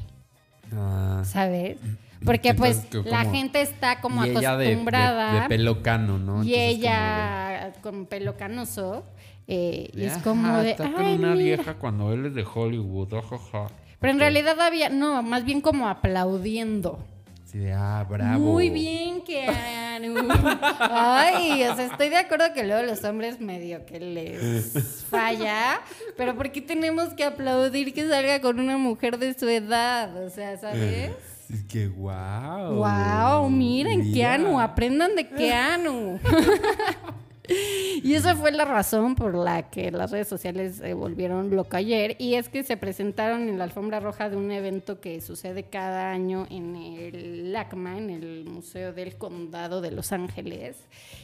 Ah, 0.73 1.23
¿sabes? 1.25 1.77
Porque 2.25 2.53
pues 2.53 2.77
Entonces, 2.77 3.03
que 3.05 3.09
la 3.09 3.23
gente 3.31 3.61
está 3.61 4.01
como 4.01 4.25
y 4.25 4.29
ella 4.31 4.57
de- 4.57 4.65
de, 4.65 4.71
acostumbrada 4.73 5.41
de 5.43 5.47
pelo 5.47 5.81
cano, 5.81 6.17
¿no? 6.17 6.43
y 6.43 6.55
Entonces, 6.55 6.77
ella 6.79 7.73
con 7.81 8.05
pelo 8.07 8.35
canoso, 8.35 9.03
eh, 9.47 9.89
y 9.93 10.03
es 10.03 10.17
como 10.17 10.45
"Ajá, 10.49 10.61
de... 10.63 10.71
Está 10.71 10.91
con 10.91 11.05
"Ay, 11.05 11.15
una 11.15 11.35
mira". 11.35 11.55
vieja 11.55 11.75
cuando 11.75 12.11
él 12.11 12.25
es 12.25 12.35
de 12.35 12.43
Hollywood, 12.43 13.13
ajaja. 13.13 13.67
Pero 13.99 14.13
en 14.13 14.19
realidad 14.19 14.59
había, 14.61 14.89
no, 14.89 15.23
más 15.23 15.43
bien 15.43 15.61
como 15.61 15.87
aplaudiendo. 15.87 16.99
Sí, 17.45 17.59
de, 17.59 17.73
ah, 17.73 18.05
bravo. 18.07 18.39
Muy 18.39 18.69
bien, 18.69 19.21
Keanu. 19.21 20.27
Ay, 20.79 21.63
o 21.63 21.75
sea, 21.75 21.85
estoy 21.85 22.09
de 22.09 22.17
acuerdo 22.17 22.53
que 22.53 22.63
luego 22.65 22.83
los 22.83 23.03
hombres 23.05 23.39
medio 23.39 23.85
que 23.85 23.99
les 24.01 25.05
falla, 25.09 25.79
pero 26.17 26.35
¿por 26.35 26.51
qué 26.51 26.61
tenemos 26.61 27.13
que 27.13 27.23
aplaudir 27.23 27.93
que 27.93 28.07
salga 28.07 28.41
con 28.41 28.59
una 28.59 28.77
mujer 28.77 29.17
de 29.17 29.33
su 29.33 29.47
edad? 29.47 30.25
O 30.25 30.29
sea, 30.29 30.57
¿sabes? 30.57 31.11
Es 31.49 31.63
que 31.63 31.87
wow. 31.87 32.83
Wow, 32.83 33.49
miren, 33.49 34.01
Mira. 34.01 34.13
Keanu, 34.13 34.59
aprendan 34.59 35.15
de 35.15 35.29
Keanu. 35.29 36.19
Y 38.03 38.13
esa 38.13 38.35
fue 38.35 38.51
la 38.51 38.65
razón 38.65 39.15
por 39.15 39.33
la 39.35 39.69
que 39.69 39.91
las 39.91 40.11
redes 40.11 40.27
sociales 40.27 40.75
se 40.75 40.93
volvieron 40.93 41.55
loca 41.55 41.77
ayer. 41.77 42.15
Y 42.19 42.35
es 42.35 42.49
que 42.49 42.63
se 42.63 42.77
presentaron 42.77 43.47
en 43.49 43.57
la 43.57 43.63
alfombra 43.63 43.99
roja 43.99 44.29
de 44.29 44.37
un 44.37 44.51
evento 44.51 44.99
que 44.99 45.19
sucede 45.21 45.63
cada 45.63 46.11
año 46.11 46.45
en 46.49 46.75
el 46.75 47.53
LACMA, 47.53 47.97
en 47.97 48.09
el 48.09 48.45
Museo 48.45 48.93
del 48.93 49.17
Condado 49.17 49.81
de 49.81 49.91
Los 49.91 50.11
Ángeles. 50.11 50.77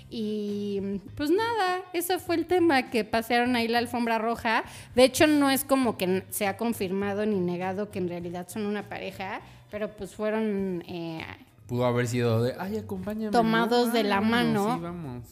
Y 0.09 0.99
pues 1.15 1.29
nada, 1.29 1.81
ese 1.93 2.19
fue 2.19 2.35
el 2.35 2.45
tema, 2.45 2.89
que 2.89 3.03
pasearon 3.03 3.55
ahí 3.55 3.67
la 3.67 3.79
alfombra 3.79 4.17
roja. 4.17 4.63
De 4.95 5.03
hecho, 5.03 5.27
no 5.27 5.49
es 5.49 5.63
como 5.63 5.97
que 5.97 6.23
se 6.29 6.47
ha 6.47 6.57
confirmado 6.57 7.25
ni 7.25 7.39
negado 7.39 7.91
que 7.91 7.99
en 7.99 8.09
realidad 8.09 8.47
son 8.49 8.65
una 8.65 8.89
pareja, 8.89 9.41
pero 9.71 9.91
pues 9.91 10.15
fueron... 10.15 10.83
eh, 10.87 11.25
Pudo 11.67 11.85
haber 11.85 12.07
sido 12.07 12.43
de, 12.43 12.55
ay, 12.59 12.77
acompáñame. 12.77 13.31
Tomados 13.31 13.93
de 13.93 14.03
la 14.03 14.21
mano. 14.21 14.75
Sí, 14.75 14.81
vamos. 14.81 15.23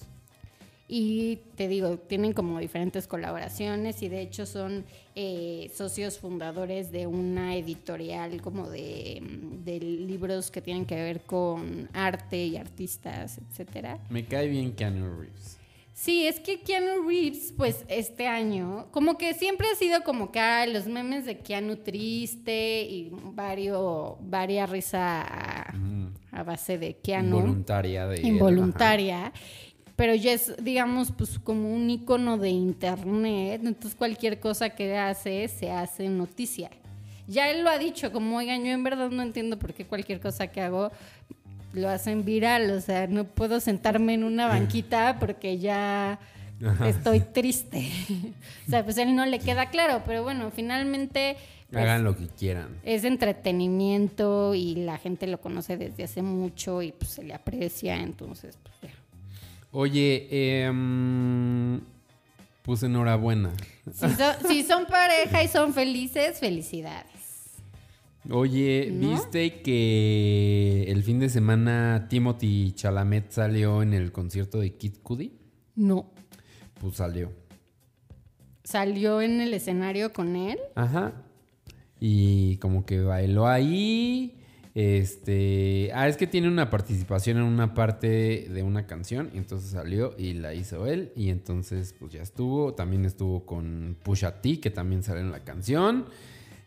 Y 0.93 1.37
te 1.55 1.69
digo, 1.69 1.99
tienen 1.99 2.33
como 2.33 2.59
diferentes 2.59 3.07
colaboraciones 3.07 4.01
y 4.01 4.09
de 4.09 4.19
hecho 4.19 4.45
son 4.45 4.83
eh, 5.15 5.71
socios 5.73 6.19
fundadores 6.19 6.91
de 6.91 7.07
una 7.07 7.55
editorial 7.55 8.41
como 8.41 8.69
de, 8.69 9.21
mm, 9.21 9.63
de 9.63 9.79
libros 9.79 10.51
que 10.51 10.61
tienen 10.61 10.85
que 10.85 10.95
ver 10.95 11.21
con 11.21 11.87
arte 11.93 12.45
y 12.45 12.57
artistas, 12.57 13.37
etcétera. 13.37 13.99
Me 14.09 14.25
cae 14.25 14.49
bien 14.49 14.73
Keanu 14.73 15.17
Reeves. 15.17 15.57
Sí, 15.93 16.27
es 16.27 16.39
que 16.41 16.59
Keanu 16.59 17.07
Reeves, 17.07 17.53
pues 17.55 17.85
este 17.87 18.27
año, 18.27 18.87
como 18.91 19.17
que 19.17 19.33
siempre 19.33 19.67
ha 19.71 19.75
sido 19.75 20.03
como 20.03 20.31
que 20.31 20.39
ah, 20.39 20.65
los 20.65 20.87
memes 20.87 21.25
de 21.25 21.37
Keanu 21.37 21.77
triste 21.77 22.81
y 22.81 23.11
varios, 23.11 24.15
varia 24.19 24.65
risa 24.65 25.21
a, 25.21 25.73
a 26.31 26.43
base 26.43 26.77
de 26.77 26.95
Keanu 26.97 27.37
Involuntaria 27.37 28.07
de. 28.07 28.27
involuntaria, 28.27 29.31
pero 30.01 30.15
ya 30.15 30.33
es, 30.33 30.55
digamos, 30.59 31.11
pues 31.11 31.37
como 31.37 31.71
un 31.71 31.87
icono 31.87 32.39
de 32.39 32.49
internet, 32.49 33.61
entonces 33.63 33.93
cualquier 33.93 34.39
cosa 34.39 34.71
que 34.71 34.97
hace 34.97 35.47
se 35.47 35.69
hace 35.69 36.09
noticia. 36.09 36.71
Ya 37.27 37.51
él 37.51 37.63
lo 37.63 37.69
ha 37.69 37.77
dicho, 37.77 38.11
como, 38.11 38.37
oigan, 38.37 38.65
yo 38.65 38.71
en 38.71 38.83
verdad 38.83 39.11
no 39.11 39.21
entiendo 39.21 39.59
por 39.59 39.75
qué 39.75 39.85
cualquier 39.85 40.19
cosa 40.19 40.47
que 40.47 40.59
hago 40.59 40.91
lo 41.73 41.87
hacen 41.87 42.25
viral, 42.25 42.71
o 42.71 42.81
sea, 42.81 43.05
no 43.05 43.25
puedo 43.25 43.59
sentarme 43.59 44.15
en 44.15 44.23
una 44.23 44.47
banquita 44.47 45.17
porque 45.19 45.59
ya 45.59 46.17
estoy 46.83 47.19
triste. 47.19 47.87
o 48.67 48.71
sea, 48.71 48.83
pues 48.83 48.97
él 48.97 49.15
no 49.15 49.27
le 49.27 49.37
queda 49.37 49.69
claro, 49.69 50.01
pero 50.03 50.23
bueno, 50.23 50.49
finalmente... 50.49 51.37
pues, 51.69 51.83
Hagan 51.83 52.03
lo 52.03 52.17
que 52.17 52.25
quieran. 52.25 52.69
es 52.83 53.03
entretenimiento 53.03 54.55
y 54.55 54.77
la 54.77 54.97
gente 54.97 55.27
lo 55.27 55.39
conoce 55.39 55.77
desde 55.77 56.05
hace 56.05 56.23
mucho 56.23 56.81
y 56.81 56.91
pues 56.91 57.11
se 57.11 57.21
le 57.21 57.35
aprecia, 57.35 58.01
entonces 58.01 58.57
pues 58.63 58.91
ya. 58.91 59.00
Oye, 59.71 60.27
em, 60.65 61.79
pues 62.61 62.83
enhorabuena. 62.83 63.51
Si 63.93 64.09
son, 64.09 64.35
si 64.47 64.63
son 64.63 64.85
pareja 64.85 65.43
y 65.43 65.47
son 65.47 65.73
felices, 65.73 66.39
felicidades. 66.39 67.11
Oye, 68.29 68.89
¿No? 68.91 69.11
¿viste 69.11 69.61
que 69.61 70.85
el 70.87 71.03
fin 71.03 71.19
de 71.19 71.29
semana 71.29 72.07
Timothy 72.09 72.73
Chalamet 72.73 73.31
salió 73.31 73.81
en 73.81 73.93
el 73.93 74.11
concierto 74.11 74.59
de 74.59 74.75
Kid 74.75 74.97
Cudi? 75.01 75.33
No. 75.75 76.11
Pues 76.79 76.97
salió. 76.97 77.31
Salió 78.63 79.21
en 79.21 79.41
el 79.41 79.53
escenario 79.53 80.13
con 80.13 80.35
él. 80.35 80.59
Ajá. 80.75 81.13
Y 81.99 82.57
como 82.57 82.85
que 82.85 83.01
bailó 83.01 83.47
ahí. 83.47 84.40
Este. 84.73 85.91
Ah, 85.93 86.07
es 86.07 86.15
que 86.17 86.27
tiene 86.27 86.47
una 86.47 86.69
participación 86.69 87.37
en 87.37 87.43
una 87.43 87.73
parte 87.73 88.47
de 88.49 88.63
una 88.63 88.87
canción. 88.87 89.29
Y 89.33 89.37
entonces 89.37 89.71
salió 89.71 90.15
y 90.17 90.33
la 90.33 90.53
hizo 90.53 90.87
él. 90.87 91.11
Y 91.15 91.29
entonces, 91.29 91.95
pues 91.99 92.13
ya 92.13 92.21
estuvo. 92.21 92.73
También 92.73 93.05
estuvo 93.05 93.45
con 93.45 93.97
Pusha 94.03 94.41
T, 94.41 94.59
que 94.59 94.69
también 94.69 95.03
sale 95.03 95.21
en 95.21 95.31
la 95.31 95.43
canción. 95.43 96.05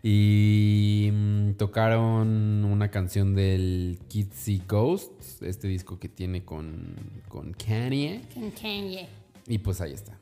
Y 0.02 1.08
mm, 1.12 1.52
tocaron 1.52 2.66
una 2.66 2.90
canción 2.90 3.34
del 3.34 3.98
Kitsy 4.08 4.62
Ghosts, 4.68 5.40
este 5.40 5.66
disco 5.66 5.98
que 5.98 6.10
tiene 6.10 6.44
con, 6.44 6.94
con 7.28 7.54
Kanye. 7.54 8.20
Con 8.34 8.50
Kanye. 8.50 9.08
Y 9.46 9.58
pues 9.58 9.80
ahí 9.80 9.94
está. 9.94 10.18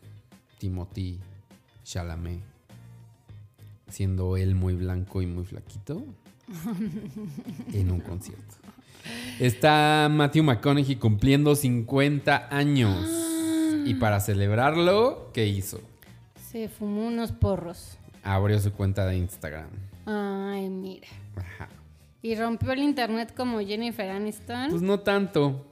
Timothy 0.58 1.18
Chalamet. 1.82 2.40
Siendo 3.88 4.36
él 4.36 4.54
muy 4.54 4.74
blanco 4.74 5.20
y 5.20 5.26
muy 5.26 5.44
flaquito. 5.44 6.04
en 7.72 7.90
un 7.90 8.00
concierto. 8.00 8.56
Está 9.38 10.08
Matthew 10.10 10.44
McConaughey 10.44 10.96
cumpliendo 10.96 11.54
50 11.54 12.48
años. 12.50 13.08
Y 13.84 13.94
para 13.94 14.20
celebrarlo, 14.20 15.30
¿qué 15.32 15.46
hizo? 15.46 15.80
Se 16.50 16.68
fumó 16.68 17.06
unos 17.06 17.32
porros. 17.32 17.98
Abrió 18.22 18.60
su 18.60 18.72
cuenta 18.72 19.06
de 19.06 19.16
Instagram. 19.16 19.70
Ay, 20.06 20.68
mira. 20.68 21.08
Ajá. 21.36 21.68
Y 22.20 22.36
rompió 22.36 22.72
el 22.72 22.80
internet 22.80 23.34
como 23.36 23.58
Jennifer 23.60 24.08
Aniston. 24.08 24.70
Pues 24.70 24.82
no 24.82 25.00
tanto. 25.00 25.66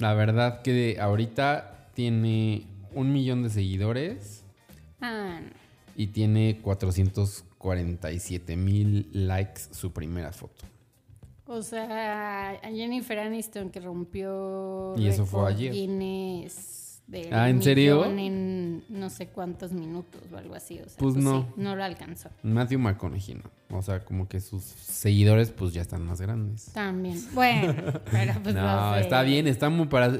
La 0.00 0.14
verdad 0.14 0.62
que 0.62 0.98
ahorita 1.00 1.90
tiene 1.94 2.66
un 2.92 3.12
millón 3.12 3.44
de 3.44 3.50
seguidores. 3.50 4.44
Ah, 5.00 5.38
no. 5.40 5.50
Y 5.94 6.08
tiene 6.08 6.58
447 7.60 8.56
mil 8.56 9.08
likes 9.12 9.60
su 9.72 9.92
primera 9.92 10.32
foto. 10.32 10.64
O 11.46 11.62
sea, 11.62 12.52
a 12.52 12.70
Jennifer 12.70 13.18
Aniston 13.18 13.70
que 13.70 13.80
rompió 13.80 14.94
Y 14.96 15.08
eso 15.08 15.26
fue 15.26 15.48
ayer. 15.50 15.72
Guinness 15.72 17.02
del 17.06 17.34
Ah, 17.34 17.50
¿en 17.50 17.60
serio? 17.62 18.04
en 18.06 18.84
no 18.88 19.10
sé 19.10 19.26
cuántos 19.26 19.72
minutos 19.72 20.22
o 20.32 20.36
algo 20.36 20.54
así. 20.54 20.78
O 20.80 20.88
sea, 20.88 20.96
Pues 20.98 21.16
no. 21.16 21.42
sí, 21.42 21.46
no 21.56 21.76
lo 21.76 21.84
alcanzó. 21.84 22.30
Matthew 22.42 22.78
McConaughey 22.78 23.34
no. 23.34 23.76
O 23.76 23.82
sea, 23.82 24.04
como 24.04 24.26
que 24.28 24.40
sus 24.40 24.62
seguidores 24.62 25.50
pues 25.50 25.74
ya 25.74 25.82
están 25.82 26.06
más 26.06 26.20
grandes. 26.20 26.66
También. 26.72 27.20
Bueno, 27.34 27.74
pero 28.10 28.34
pues 28.42 28.54
no, 28.54 28.94
sé. 28.94 29.00
está 29.00 29.22
bien, 29.22 29.46
está 29.48 29.68
muy 29.68 29.86
para... 29.86 30.18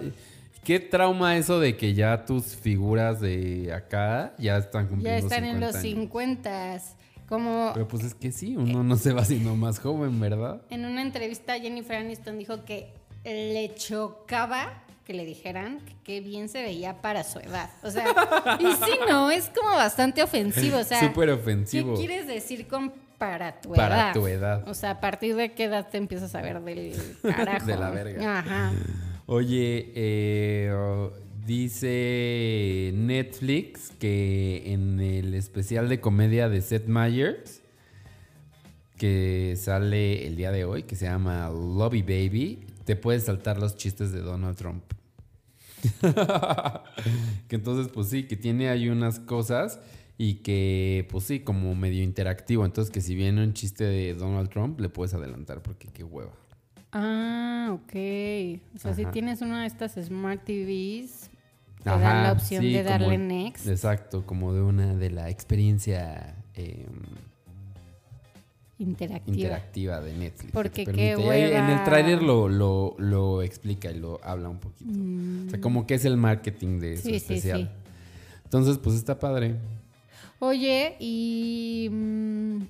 ¿Qué 0.64 0.78
trauma 0.78 1.38
eso 1.38 1.58
de 1.58 1.74
que 1.76 1.94
ya 1.94 2.26
tus 2.26 2.54
figuras 2.54 3.18
de 3.20 3.72
acá 3.72 4.34
ya 4.38 4.58
están 4.58 4.84
Ya 4.84 4.88
cumpliendo 4.90 5.26
están 5.26 5.44
en 5.44 5.58
los 5.60 5.74
50 5.76 6.72
años? 6.72 6.82
50. 6.82 6.99
Como 7.30 7.70
Pero 7.72 7.86
pues 7.88 8.02
es 8.04 8.12
que 8.14 8.32
sí, 8.32 8.56
uno 8.56 8.82
no 8.82 8.96
se 8.96 9.12
va 9.12 9.22
haciendo 9.22 9.54
más 9.56 9.78
joven, 9.78 10.18
¿verdad? 10.20 10.60
en 10.68 10.84
una 10.84 11.00
entrevista 11.00 11.58
Jennifer 11.58 11.96
Aniston 11.96 12.36
dijo 12.36 12.64
que 12.64 12.92
le 13.24 13.72
chocaba 13.76 14.82
que 15.04 15.14
le 15.14 15.24
dijeran 15.24 15.80
que 15.80 15.94
qué 16.04 16.20
bien 16.20 16.48
se 16.48 16.62
veía 16.62 17.00
para 17.00 17.24
su 17.24 17.38
edad. 17.38 17.70
O 17.82 17.90
sea, 17.90 18.06
y 18.60 18.66
sí, 18.66 18.98
no, 19.08 19.30
es 19.30 19.48
como 19.48 19.70
bastante 19.76 20.22
ofensivo. 20.22 20.78
O 20.78 20.84
sea, 20.84 21.00
Súper 21.00 21.30
ofensivo. 21.30 21.94
¿Qué 21.94 22.06
quieres 22.06 22.26
decir 22.26 22.66
con 22.68 22.92
para 23.18 23.60
tu 23.60 23.72
Para 23.72 23.94
edad? 23.96 24.12
tu 24.12 24.26
edad. 24.26 24.68
O 24.68 24.74
sea, 24.74 24.90
a 24.90 25.00
partir 25.00 25.36
de 25.36 25.52
qué 25.52 25.64
edad 25.64 25.88
te 25.88 25.98
empiezas 25.98 26.34
a 26.34 26.42
ver 26.42 26.60
del 26.62 27.16
carajo. 27.22 27.66
De 27.66 27.76
la 27.76 27.90
verga. 27.90 28.38
Ajá. 28.38 28.72
Oye, 29.26 29.92
eh, 29.94 30.72
dice 31.50 32.92
Netflix 32.94 33.90
que 33.98 34.72
en 34.72 35.00
el 35.00 35.34
especial 35.34 35.88
de 35.88 36.00
comedia 36.00 36.48
de 36.48 36.60
Seth 36.60 36.86
Meyers, 36.86 37.62
que 38.96 39.56
sale 39.56 40.28
el 40.28 40.36
día 40.36 40.52
de 40.52 40.64
hoy, 40.64 40.84
que 40.84 40.94
se 40.94 41.06
llama 41.06 41.50
Lobby 41.50 42.02
Baby, 42.02 42.60
te 42.84 42.94
puedes 42.94 43.24
saltar 43.24 43.58
los 43.58 43.74
chistes 43.74 44.12
de 44.12 44.20
Donald 44.20 44.56
Trump. 44.56 44.84
que 47.48 47.56
entonces, 47.56 47.90
pues 47.92 48.08
sí, 48.08 48.28
que 48.28 48.36
tiene 48.36 48.68
ahí 48.68 48.88
unas 48.88 49.18
cosas 49.18 49.80
y 50.18 50.34
que, 50.34 51.08
pues 51.10 51.24
sí, 51.24 51.40
como 51.40 51.74
medio 51.74 52.04
interactivo. 52.04 52.64
Entonces, 52.64 52.92
que 52.92 53.00
si 53.00 53.16
viene 53.16 53.42
un 53.42 53.54
chiste 53.54 53.82
de 53.82 54.14
Donald 54.14 54.50
Trump, 54.50 54.78
le 54.78 54.88
puedes 54.88 55.14
adelantar 55.14 55.62
porque 55.62 55.88
qué 55.88 56.04
hueva. 56.04 56.32
Ah, 56.92 57.70
ok. 57.72 58.60
O 58.76 58.78
sea, 58.78 58.94
si 58.94 59.04
tienes 59.06 59.40
una 59.40 59.62
de 59.62 59.66
estas 59.66 59.94
Smart 59.94 60.44
TVs, 60.44 61.29
te 61.82 61.90
Ajá, 61.90 61.98
dan 62.00 62.22
la 62.24 62.32
opción 62.32 62.62
sí, 62.62 62.72
de 62.72 62.78
como- 62.84 62.90
darle 62.90 63.18
next. 63.18 63.66
Exacto, 63.66 64.24
como 64.26 64.52
de 64.52 64.62
una 64.62 64.94
de 64.94 65.10
la 65.10 65.28
experiencia 65.30 66.36
eh, 66.54 66.86
Interactiva. 68.78 69.36
interactiva 69.36 70.00
de 70.00 70.14
Netflix. 70.14 70.46
que 70.46 70.52
Porque 70.52 70.84
qué 70.86 71.12
En 71.12 71.20
el 71.20 71.26
hueva. 71.26 71.84
tráiler 71.84 72.22
lo, 72.22 72.48
lo, 72.48 72.94
lo 72.98 73.42
explica 73.42 73.90
y 73.90 73.98
lo 73.98 74.18
habla 74.24 74.48
un 74.48 74.58
poquito. 74.58 74.90
O 75.46 75.50
sea, 75.50 75.60
como 75.60 75.86
que 75.86 75.94
es 75.94 76.04
el 76.06 76.16
marketing 76.16 76.80
de 76.80 76.94
Mm. 76.94 76.96
Sí, 76.96 77.02
sí, 77.10 77.16
especial. 77.16 77.60
sí. 77.62 77.68
Entonces, 78.44 78.78
pues 78.78 78.96
está 78.96 79.18
padre. 79.18 79.56
Oye, 80.38 80.96
y. 80.98 81.88
mm, 81.92 82.60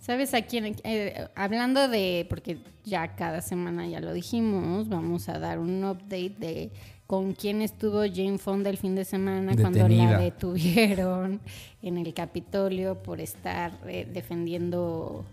¿Sabes 0.00 0.32
a 0.32 0.40
quién? 0.40 0.74
eh, 0.84 1.28
hablando 1.34 1.88
de. 1.88 2.24
Porque 2.30 2.58
ya 2.84 3.14
cada 3.14 3.42
semana 3.42 3.86
ya 3.86 4.00
lo 4.00 4.14
dijimos, 4.14 4.88
vamos 4.88 5.28
a 5.28 5.38
dar 5.38 5.58
un 5.58 5.84
update 5.84 6.34
de 6.38 6.70
con 7.08 7.32
quién 7.32 7.62
estuvo 7.62 8.02
Jane 8.02 8.36
Fonda 8.36 8.68
el 8.68 8.76
fin 8.76 8.94
de 8.94 9.06
semana 9.06 9.56
cuando 9.56 9.88
la 9.88 10.20
detuvieron 10.20 11.40
en 11.82 11.96
el 11.96 12.12
Capitolio 12.12 13.02
por 13.02 13.20
estar 13.20 13.72
eh, 13.86 14.06
defendiendo. 14.12 15.24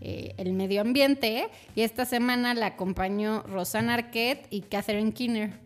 eh, 0.00 0.34
el 0.36 0.52
medio 0.52 0.82
ambiente 0.82 1.48
y 1.74 1.80
esta 1.80 2.04
semana 2.04 2.54
la 2.54 2.66
acompañó 2.66 3.42
Rosanna 3.42 3.94
Arquette 3.94 4.46
y 4.50 4.60
Catherine 4.60 5.12
Keener. 5.12 5.58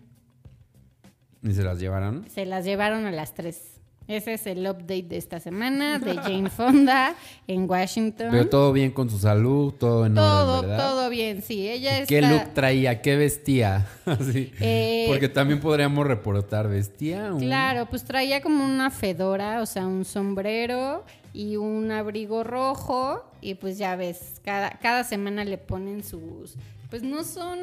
¿Y 1.42 1.52
se 1.52 1.62
las 1.62 1.78
llevaron? 1.78 2.24
Se 2.30 2.46
las 2.46 2.64
llevaron 2.64 3.04
a 3.04 3.11
las 3.12 3.34
tres. 3.34 3.80
Ese 4.11 4.34
es 4.34 4.46
el 4.48 4.66
update 4.66 5.04
de 5.04 5.16
esta 5.16 5.38
semana 5.38 5.98
de 6.00 6.14
Jane 6.16 6.50
Fonda 6.50 7.14
en 7.46 7.70
Washington. 7.70 8.28
Pero 8.32 8.48
todo 8.48 8.72
bien 8.72 8.90
con 8.90 9.08
su 9.08 9.18
salud, 9.18 9.72
todo 9.74 10.04
en 10.06 10.14
todo, 10.16 10.58
orden, 10.58 10.70
¿verdad? 10.70 10.88
todo 10.88 11.11
bien, 11.11 11.42
sí. 11.42 11.68
Ella 11.68 12.04
¿Qué 12.06 12.18
está- 12.18 12.30
look 12.32 12.52
traía? 12.52 13.00
¿Qué 13.02 13.16
vestía? 13.16 13.86
Eh, 14.61 15.06
Porque 15.08 15.28
también 15.28 15.61
podríamos 15.61 16.06
reportar, 16.06 16.68
¿vestía? 16.68 17.32
un- 17.32 17.40
Claro, 17.40 17.86
pues 17.86 18.04
traía 18.04 18.40
como 18.42 18.64
una 18.64 18.90
fedora, 18.90 19.62
o 19.62 19.66
sea, 19.66 19.86
un 19.86 20.04
sombrero 20.04 21.04
y 21.32 21.54
un 21.56 21.90
abrigo 21.92 22.42
rojo. 22.42 23.24
Y 23.40 23.54
pues 23.54 23.78
ya 23.78 23.94
ves, 23.96 24.40
cada, 24.44 24.70
cada 24.82 25.04
semana 25.04 25.44
le 25.44 25.56
ponen 25.56 26.02
sus. 26.02 26.56
Pues 26.90 27.04
no 27.04 27.22
son 27.22 27.58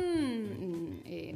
eh, 1.06 1.36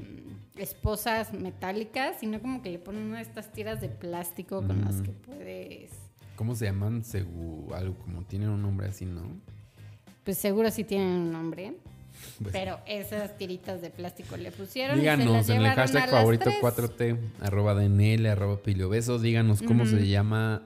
esposas 0.55 1.33
metálicas, 1.33 2.19
sino 2.19 2.41
como 2.41 2.61
que 2.61 2.69
le 2.69 2.79
ponen 2.79 3.03
una 3.03 3.17
de 3.17 3.23
estas 3.23 3.51
tiras 3.51 3.81
de 3.81 3.89
plástico 3.89 4.65
con 4.65 4.83
las 4.83 5.01
que 5.01 5.11
puedes. 5.11 5.91
¿Cómo 6.35 6.55
se 6.55 6.65
llaman? 6.65 7.03
Segu, 7.03 7.73
algo 7.73 7.95
como 7.95 8.23
tienen 8.23 8.49
un 8.49 8.61
nombre 8.61 8.87
así, 8.87 9.05
¿no? 9.05 9.23
Pues 10.23 10.37
seguro 10.37 10.69
sí 10.71 10.83
tienen 10.83 11.07
un 11.07 11.31
nombre. 11.31 11.73
Pues, 12.39 12.51
Pero 12.51 12.79
esas 12.85 13.35
tiritas 13.37 13.81
de 13.81 13.89
plástico 13.89 14.37
le 14.37 14.51
pusieron. 14.51 14.97
y 14.97 14.99
se 14.99 15.01
díganos 15.01 15.27
las 15.33 15.49
en 15.49 15.61
el 15.61 15.71
hashtag 15.71 16.09
favorito 16.09 16.43
tres. 16.43 16.61
4T, 16.61 17.17
arroba 17.39 17.73
DNL, 17.73 18.27
arroba 18.27 18.57
piliobeso, 18.61 19.17
díganos 19.17 19.63
cómo 19.63 19.87
se 19.87 20.07
llama 20.07 20.61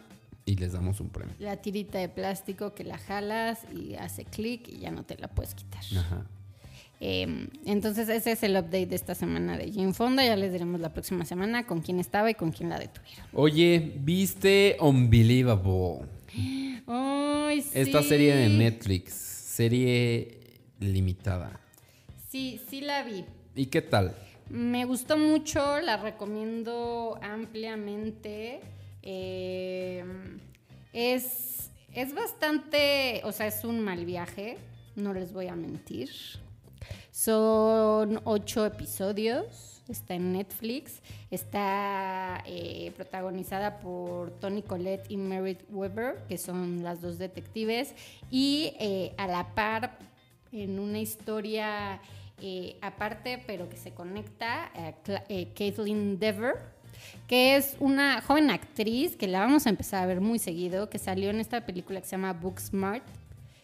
y 0.46 0.56
les 0.58 0.74
damos 0.74 1.00
un 1.00 1.10
premio. 1.10 1.34
La 1.40 1.58
tirita 1.58 2.00
de 2.00 2.10
plástico 2.10 2.74
que 2.74 2.84
la 2.84 2.98
jalas 2.98 3.60
y 3.74 3.96
hace 3.96 4.26
clic 4.26 4.68
y 4.68 4.80
ya 4.80 4.92
no 4.92 5.04
te 5.04 5.18
la 5.18 5.30
puedes 5.30 5.56
quitar. 5.56 5.84
Ajá. 5.98 6.26
Eh, 7.00 7.50
entonces 7.66 8.08
ese 8.10 8.32
es 8.32 8.44
el 8.44 8.54
update 8.54 8.88
de 8.88 8.96
esta 8.96 9.16
semana 9.16 9.58
de 9.58 9.72
Jane 9.72 9.94
Fonda. 9.94 10.26
Ya 10.26 10.36
les 10.36 10.52
diremos 10.52 10.80
la 10.80 10.94
próxima 10.94 11.26
semana 11.26 11.66
con 11.66 11.82
quién 11.82 12.00
estaba 12.00 12.30
y 12.30 12.36
con 12.36 12.52
quién 12.52 12.70
la 12.70 12.80
detuvieron. 12.80 13.26
Oye, 13.34 13.94
¿viste 14.00 14.78
Unbelievable? 14.80 16.08
Ay, 16.88 17.62
sí. 17.62 17.70
Esta 17.74 18.04
serie 18.04 18.36
de 18.36 18.50
Netflix, 18.50 19.14
serie 19.14 20.40
limitada. 20.80 21.60
Sí, 22.30 22.60
sí 22.70 22.82
la 22.82 23.04
vi. 23.04 23.26
¿Y 23.56 23.68
qué 23.68 23.82
tal? 23.82 24.16
Me 24.50 24.86
gustó 24.86 25.18
mucho, 25.18 25.80
la 25.82 25.98
recomiendo 25.98 27.18
ampliamente. 27.22 28.60
Eh, 29.02 30.04
es, 30.94 31.72
es 31.94 32.14
bastante, 32.14 33.22
o 33.24 33.32
sea, 33.32 33.48
es 33.48 33.64
un 33.64 33.80
mal 33.80 34.06
viaje, 34.06 34.58
no 34.96 35.14
les 35.14 35.34
voy 35.34 35.48
a 35.48 35.56
mentir. 35.56 36.10
Son 37.16 38.20
ocho 38.26 38.66
episodios, 38.66 39.82
está 39.88 40.16
en 40.16 40.34
Netflix, 40.34 41.02
está 41.32 42.44
eh, 42.46 42.92
protagonizada 42.98 43.80
por 43.80 44.32
Tony 44.32 44.62
Collette 44.62 45.10
y 45.10 45.16
Merritt 45.16 45.62
Weber, 45.70 46.26
que 46.28 46.38
son 46.38 46.84
las 46.84 47.00
dos 47.00 47.18
detectives, 47.18 47.96
y 48.30 48.74
eh, 48.82 49.14
a 49.16 49.28
la 49.28 49.56
par, 49.56 49.98
en 50.52 50.78
una 50.78 51.00
historia 51.00 52.02
eh, 52.42 52.76
aparte, 52.82 53.42
pero 53.48 53.70
que 53.70 53.78
se 53.78 53.94
conecta, 53.94 54.70
Kathleen 55.06 56.20
Dever, 56.20 56.56
que 57.30 57.56
es 57.56 57.78
una 57.80 58.20
joven 58.24 58.50
actriz 58.52 59.16
que 59.16 59.28
la 59.28 59.40
vamos 59.40 59.68
a 59.68 59.70
empezar 59.70 60.04
a 60.04 60.06
ver 60.06 60.20
muy 60.20 60.38
seguido, 60.38 60.90
que 60.90 61.00
salió 61.00 61.30
en 61.30 61.40
esta 61.40 61.66
película 61.66 62.02
que 62.02 62.08
se 62.08 62.18
llama 62.18 62.34
Booksmart. 62.34 63.06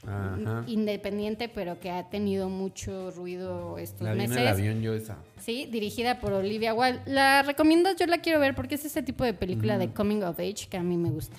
Ajá. 0.08 0.64
Independiente, 0.68 1.48
pero 1.50 1.80
que 1.80 1.92
ha 1.92 2.10
tenido 2.10 2.50
mucho 2.50 3.12
ruido 3.12 3.78
estos 3.78 4.02
La 4.02 4.14
vi 4.14 4.22
en 4.24 4.30
meses. 4.30 4.42
el 4.42 4.48
avión 4.48 4.82
yo 4.82 4.94
esa. 4.94 5.18
Sí, 5.40 5.68
dirigida 5.72 6.20
por 6.20 6.34
Olivia 6.34 6.74
Wilde. 6.74 7.02
La 7.06 7.44
recomiendo, 7.44 7.90
yo 7.96 8.06
la 8.08 8.18
quiero 8.20 8.40
ver 8.40 8.56
porque 8.56 8.76
es 8.76 8.86
ese 8.86 9.04
tipo 9.04 9.24
de 9.24 9.34
película 9.34 9.78
de 9.78 9.92
coming 9.92 10.24
of 10.24 10.40
age 10.40 10.68
que 10.70 10.78
a 10.78 10.84
mí 10.84 10.98
me 10.98 11.10
gusta. 11.10 11.38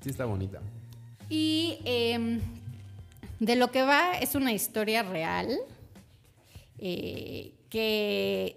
Sí 0.00 0.10
está 0.10 0.24
bonita. 0.24 0.60
Y 1.28 1.78
em, 1.84 2.40
de 3.40 3.56
lo 3.56 3.70
que 3.70 3.82
va 3.82 4.18
es 4.18 4.34
una 4.34 4.52
historia 4.52 5.02
real 5.02 5.48
eh, 6.78 7.52
que 7.70 8.56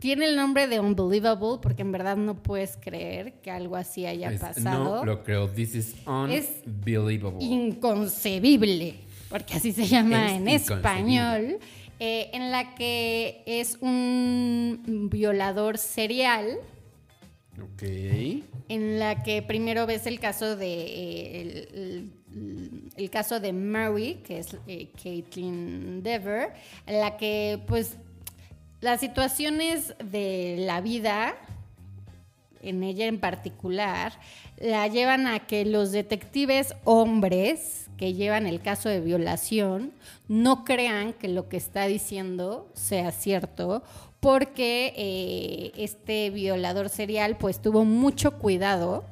tiene 0.00 0.24
el 0.26 0.34
nombre 0.36 0.66
de 0.66 0.80
Unbelievable 0.80 1.58
porque 1.62 1.82
en 1.82 1.92
verdad 1.92 2.16
no 2.16 2.34
puedes 2.42 2.76
creer 2.76 3.34
que 3.40 3.50
algo 3.50 3.76
así 3.76 4.06
haya 4.06 4.32
Es- 4.32 4.40
pasado. 4.40 4.96
no 4.96 5.04
lo 5.04 5.22
creo. 5.22 5.48
This 5.48 5.74
is 5.74 5.94
Es 6.30 6.62
unbelievable. 6.66 7.44
inconcebible, 7.44 8.94
porque 9.28 9.54
así 9.54 9.72
se 9.72 9.86
llama 9.86 10.26
Es 10.26 10.32
en 10.40 10.48
español, 10.48 11.58
eh, 12.00 12.30
en 12.32 12.50
la 12.50 12.74
que 12.74 13.42
es 13.46 13.76
un 13.80 15.08
violador 15.12 15.76
serial, 15.78 16.58
ok. 17.62 17.82
en 18.68 18.98
la 18.98 19.22
que 19.22 19.42
primero 19.42 19.86
ves 19.86 20.06
el 20.06 20.18
caso 20.18 20.56
de 20.56 20.72
eh, 20.72 21.40
el, 21.40 21.78
el- 21.78 22.10
el 22.96 23.10
caso 23.10 23.40
de 23.40 23.52
Mary, 23.52 24.20
que 24.24 24.38
es 24.38 24.56
eh, 24.68 24.88
Caitlin 25.02 26.00
Dever, 26.02 26.50
en 26.86 27.00
la 27.00 27.16
que 27.16 27.58
pues 27.66 27.96
las 28.80 29.00
situaciones 29.00 29.94
de 29.98 30.56
la 30.58 30.80
vida 30.80 31.36
en 32.62 32.82
ella 32.82 33.06
en 33.06 33.20
particular, 33.20 34.12
la 34.58 34.86
llevan 34.88 35.26
a 35.26 35.40
que 35.40 35.64
los 35.64 35.92
detectives 35.92 36.74
hombres 36.84 37.88
que 37.96 38.14
llevan 38.14 38.46
el 38.46 38.60
caso 38.60 38.88
de 38.88 39.00
violación 39.00 39.92
no 40.28 40.64
crean 40.64 41.12
que 41.12 41.28
lo 41.28 41.48
que 41.48 41.56
está 41.56 41.86
diciendo 41.86 42.68
sea 42.74 43.12
cierto, 43.12 43.82
porque 44.20 44.92
eh, 44.96 45.72
este 45.76 46.30
violador 46.30 46.88
serial 46.88 47.36
pues 47.36 47.60
tuvo 47.60 47.84
mucho 47.84 48.38
cuidado 48.38 49.04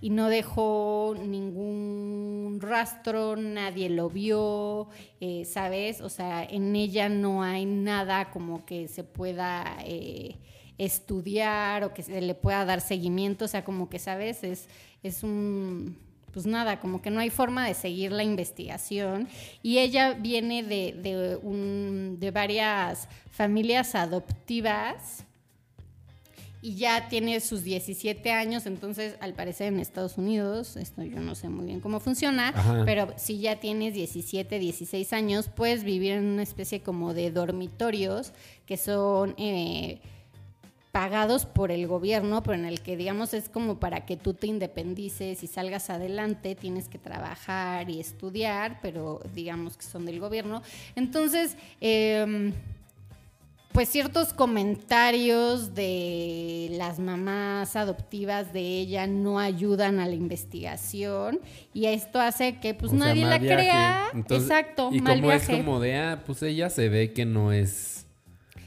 y 0.00 0.10
no 0.10 0.28
dejó 0.28 1.14
ningún 1.20 2.58
rastro, 2.60 3.36
nadie 3.36 3.88
lo 3.90 4.08
vio, 4.10 4.88
eh, 5.20 5.44
¿sabes? 5.44 6.00
O 6.00 6.08
sea, 6.08 6.44
en 6.44 6.74
ella 6.76 7.08
no 7.08 7.42
hay 7.42 7.64
nada 7.66 8.30
como 8.30 8.64
que 8.64 8.88
se 8.88 9.04
pueda 9.04 9.76
eh, 9.84 10.36
estudiar 10.78 11.84
o 11.84 11.94
que 11.94 12.02
se 12.02 12.20
le 12.20 12.34
pueda 12.34 12.64
dar 12.64 12.80
seguimiento, 12.80 13.44
o 13.46 13.48
sea, 13.48 13.64
como 13.64 13.88
que, 13.88 13.98
¿sabes? 13.98 14.44
Es, 14.44 14.68
es 15.02 15.22
un... 15.22 15.96
Pues 16.32 16.44
nada, 16.46 16.78
como 16.78 17.00
que 17.00 17.10
no 17.10 17.20
hay 17.20 17.30
forma 17.30 17.66
de 17.66 17.72
seguir 17.74 18.12
la 18.12 18.22
investigación. 18.22 19.26
Y 19.62 19.78
ella 19.78 20.12
viene 20.12 20.62
de, 20.62 20.92
de, 20.92 21.36
un- 21.42 22.18
de 22.20 22.30
varias 22.30 23.08
familias 23.30 23.94
adoptivas 23.94 25.24
y 26.60 26.74
ya 26.74 27.08
tiene 27.08 27.38
sus 27.40 27.62
17 27.62 28.32
años, 28.32 28.66
entonces 28.66 29.14
al 29.20 29.34
parecer 29.34 29.72
en 29.72 29.78
Estados 29.78 30.18
Unidos, 30.18 30.76
esto 30.76 31.02
yo 31.04 31.20
no 31.20 31.34
sé 31.34 31.48
muy 31.48 31.66
bien 31.66 31.80
cómo 31.80 32.00
funciona, 32.00 32.48
Ajá. 32.48 32.82
pero 32.84 33.14
si 33.16 33.38
ya 33.38 33.60
tienes 33.60 33.94
17, 33.94 34.58
16 34.58 35.12
años, 35.12 35.48
puedes 35.48 35.84
vivir 35.84 36.12
en 36.12 36.24
una 36.26 36.42
especie 36.42 36.82
como 36.82 37.14
de 37.14 37.30
dormitorios 37.30 38.32
que 38.66 38.76
son 38.76 39.34
eh, 39.38 40.00
pagados 40.90 41.46
por 41.46 41.70
el 41.70 41.86
gobierno, 41.86 42.42
pero 42.42 42.54
en 42.54 42.64
el 42.64 42.80
que 42.80 42.96
digamos 42.96 43.34
es 43.34 43.48
como 43.48 43.78
para 43.78 44.04
que 44.04 44.16
tú 44.16 44.34
te 44.34 44.48
independices 44.48 45.44
y 45.44 45.46
salgas 45.46 45.90
adelante, 45.90 46.56
tienes 46.56 46.88
que 46.88 46.98
trabajar 46.98 47.88
y 47.88 48.00
estudiar, 48.00 48.80
pero 48.82 49.20
digamos 49.32 49.76
que 49.76 49.84
son 49.84 50.06
del 50.06 50.18
gobierno. 50.18 50.62
Entonces, 50.96 51.56
em, 51.80 52.52
pues 53.72 53.88
ciertos 53.90 54.32
comentarios 54.32 55.74
de 55.74 56.68
las 56.72 56.98
mamás 56.98 57.76
adoptivas 57.76 58.52
de 58.52 58.60
ella 58.60 59.06
no 59.06 59.38
ayudan 59.38 60.00
a 60.00 60.06
la 60.06 60.14
investigación 60.14 61.40
y 61.74 61.86
esto 61.86 62.20
hace 62.20 62.58
que 62.60 62.74
pues 62.74 62.92
O 62.92 62.96
sea, 62.96 63.06
nadie 63.08 63.24
la 63.24 63.38
viaje. 63.38 63.56
crea. 63.56 64.06
Entonces, 64.14 64.50
Exacto, 64.50 64.90
Y 64.92 65.00
mal 65.00 65.20
como 65.20 65.32
es 65.32 65.48
como 65.48 65.80
de, 65.80 65.96
ah, 65.96 66.22
pues 66.26 66.42
ella 66.42 66.70
se 66.70 66.88
ve 66.88 67.12
que 67.12 67.24
no 67.24 67.52
es, 67.52 67.94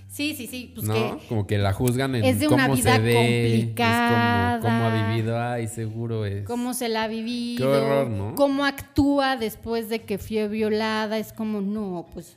Sí, 0.07 0.35
sí, 0.35 0.45
sí, 0.45 0.71
pues 0.75 0.85
¿no? 0.85 0.93
que 0.93 1.27
Como 1.29 1.47
que 1.47 1.57
la 1.57 1.71
juzgan 1.71 2.15
en 2.15 2.25
es 2.25 2.39
de 2.41 2.47
cómo 2.47 2.65
una 2.65 2.75
vida 2.75 2.95
se 2.97 3.01
ve. 3.01 3.13
complicada. 3.13 4.55
Es 4.57 4.61
como 4.61 4.73
cómo 4.73 4.85
ha 4.85 5.09
vivido, 5.09 5.39
ay, 5.41 5.67
seguro 5.67 6.25
es. 6.25 6.45
cómo 6.45 6.73
se 6.73 6.89
la 6.89 7.03
ha 7.03 7.07
vivido, 7.07 7.57
Qué 7.71 7.77
horror, 7.77 8.09
¿no? 8.09 8.35
cómo 8.35 8.65
actúa 8.65 9.37
después 9.37 9.87
de 9.89 10.01
que 10.03 10.17
fue 10.17 10.47
violada, 10.49 11.17
es 11.17 11.31
como, 11.33 11.61
no, 11.61 12.07
pues 12.13 12.35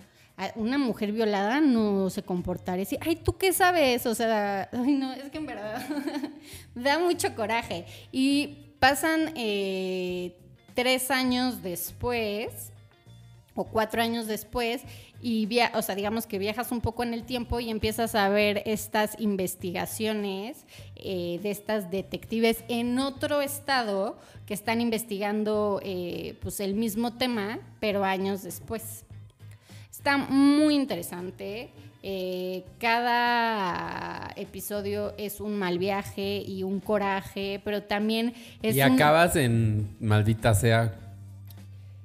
una 0.57 0.79
mujer 0.79 1.13
violada 1.13 1.61
no 1.61 2.11
se 2.11 2.23
comportaría 2.23 2.83
así, 2.83 2.99
ay, 3.01 3.17
¿tú 3.17 3.37
qué 3.37 3.53
sabes? 3.53 4.05
O 4.07 4.15
sea, 4.15 4.69
ay, 4.73 4.93
no, 4.93 5.13
es 5.13 5.31
que 5.31 5.39
en 5.39 5.47
verdad 5.47 5.87
da 6.75 6.99
mucho 6.99 7.35
coraje. 7.35 7.87
Y 8.11 8.75
pasan 8.81 9.33
eh, 9.37 10.37
tres 10.75 11.11
años 11.11 11.63
después, 11.63 12.73
o 13.55 13.65
cuatro 13.65 14.03
años 14.03 14.27
después, 14.27 14.83
y 15.23 15.47
via 15.47 15.71
o 15.75 15.81
sea, 15.81 15.95
digamos 15.95 16.27
que 16.27 16.39
viajas 16.39 16.73
un 16.73 16.81
poco 16.81 17.03
en 17.03 17.15
el 17.15 17.25
tiempo 17.25 17.61
y 17.61 17.71
empiezas 17.71 18.15
a 18.15 18.29
ver 18.29 18.63
estas 18.67 19.19
investigaciones 19.21 20.67
eh, 20.97 21.39
de 21.43 21.51
estas 21.51 21.91
detectives 21.91 22.65
en 22.69 22.99
otro 22.99 23.41
estado 23.41 24.19
que 24.45 24.53
están 24.53 24.81
investigando 24.81 25.81
eh, 25.83 26.37
pues 26.43 26.61
el 26.61 26.75
mismo 26.75 27.17
tema, 27.17 27.61
pero 27.81 28.05
años 28.05 28.43
después. 28.43 29.05
Está 30.05 30.19
muy 30.19 30.75
interesante. 30.75 31.71
eh, 32.07 32.63
cada 32.79 34.31
episodio 34.37 35.15
es 35.17 35.41
un 35.41 35.59
mal 35.59 35.79
viaje 35.79 36.43
y 36.47 36.63
un 36.63 36.79
coraje, 36.81 37.63
pero 37.65 37.83
también 37.85 38.35
es 38.61 38.77
y 38.77 38.83
un- 38.83 38.93
acabas 38.93 39.35
en 39.37 39.97
maldita 40.01 40.53
sea. 40.55 40.95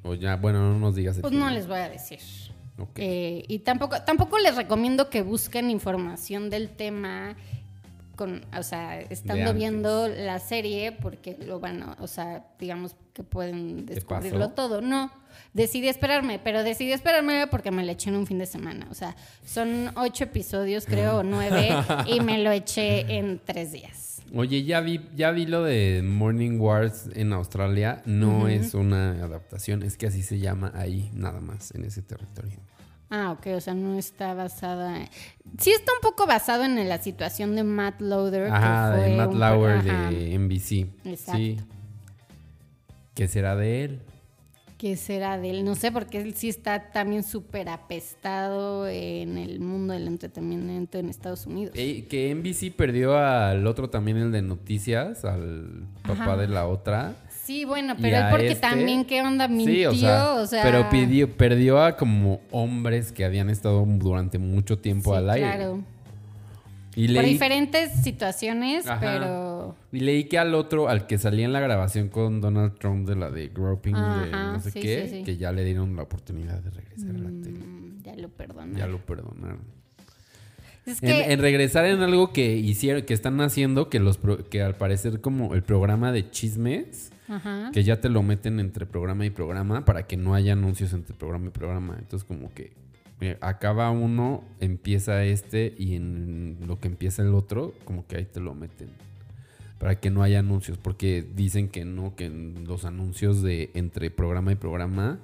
O 0.03 0.13
ya, 0.13 0.37
bueno, 0.37 0.59
no 0.71 0.79
nos 0.79 0.95
digas. 0.95 1.17
Pues 1.19 1.33
no 1.33 1.49
les 1.49 1.67
voy 1.67 1.79
a 1.79 1.89
decir. 1.89 2.19
Eh, 2.95 3.43
y 3.49 3.59
tampoco, 3.59 4.01
tampoco 4.03 4.39
les 4.39 4.55
recomiendo 4.55 5.09
que 5.09 5.21
busquen 5.21 5.69
información 5.69 6.49
del 6.49 6.69
tema 6.69 7.35
con, 8.19 8.41
o 8.53 8.63
sea, 8.63 8.99
estando 8.99 9.53
viendo 9.53 10.09
la 10.09 10.39
serie, 10.39 10.91
porque 10.91 11.37
lo 11.47 11.61
van 11.61 11.81
a, 11.83 11.95
o 12.01 12.07
sea, 12.07 12.45
digamos 12.59 12.93
que 13.13 13.23
pueden 13.23 13.85
¿Te 13.85 13.95
descubrirlo 13.95 14.49
todo. 14.49 14.81
No, 14.81 15.09
decidí 15.53 15.87
esperarme, 15.87 16.37
pero 16.37 16.63
decidí 16.63 16.91
esperarme 16.91 17.47
porque 17.47 17.71
me 17.71 17.85
lo 17.85 17.93
eché 17.93 18.09
en 18.09 18.17
un 18.17 18.27
fin 18.27 18.37
de 18.37 18.45
semana. 18.45 18.87
O 18.91 18.93
sea, 18.93 19.15
son 19.45 19.91
ocho 19.95 20.25
episodios, 20.25 20.85
creo, 20.85 21.19
o 21.19 21.23
nueve, 21.23 21.69
y 22.07 22.19
me 22.19 22.39
lo 22.39 22.51
eché 22.51 23.19
en 23.19 23.39
tres 23.39 23.71
días. 23.71 24.21
Oye, 24.35 24.65
ya 24.65 24.81
vi, 24.81 24.99
ya 25.15 25.31
vi 25.31 25.45
lo 25.45 25.63
de 25.63 26.01
Morning 26.03 26.59
Wars 26.59 27.09
en 27.15 27.31
Australia. 27.31 28.01
No 28.03 28.49
es 28.49 28.73
una 28.73 29.11
adaptación, 29.23 29.81
es 29.81 29.95
que 29.95 30.07
así 30.07 30.23
se 30.23 30.39
llama 30.39 30.73
ahí, 30.75 31.09
nada 31.13 31.39
más, 31.39 31.73
en 31.73 31.85
ese 31.85 32.01
territorio. 32.01 32.59
Ah, 33.11 33.31
ok, 33.31 33.47
o 33.55 33.61
sea, 33.61 33.73
no 33.73 33.97
está 33.97 34.33
basada. 34.35 34.99
Sí 35.57 35.71
está 35.71 35.91
un 35.93 36.01
poco 36.01 36.27
basado 36.27 36.63
en 36.63 36.87
la 36.87 36.99
situación 36.99 37.55
de 37.55 37.63
Matt 37.63 38.01
Lauder. 38.01 38.45
que 38.49 38.51
Ajá, 38.55 38.95
de 38.97 39.15
Matt 39.17 39.33
Lauer 39.33 39.77
ajá. 39.77 40.11
de 40.11 40.37
NBC. 40.37 40.87
Exacto. 41.05 41.37
Sí. 41.37 41.57
¿Qué 43.15 43.27
será 43.27 43.55
de 43.55 43.83
él? 43.83 43.99
¿Qué 44.77 44.95
será 44.95 45.37
de 45.37 45.49
él? 45.49 45.65
No 45.65 45.75
sé, 45.75 45.91
porque 45.91 46.21
él 46.21 46.35
sí 46.35 46.47
está 46.47 46.91
también 46.91 47.23
súper 47.23 47.67
apestado 47.67 48.87
en 48.87 49.37
el 49.37 49.59
mundo 49.59 49.91
del 49.91 50.07
entretenimiento 50.07 50.97
en 50.97 51.09
Estados 51.09 51.45
Unidos. 51.47 51.73
Eh, 51.75 52.05
que 52.07 52.33
NBC 52.33 52.73
perdió 52.73 53.17
al 53.17 53.67
otro 53.67 53.89
también, 53.89 54.15
el 54.17 54.31
de 54.31 54.41
noticias, 54.41 55.25
al 55.25 55.83
papá 56.03 56.23
Ajá. 56.23 56.37
de 56.37 56.47
la 56.47 56.65
otra. 56.67 57.13
Sí, 57.49 57.65
bueno, 57.65 57.95
pero 57.99 58.17
él 58.17 58.23
porque 58.29 58.49
este- 58.49 58.61
también, 58.61 59.05
¿qué 59.05 59.23
onda? 59.23 59.47
Mintió, 59.47 59.89
Sí, 59.89 59.97
o 59.97 59.99
sea, 59.99 60.33
o 60.35 60.45
sea... 60.45 60.61
pero 60.61 60.87
pidió, 60.91 61.35
perdió 61.35 61.81
a 61.81 61.97
como 61.97 62.41
hombres 62.51 63.11
que 63.11 63.25
habían 63.25 63.49
estado 63.49 63.83
durante 63.87 64.37
mucho 64.37 64.77
tiempo 64.77 65.13
Sí, 65.13 65.17
al 65.17 65.29
aire. 65.31 65.47
claro. 65.47 65.83
Y 66.95 67.11
Por 67.15 67.25
diferentes 67.25 67.91
situaciones, 68.03 68.85
Ajá. 68.85 68.99
pero... 68.99 69.75
y 69.91 70.01
leí 70.01 70.25
que 70.25 70.37
al 70.37 70.53
otro, 70.53 70.89
al 70.89 71.07
que 71.07 71.17
salía 71.17 71.45
en 71.45 71.53
la 71.53 71.59
grabación 71.59 72.09
con 72.09 72.39
Donald 72.39 72.77
Trump 72.77 73.09
de 73.09 73.15
la 73.15 73.31
de 73.31 73.47
Groping, 73.47 73.95
de 73.95 73.99
Ajá, 73.99 74.51
no 74.53 74.59
sé 74.59 74.69
sí, 74.69 74.79
qué, 74.81 75.23
que 75.25 75.37
ya 75.37 75.51
le 75.51 75.63
dieron 75.65 75.95
la 75.95 76.03
oportunidad 76.03 76.59
de 76.61 76.69
regresar 76.69 77.09
a 77.09 77.13
la 77.17 77.29
tele. 77.41 77.57
mm, 77.65 78.03
ya 78.03 78.15
lo 78.15 78.29
perdoné. 78.29 78.77
Ya 78.77 78.85
lo 78.85 78.99
perdonaron. 78.99 79.61
Es 80.91 81.01
En, 81.03 81.09
que... 81.09 81.31
en 81.33 81.39
regresar 81.39 81.85
en 81.85 82.01
algo 82.01 82.33
que 82.33 82.55
hicieron, 82.57 83.03
que 83.03 83.13
están 83.13 83.39
haciendo, 83.41 83.89
que 83.89 83.99
los 83.99 84.17
pro- 84.17 84.49
que 84.49 84.61
al 84.61 84.75
parecer 84.75 85.21
como 85.21 85.53
el 85.55 85.63
programa 85.63 86.11
de 86.11 86.29
chismes, 86.29 87.11
Ajá. 87.27 87.69
que 87.73 87.83
ya 87.83 88.01
te 88.01 88.09
lo 88.09 88.23
meten 88.23 88.59
entre 88.59 88.85
programa 88.85 89.25
y 89.25 89.29
programa 89.29 89.85
para 89.85 90.07
que 90.07 90.17
no 90.17 90.33
haya 90.33 90.53
anuncios 90.53 90.93
entre 90.93 91.15
programa 91.15 91.47
y 91.47 91.51
programa. 91.51 91.95
Entonces 91.99 92.25
como 92.27 92.53
que 92.53 92.71
eh, 93.21 93.37
acaba 93.41 93.91
uno, 93.91 94.43
empieza 94.59 95.23
este 95.25 95.75
y 95.77 95.95
en 95.95 96.57
lo 96.67 96.79
que 96.79 96.87
empieza 96.87 97.21
el 97.21 97.33
otro, 97.35 97.73
como 97.85 98.07
que 98.07 98.17
ahí 98.17 98.25
te 98.25 98.39
lo 98.39 98.55
meten. 98.55 98.89
Para 99.77 99.99
que 99.99 100.09
no 100.09 100.23
haya 100.23 100.39
anuncios, 100.39 100.77
porque 100.77 101.25
dicen 101.35 101.69
que 101.69 101.85
no, 101.85 102.15
que 102.15 102.29
los 102.29 102.83
anuncios 102.83 103.41
de 103.41 103.69
entre 103.75 104.09
programa 104.11 104.51
y 104.51 104.55
programa 104.55 105.19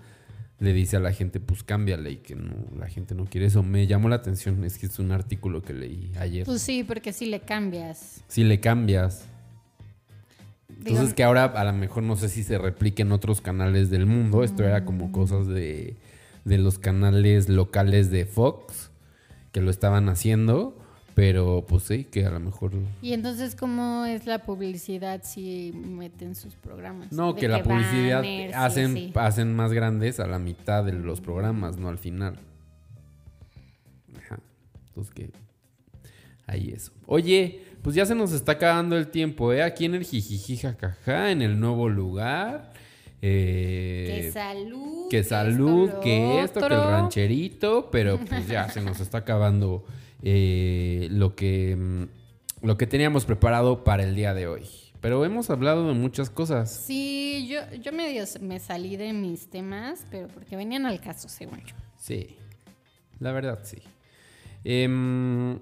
le 0.59 0.73
dice 0.73 0.97
a 0.97 0.99
la 0.99 1.11
gente, 1.11 1.39
pues 1.39 1.63
cámbiale 1.63 2.11
y 2.11 2.17
que 2.17 2.35
no, 2.35 2.53
la 2.77 2.87
gente 2.87 3.13
no 3.15 3.25
quiere 3.25 3.47
eso. 3.47 3.63
Me 3.63 3.87
llamó 3.87 4.09
la 4.09 4.15
atención, 4.15 4.63
es 4.63 4.77
que 4.77 4.85
es 4.85 4.99
un 4.99 5.11
artículo 5.11 5.61
que 5.61 5.73
leí 5.73 6.11
ayer. 6.19 6.45
Pues 6.45 6.61
sí, 6.61 6.83
porque 6.83 7.13
si 7.13 7.25
le 7.25 7.41
cambias. 7.41 8.23
Si 8.27 8.43
le 8.43 8.59
cambias, 8.59 9.25
Digo, 10.67 10.89
entonces 10.89 11.13
que 11.13 11.23
ahora 11.23 11.45
a 11.45 11.63
lo 11.63 11.73
mejor 11.73 12.03
no 12.03 12.15
sé 12.15 12.27
si 12.29 12.43
se 12.43 12.57
replique 12.57 13.01
en 13.01 13.11
otros 13.11 13.41
canales 13.41 13.89
del 13.89 14.05
mundo. 14.05 14.43
Esto 14.43 14.63
era 14.63 14.85
como 14.85 15.11
cosas 15.11 15.47
de, 15.47 15.95
de 16.43 16.57
los 16.57 16.79
canales 16.79 17.49
locales 17.49 18.11
de 18.11 18.25
Fox 18.25 18.91
que 19.51 19.61
lo 19.61 19.71
estaban 19.71 20.09
haciendo. 20.09 20.77
Pero 21.15 21.65
pues 21.65 21.83
sí, 21.83 22.03
que 22.03 22.25
a 22.25 22.29
lo 22.29 22.41
mejor... 22.41 22.73
Y 23.01 23.13
entonces, 23.13 23.55
¿cómo 23.55 24.03
es 24.03 24.25
la 24.25 24.39
publicidad 24.39 25.21
si 25.23 25.71
meten 25.73 26.35
sus 26.35 26.55
programas? 26.55 27.13
No, 27.13 27.35
que 27.35 27.47
la 27.47 27.63
publicidad 27.63 28.21
banners 28.21 28.53
hacen, 28.53 29.11
hacen 29.15 29.55
más 29.55 29.71
grandes 29.71 30.19
a 30.19 30.27
la 30.27 30.39
mitad 30.39 30.83
de 30.83 30.91
los 30.91 31.21
programas, 31.21 31.77
no 31.77 31.87
al 31.87 31.97
final. 31.97 32.37
Ajá. 34.17 34.39
Entonces 34.89 35.13
que... 35.13 35.29
Ahí 36.47 36.69
eso. 36.75 36.91
Oye, 37.07 37.61
pues 37.81 37.95
ya 37.95 38.05
se 38.05 38.13
nos 38.13 38.33
está 38.33 38.51
acabando 38.51 38.97
el 38.97 39.07
tiempo, 39.07 39.53
¿eh? 39.53 39.63
Aquí 39.63 39.85
en 39.85 39.95
el 39.95 40.03
Jijiji 40.03 40.57
jajaja, 40.57 41.31
en 41.31 41.41
el 41.41 41.59
nuevo 41.59 41.87
lugar. 41.87 42.73
Eh, 43.21 44.21
Que 44.23 44.31
salud. 44.31 45.09
que 45.09 45.23
salud, 45.23 45.85
esto, 45.85 45.95
lo 45.95 46.01
que 46.01 46.41
esto, 46.41 46.59
que 46.59 46.65
el 46.65 46.81
rancherito, 46.81 47.89
pero 47.89 48.19
pues 48.29 48.47
ya 48.47 48.69
se 48.69 48.81
nos 48.81 48.99
está 48.99 49.19
acabando 49.19 49.85
eh, 50.23 51.07
lo 51.11 51.35
que 51.35 51.75
mm, 51.75 52.03
lo 52.65 52.77
que 52.77 52.87
teníamos 52.87 53.25
preparado 53.25 53.83
para 53.83 54.03
el 54.03 54.15
día 54.15 54.33
de 54.33 54.47
hoy. 54.47 54.63
Pero 55.01 55.23
hemos 55.23 55.51
hablado 55.51 55.87
de 55.87 55.93
muchas 55.93 56.31
cosas. 56.31 56.71
Sí, 56.71 57.47
yo, 57.47 57.59
yo 57.79 57.91
medio 57.91 58.23
me 58.41 58.59
salí 58.59 58.97
de 58.97 59.13
mis 59.13 59.49
temas, 59.51 60.03
pero 60.09 60.27
porque 60.29 60.55
venían 60.55 60.87
al 60.87 60.99
caso, 60.99 61.29
según 61.29 61.59
yo. 61.59 61.75
Sí, 61.99 62.37
la 63.19 63.31
verdad 63.31 63.59
sí. 63.63 63.77
Em, 64.63 65.59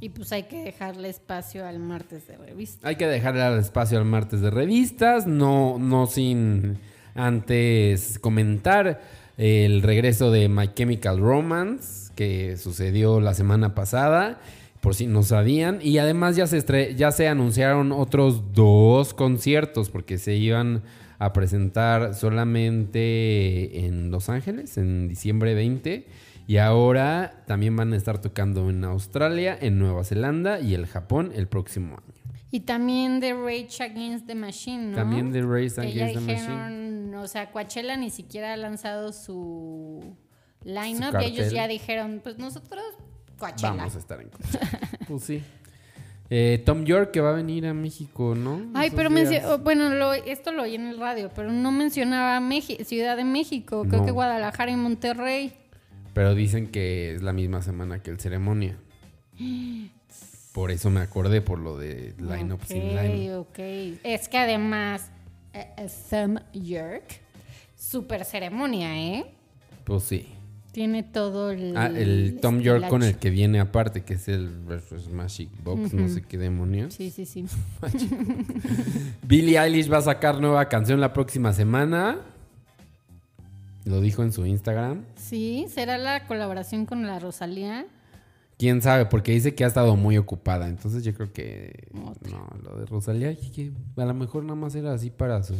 Y 0.00 0.10
pues 0.10 0.30
hay 0.32 0.42
que 0.42 0.62
dejarle 0.62 1.08
espacio 1.08 1.66
al 1.66 1.78
martes 1.78 2.26
de 2.26 2.36
revista. 2.36 2.86
hay 2.86 2.96
que 2.96 3.06
dejarle 3.06 3.58
espacio 3.58 3.96
al 3.96 4.04
martes 4.04 4.42
de 4.42 4.50
revistas, 4.50 5.26
no, 5.26 5.78
no 5.78 6.06
sin 6.06 6.76
antes 7.14 8.18
comentar 8.18 9.00
el 9.38 9.80
regreso 9.80 10.30
de 10.30 10.50
My 10.50 10.68
Chemical 10.74 11.18
Romance 11.18 12.03
que 12.14 12.56
sucedió 12.56 13.20
la 13.20 13.34
semana 13.34 13.74
pasada, 13.74 14.40
por 14.80 14.94
si 14.94 15.06
no 15.06 15.22
sabían, 15.22 15.78
y 15.82 15.98
además 15.98 16.36
ya 16.36 16.46
se, 16.46 16.94
ya 16.94 17.10
se 17.10 17.28
anunciaron 17.28 17.92
otros 17.92 18.52
dos 18.52 19.14
conciertos 19.14 19.90
porque 19.90 20.18
se 20.18 20.34
iban 20.34 20.82
a 21.18 21.32
presentar 21.32 22.14
solamente 22.14 23.86
en 23.86 24.10
Los 24.10 24.28
Ángeles 24.28 24.76
en 24.76 25.08
diciembre 25.08 25.54
20 25.54 26.06
y 26.46 26.58
ahora 26.58 27.44
también 27.46 27.74
van 27.76 27.92
a 27.92 27.96
estar 27.96 28.20
tocando 28.20 28.68
en 28.68 28.84
Australia, 28.84 29.56
en 29.58 29.78
Nueva 29.78 30.04
Zelanda 30.04 30.60
y 30.60 30.74
el 30.74 30.86
Japón 30.86 31.32
el 31.34 31.48
próximo 31.48 31.96
año. 31.96 32.14
Y 32.50 32.60
también 32.60 33.18
de 33.18 33.32
Rage 33.32 33.82
Against 33.82 34.26
the 34.26 34.34
Machine, 34.34 34.90
¿no? 34.90 34.96
También 34.96 35.32
de 35.32 35.40
ya 35.40 35.82
Against 35.82 36.14
the 36.14 36.20
Machine. 36.20 37.16
o 37.16 37.26
sea, 37.26 37.50
Coachella 37.50 37.96
ni 37.96 38.10
siquiera 38.10 38.52
ha 38.52 38.56
lanzado 38.56 39.12
su 39.12 40.16
line-up 40.64 41.20
y 41.20 41.24
ellos 41.26 41.52
ya 41.52 41.68
dijeron, 41.68 42.20
pues 42.22 42.38
nosotros 42.38 42.82
Coachella. 43.38 43.72
Vamos 43.74 43.96
a 43.96 43.98
estar 43.98 44.20
en 44.20 44.28
Coachella. 44.30 44.80
pues 45.08 45.22
sí. 45.24 45.42
Eh, 46.30 46.62
Tom 46.64 46.84
York 46.84 47.10
que 47.10 47.20
va 47.20 47.30
a 47.30 47.34
venir 47.34 47.66
a 47.66 47.74
México, 47.74 48.34
¿no? 48.34 48.62
Ay, 48.74 48.86
Esos 48.86 48.96
pero 48.96 49.10
mencio- 49.10 49.42
oh, 49.46 49.58
bueno, 49.58 49.90
lo- 49.90 50.14
esto 50.14 50.52
lo 50.52 50.62
oí 50.62 50.74
en 50.74 50.86
el 50.86 50.98
radio, 50.98 51.30
pero 51.34 51.52
no 51.52 51.70
mencionaba 51.70 52.40
Meji- 52.40 52.82
Ciudad 52.84 53.16
de 53.16 53.24
México, 53.24 53.84
creo 53.86 54.00
No. 54.00 54.06
que 54.06 54.10
Guadalajara 54.12 54.70
y 54.72 54.76
Monterrey. 54.76 55.52
Pero 56.14 56.34
dicen 56.34 56.68
que 56.68 57.14
es 57.14 57.22
la 57.22 57.32
misma 57.32 57.60
semana 57.60 58.02
que 58.02 58.10
el 58.10 58.18
ceremonia. 58.20 58.78
Por 60.52 60.70
eso 60.70 60.88
me 60.88 61.00
acordé 61.00 61.40
por 61.42 61.58
lo 61.58 61.76
de 61.76 62.14
line 62.18 62.52
up 62.52 62.60
Ok, 62.62 62.66
sin 62.68 62.94
line. 62.94 63.34
ok. 63.34 63.58
Es 64.04 64.28
que 64.28 64.38
además, 64.38 65.10
eh, 65.52 65.66
eh, 65.76 65.88
Sam 65.88 66.38
York, 66.52 67.20
super 67.76 68.24
ceremonia, 68.24 68.96
¿eh? 68.96 69.34
Pues 69.82 70.04
sí. 70.04 70.28
Tiene 70.74 71.04
todo 71.04 71.52
el... 71.52 71.76
Ah, 71.76 71.86
el 71.86 72.40
Tom 72.42 72.58
York 72.58 72.88
con 72.88 73.04
el 73.04 73.14
que 73.14 73.30
viene 73.30 73.60
aparte, 73.60 74.02
que 74.02 74.14
es 74.14 74.26
el 74.26 74.48
versus 74.48 75.08
Magic 75.08 75.48
Box, 75.62 75.94
no 75.94 76.08
sé 76.08 76.22
qué 76.22 76.36
demonios. 76.36 76.94
Sí, 76.94 77.12
sí, 77.12 77.24
sí. 77.24 77.44
Billie 79.22 79.56
Eilish 79.56 79.88
va 79.88 79.98
a 79.98 80.02
sacar 80.02 80.40
nueva 80.40 80.68
canción 80.68 81.00
la 81.00 81.12
próxima 81.12 81.52
semana. 81.52 82.18
Lo 83.84 84.00
dijo 84.00 84.24
en 84.24 84.32
su 84.32 84.46
Instagram. 84.46 85.04
Sí, 85.14 85.66
¿será 85.68 85.96
la 85.96 86.26
colaboración 86.26 86.86
con 86.86 87.06
la 87.06 87.20
Rosalía? 87.20 87.86
Quién 88.58 88.82
sabe, 88.82 89.06
porque 89.06 89.30
dice 89.30 89.54
que 89.54 89.62
ha 89.62 89.68
estado 89.68 89.94
muy 89.94 90.18
ocupada. 90.18 90.68
Entonces 90.68 91.04
yo 91.04 91.14
creo 91.14 91.32
que. 91.32 91.86
Otra. 92.04 92.30
No, 92.32 92.48
lo 92.64 92.80
de 92.80 92.86
Rosalía, 92.86 93.32
que 93.36 93.70
a 93.96 94.04
lo 94.04 94.14
mejor 94.14 94.42
nada 94.42 94.56
más 94.56 94.74
era 94.74 94.92
así 94.92 95.10
para 95.10 95.40
su, 95.44 95.54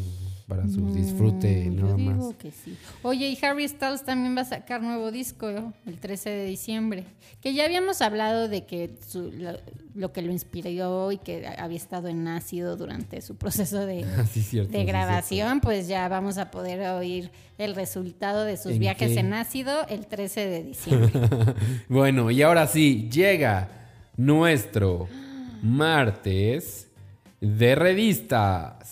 para 0.47 0.69
su 0.69 0.93
disfrute, 0.93 1.71
Mm, 1.71 1.77
nada 1.77 1.89
Yo 1.91 1.97
digo 1.97 2.11
más. 2.27 2.35
que 2.37 2.51
sí. 2.51 2.77
Oye, 3.03 3.29
y 3.29 3.39
Harry 3.45 3.67
Styles 3.67 4.05
también 4.05 4.37
va 4.37 4.43
a 4.43 4.45
sacar 4.45 4.83
nuevo 4.83 5.11
disco 5.11 5.51
¿no? 5.51 5.73
el 5.87 5.99
13 5.99 6.29
de 6.31 6.45
diciembre. 6.45 7.05
Que 7.41 7.55
ya 7.55 7.65
habíamos 7.65 8.03
hablado 8.03 8.49
de 8.49 8.65
que 8.67 8.95
su- 9.07 9.33
lo, 9.33 9.53
lo 9.95 10.13
que 10.13 10.21
lo 10.23 10.33
inspiró 10.33 11.13
y 11.13 11.17
que 11.19 11.47
había 11.59 11.77
estado 11.79 12.09
en 12.09 12.29
ácido 12.29 12.77
durante 12.77 13.23
su 13.23 13.37
proceso 13.37 13.87
de, 13.87 14.05
Así 14.19 14.41
es 14.41 14.47
cierto. 14.49 14.71
de 14.73 14.79
sí 14.79 14.83
es 14.83 14.87
grabación, 14.87 15.61
pues 15.61 15.89
ya 15.89 16.09
vamos 16.09 16.37
a 16.37 16.51
poder 16.51 16.81
oír 16.91 17.31
el 17.57 17.75
resultado 17.75 18.45
de 18.45 18.57
sus 18.59 18.73
¿En 18.73 18.81
viajes 18.81 19.13
qué? 19.13 19.21
en 19.21 19.33
ácido 19.33 19.87
el 19.89 20.07
13 20.07 20.47
de 20.47 20.63
diciembre. 20.63 21.11
bueno, 21.89 22.31
y 22.31 22.43
ahora 22.43 22.67
sí, 22.67 23.09
llega 23.11 23.69
nuestro 24.19 25.09
martes 25.63 26.89
de 27.41 27.75
revistas. 27.75 28.84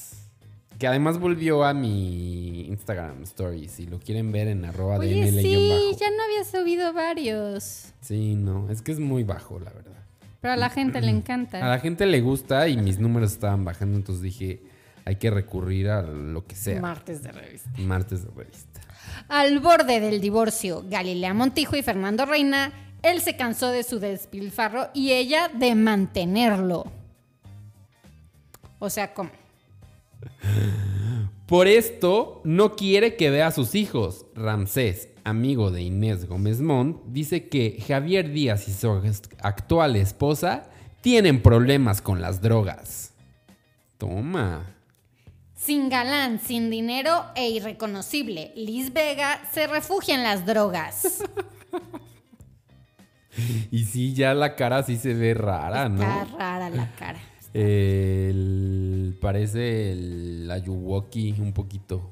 Que 0.83 0.89
además 0.89 1.21
volvió 1.21 1.63
a 1.63 1.75
mi 1.75 2.63
Instagram 2.63 3.23
Story. 3.23 3.69
Si 3.69 3.87
lo 3.87 4.01
quieren 4.01 4.33
ver 4.33 4.49
en 4.49 4.65
arroba 4.65 4.97
Oye, 4.97 5.31
sí, 5.31 5.97
ya 5.97 6.11
no 6.11 6.25
había 6.25 6.43
subido 6.43 6.93
varios. 6.93 7.93
Sí, 8.01 8.35
no, 8.35 8.69
es 8.69 8.83
que 8.83 8.91
es 8.91 8.99
muy 8.99 9.23
bajo, 9.23 9.61
la 9.61 9.71
verdad. 9.71 10.03
Pero 10.41 10.55
a 10.55 10.57
la 10.57 10.71
gente 10.71 11.01
le 11.01 11.07
A 11.07 11.11
encanta. 11.11 11.61
la 11.61 11.79
gente 11.79 12.05
le 12.05 12.21
gusta 12.21 12.67
y 12.67 12.77
mis 12.79 12.99
números 12.99 13.31
estaban 13.31 13.65
bajando, 13.65 13.97
entonces 13.97 14.25
dije, 14.25 14.61
hay 15.05 15.15
que 15.15 15.31
recurrir 15.31 15.89
a 15.89 16.03
lo 16.03 16.45
que 16.49 16.57
sea. 16.57 16.81
Martes 16.81 17.23
de 17.23 17.31
revista. 17.31 17.71
Martes 17.79 18.25
de 18.25 18.31
revista. 18.35 18.81
Al 19.29 19.61
borde 19.61 20.01
del 20.01 20.21
divorcio, 20.21 20.85
Galilea 20.91 21.33
Montijo 21.33 21.77
y 21.77 21.83
Fernando 21.83 22.27
Reina, 22.27 22.73
él 23.03 23.21
se 23.21 23.37
cansó 23.37 23.69
de 23.69 23.85
su 23.85 24.01
despilfarro 24.01 24.89
y 24.95 25.13
ella 25.13 25.49
de 25.49 25.77
mantenerlo. 25.77 26.91
O 28.81 28.91
sea, 28.91 29.15
¿cómo? 29.15 29.31
Por 31.47 31.67
esto, 31.67 32.41
no 32.45 32.77
quiere 32.77 33.17
que 33.17 33.31
vea 33.31 33.49
a 33.49 33.53
sus 33.53 33.75
hijos. 33.75 34.27
Ramsés, 34.35 35.09
amigo 35.25 35.71
de 35.71 35.83
Inés 35.83 36.27
Gómez 36.27 36.61
Montt, 36.61 37.03
dice 37.07 37.49
que 37.49 37.83
Javier 37.87 38.31
Díaz 38.33 38.69
y 38.69 38.73
su 38.73 38.91
actual 39.43 39.97
esposa 39.97 40.71
tienen 41.01 41.43
problemas 41.43 42.01
con 42.01 42.23
las 42.23 42.41
drogas. 42.41 43.13
Toma. 43.99 44.77
Sin 45.55 45.89
galán, 45.91 46.41
sin 46.41 46.71
dinero 46.71 47.25
e 47.37 47.51
irreconocible, 47.51 48.53
Liz 48.57 48.93
Vega 48.93 49.43
se 49.53 49.67
refugia 49.67 50.15
en 50.15 50.23
las 50.23 50.47
drogas. 50.47 51.23
Y 53.71 53.85
sí, 53.85 54.13
ya 54.13 54.35
la 54.35 54.57
cara 54.57 54.83
sí 54.83 54.97
se 54.99 55.15
ve 55.15 55.33
rara, 55.33 55.89
¿no? 55.89 56.03
Está 56.03 56.25
rara 56.37 56.69
la 56.69 56.91
cara. 56.93 57.19
El- 57.55 59.17
parece 59.21 59.93
el 59.93 60.51
Ayuwoki 60.51 61.33
un 61.39 61.53
poquito. 61.53 62.11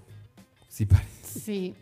Sí 0.69 0.87
parece. 0.87 1.41
Sí. 1.41 1.75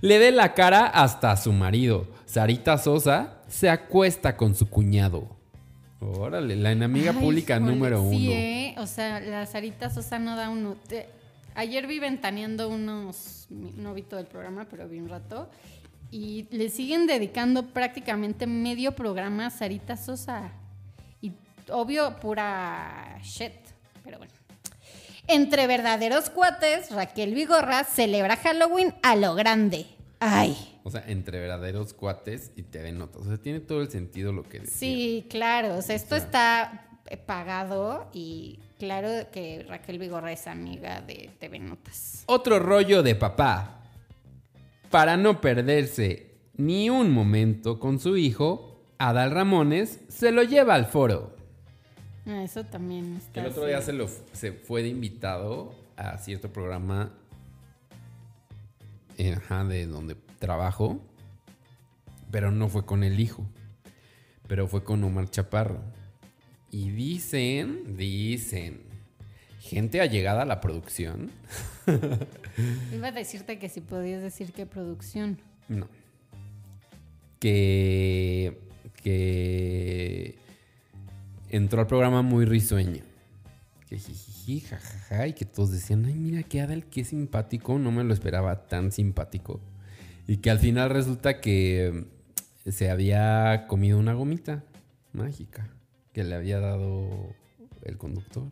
Le 0.00 0.18
dé 0.18 0.30
la 0.30 0.54
cara 0.54 0.86
hasta 0.86 1.32
a 1.32 1.36
su 1.36 1.52
marido. 1.52 2.06
Sarita 2.26 2.76
Sosa 2.78 3.42
se 3.48 3.70
acuesta 3.70 4.36
con 4.36 4.54
su 4.54 4.68
cuñado. 4.68 5.28
Órale, 6.00 6.54
la 6.56 6.72
enemiga 6.72 7.12
Ay, 7.12 7.18
pública 7.22 7.58
número 7.58 8.02
uno. 8.02 8.18
Sí, 8.18 8.30
¿eh? 8.32 8.74
O 8.78 8.86
sea, 8.86 9.20
la 9.20 9.46
Sarita 9.46 9.88
Sosa 9.90 10.18
no 10.18 10.36
da 10.36 10.50
uno. 10.50 10.76
Te- 10.88 11.08
Ayer 11.54 11.86
vi 11.86 11.98
ventaneando 12.00 12.68
unos. 12.68 13.46
No 13.48 13.94
vi 13.94 14.02
todo 14.02 14.18
el 14.20 14.26
programa, 14.26 14.66
pero 14.70 14.88
vi 14.88 14.98
un 14.98 15.08
rato. 15.08 15.48
Y 16.10 16.46
le 16.50 16.68
siguen 16.68 17.06
dedicando 17.06 17.66
prácticamente 17.68 18.46
medio 18.46 18.92
programa 18.92 19.46
a 19.46 19.50
Sarita 19.50 19.96
Sosa. 19.96 20.52
Obvio, 21.70 22.16
pura 22.20 23.18
shit. 23.22 23.52
Pero 24.02 24.18
bueno. 24.18 24.32
Entre 25.26 25.66
verdaderos 25.66 26.28
cuates, 26.30 26.90
Raquel 26.90 27.34
Vigorra 27.34 27.84
celebra 27.84 28.36
Halloween 28.36 28.94
a 29.02 29.16
lo 29.16 29.34
grande. 29.34 29.86
Ay. 30.20 30.78
O 30.82 30.90
sea, 30.90 31.02
entre 31.06 31.40
verdaderos 31.40 31.94
cuates 31.94 32.52
y 32.56 32.62
TV 32.62 32.92
Notas. 32.92 33.22
O 33.22 33.24
sea, 33.24 33.38
tiene 33.38 33.60
todo 33.60 33.80
el 33.80 33.90
sentido 33.90 34.32
lo 34.32 34.42
que 34.42 34.60
decía. 34.60 34.76
Sí, 34.76 35.26
claro. 35.30 35.76
O 35.76 35.82
sea, 35.82 35.96
esto 35.96 36.14
O 36.14 36.18
sea. 36.18 36.26
está 36.26 36.86
eh, 37.08 37.16
pagado 37.16 38.08
y 38.12 38.58
claro 38.78 39.08
que 39.32 39.64
Raquel 39.68 39.98
Vigorra 39.98 40.32
es 40.32 40.46
amiga 40.46 41.00
de 41.00 41.30
TV 41.38 41.58
Notas. 41.58 42.24
Otro 42.26 42.58
rollo 42.58 43.02
de 43.02 43.14
papá. 43.14 43.80
Para 44.90 45.16
no 45.16 45.40
perderse 45.40 46.34
ni 46.56 46.90
un 46.90 47.10
momento 47.10 47.80
con 47.80 47.98
su 47.98 48.16
hijo, 48.16 48.82
Adal 48.98 49.30
Ramones 49.32 50.00
se 50.08 50.32
lo 50.32 50.42
lleva 50.42 50.74
al 50.74 50.86
foro. 50.86 51.33
Ah, 52.26 52.42
eso 52.42 52.64
también 52.64 53.16
está. 53.16 53.40
El 53.40 53.46
otro 53.48 53.62
así. 53.62 53.70
día 53.70 53.82
se, 53.82 53.92
lo, 53.92 54.08
se 54.32 54.52
fue 54.52 54.82
de 54.82 54.88
invitado 54.88 55.74
a 55.96 56.18
cierto 56.18 56.52
programa 56.52 57.12
eh, 59.18 59.34
ajá, 59.34 59.64
de 59.64 59.86
donde 59.86 60.16
trabajo, 60.38 61.00
pero 62.30 62.50
no 62.50 62.68
fue 62.68 62.84
con 62.84 63.04
el 63.04 63.20
hijo, 63.20 63.46
pero 64.48 64.66
fue 64.66 64.82
con 64.82 65.04
Omar 65.04 65.30
Chaparro. 65.30 65.80
Y 66.70 66.90
dicen, 66.90 67.96
dicen, 67.96 68.80
gente 69.60 70.00
allegada 70.00 70.42
a 70.42 70.46
la 70.46 70.60
producción, 70.60 71.30
Iba 72.94 73.08
a 73.08 73.12
decirte 73.12 73.58
que 73.58 73.68
si 73.68 73.80
podías 73.80 74.22
decir 74.22 74.52
qué 74.52 74.66
producción. 74.66 75.38
no, 75.68 75.88
que, 77.38 78.58
que 79.02 80.38
entró 81.50 81.80
al 81.80 81.86
programa 81.86 82.22
muy 82.22 82.44
risueño. 82.44 83.02
Que 83.88 83.98
jijiji, 83.98 84.60
jajaja, 84.60 85.26
y 85.28 85.32
que 85.34 85.44
todos 85.44 85.70
decían, 85.70 86.04
ay, 86.06 86.14
mira 86.14 86.42
que 86.42 86.60
Adal, 86.60 86.84
qué 86.86 87.04
simpático, 87.04 87.78
no 87.78 87.92
me 87.92 88.02
lo 88.04 88.14
esperaba 88.14 88.66
tan 88.66 88.92
simpático. 88.92 89.60
Y 90.26 90.38
que 90.38 90.50
al 90.50 90.58
final 90.58 90.90
resulta 90.90 91.40
que 91.40 92.06
mm, 92.66 92.70
se 92.70 92.90
había 92.90 93.66
comido 93.68 93.98
una 93.98 94.14
gomita 94.14 94.64
mágica 95.12 95.68
que 96.12 96.24
le 96.24 96.34
había 96.34 96.60
dado 96.60 97.08
el 97.82 97.98
conductor. 97.98 98.44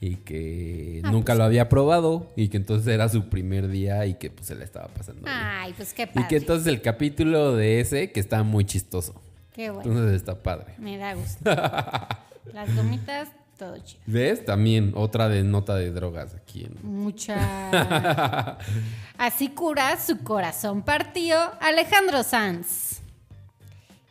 Y 0.00 0.14
que 0.16 1.00
Ah, 1.04 1.10
nunca 1.10 1.32
pues. 1.32 1.38
lo 1.38 1.44
había 1.44 1.68
probado. 1.68 2.32
Y 2.36 2.48
que 2.48 2.56
entonces 2.56 2.86
era 2.88 3.08
su 3.08 3.28
primer 3.28 3.66
día 3.68 4.06
y 4.06 4.14
que 4.14 4.30
pues 4.30 4.46
se 4.46 4.54
le 4.54 4.64
estaba 4.64 4.86
pasando. 4.88 5.22
bien. 5.24 5.34
Ay, 5.36 5.74
pues 5.76 5.92
qué 5.92 6.04
y 6.04 6.06
padre. 6.06 6.28
que 6.28 6.36
entonces 6.36 6.68
el 6.68 6.80
capítulo 6.80 7.56
de 7.56 7.80
ese 7.80 8.12
que 8.12 8.20
está 8.20 8.42
muy 8.44 8.64
chistoso. 8.64 9.20
Qué 9.58 9.70
bueno. 9.70 9.90
Entonces 9.90 10.14
está 10.14 10.36
padre. 10.40 10.74
Me 10.78 10.96
da 10.98 11.14
gusto. 11.14 11.40
Las 12.54 12.76
gomitas, 12.76 13.28
todo 13.58 13.76
chido. 13.78 14.00
¿Ves? 14.06 14.44
También 14.44 14.92
otra 14.94 15.28
de 15.28 15.42
nota 15.42 15.74
de 15.74 15.90
drogas 15.90 16.32
aquí. 16.36 16.62
en- 16.64 16.76
Mucha. 16.80 18.56
Así 19.18 19.48
cura 19.48 19.98
su 19.98 20.22
corazón 20.22 20.82
partido 20.82 21.36
Alejandro 21.60 22.22
Sanz. 22.22 23.00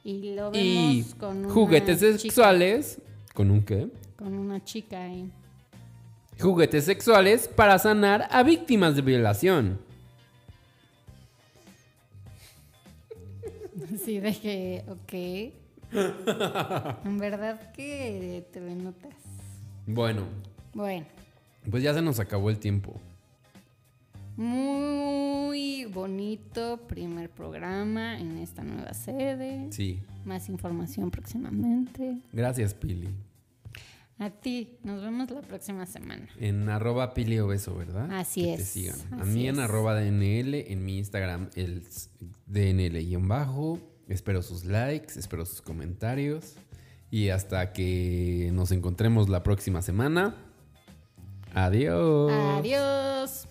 Y 0.04 0.36
lo 0.36 0.52
vemos 0.52 0.56
Y 0.95 1.04
con 1.18 1.45
una 1.45 1.54
juguetes 1.54 2.00
chica- 2.02 2.18
sexuales. 2.20 3.02
¿Con 3.34 3.50
un 3.50 3.64
qué? 3.64 3.88
con 4.18 4.34
una 4.38 4.62
chica 4.66 5.02
ahí. 5.02 5.32
Juguetes 6.41 6.84
sexuales 6.84 7.48
para 7.48 7.80
sanar 7.80 8.28
a 8.32 8.43
víctimas 8.43 8.98
de 8.98 9.02
violación. 9.02 9.80
Sí, 14.08 14.22
de 14.22 14.34
que, 14.39 14.86
ok. 14.88 15.14
En 17.05 17.18
verdad 17.18 17.74
que 17.74 18.47
te 18.53 18.62
notas. 18.62 19.14
Bueno, 19.86 20.24
Bueno, 20.74 21.05
pues 21.70 21.84
ya 21.84 21.93
se 21.93 22.01
nos 22.01 22.18
acabó 22.22 22.49
el 22.49 22.58
tiempo. 22.58 23.01
muy 24.38 25.84
bonito 25.86 26.78
primer 26.88 27.30
programa 27.30 28.18
en 28.18 28.38
esta 28.38 28.64
nueva 28.64 28.93
sede. 28.93 29.68
Sí. 29.72 29.99
Más 30.24 30.47
información 30.47 31.12
próximamente. 31.12 32.18
Gracias, 32.32 32.74
Pili. 32.74 33.10
A 34.20 34.30
ti, 34.30 34.78
nos 34.84 35.01
vemos 35.01 35.30
la 35.32 35.41
próxima 35.41 35.86
semana. 35.86 36.28
En 36.39 36.70
arroba 36.70 37.14
Pili 37.14 37.39
Obeso, 37.39 37.76
¿verdad? 37.76 38.10
Así 38.12 38.41
Que 38.43 38.55
te 38.55 38.62
es, 38.62 38.70
sigan. 38.70 38.95
A 39.20 39.26
mí 39.26 39.47
en 39.49 39.55
es. 39.55 39.62
arroba 39.62 39.95
DNL, 39.99 40.55
en 40.72 40.86
mi 40.86 40.97
Instagram 40.97 41.49
el 41.55 41.84
DNL-bajo. 42.47 43.80
Espero 44.08 44.41
sus 44.41 44.66
likes, 44.66 45.20
espero 45.20 45.45
sus 45.45 45.62
comentarios. 45.62 46.55
Y 47.10 47.30
hasta 47.30 47.74
que 47.74 48.49
nos 48.53 48.72
encontremos 48.72 49.30
la 49.30 49.43
próxima 49.43 49.82
semana. 49.82 50.36
Adiós. 51.53 52.32
Adiós. 52.32 53.47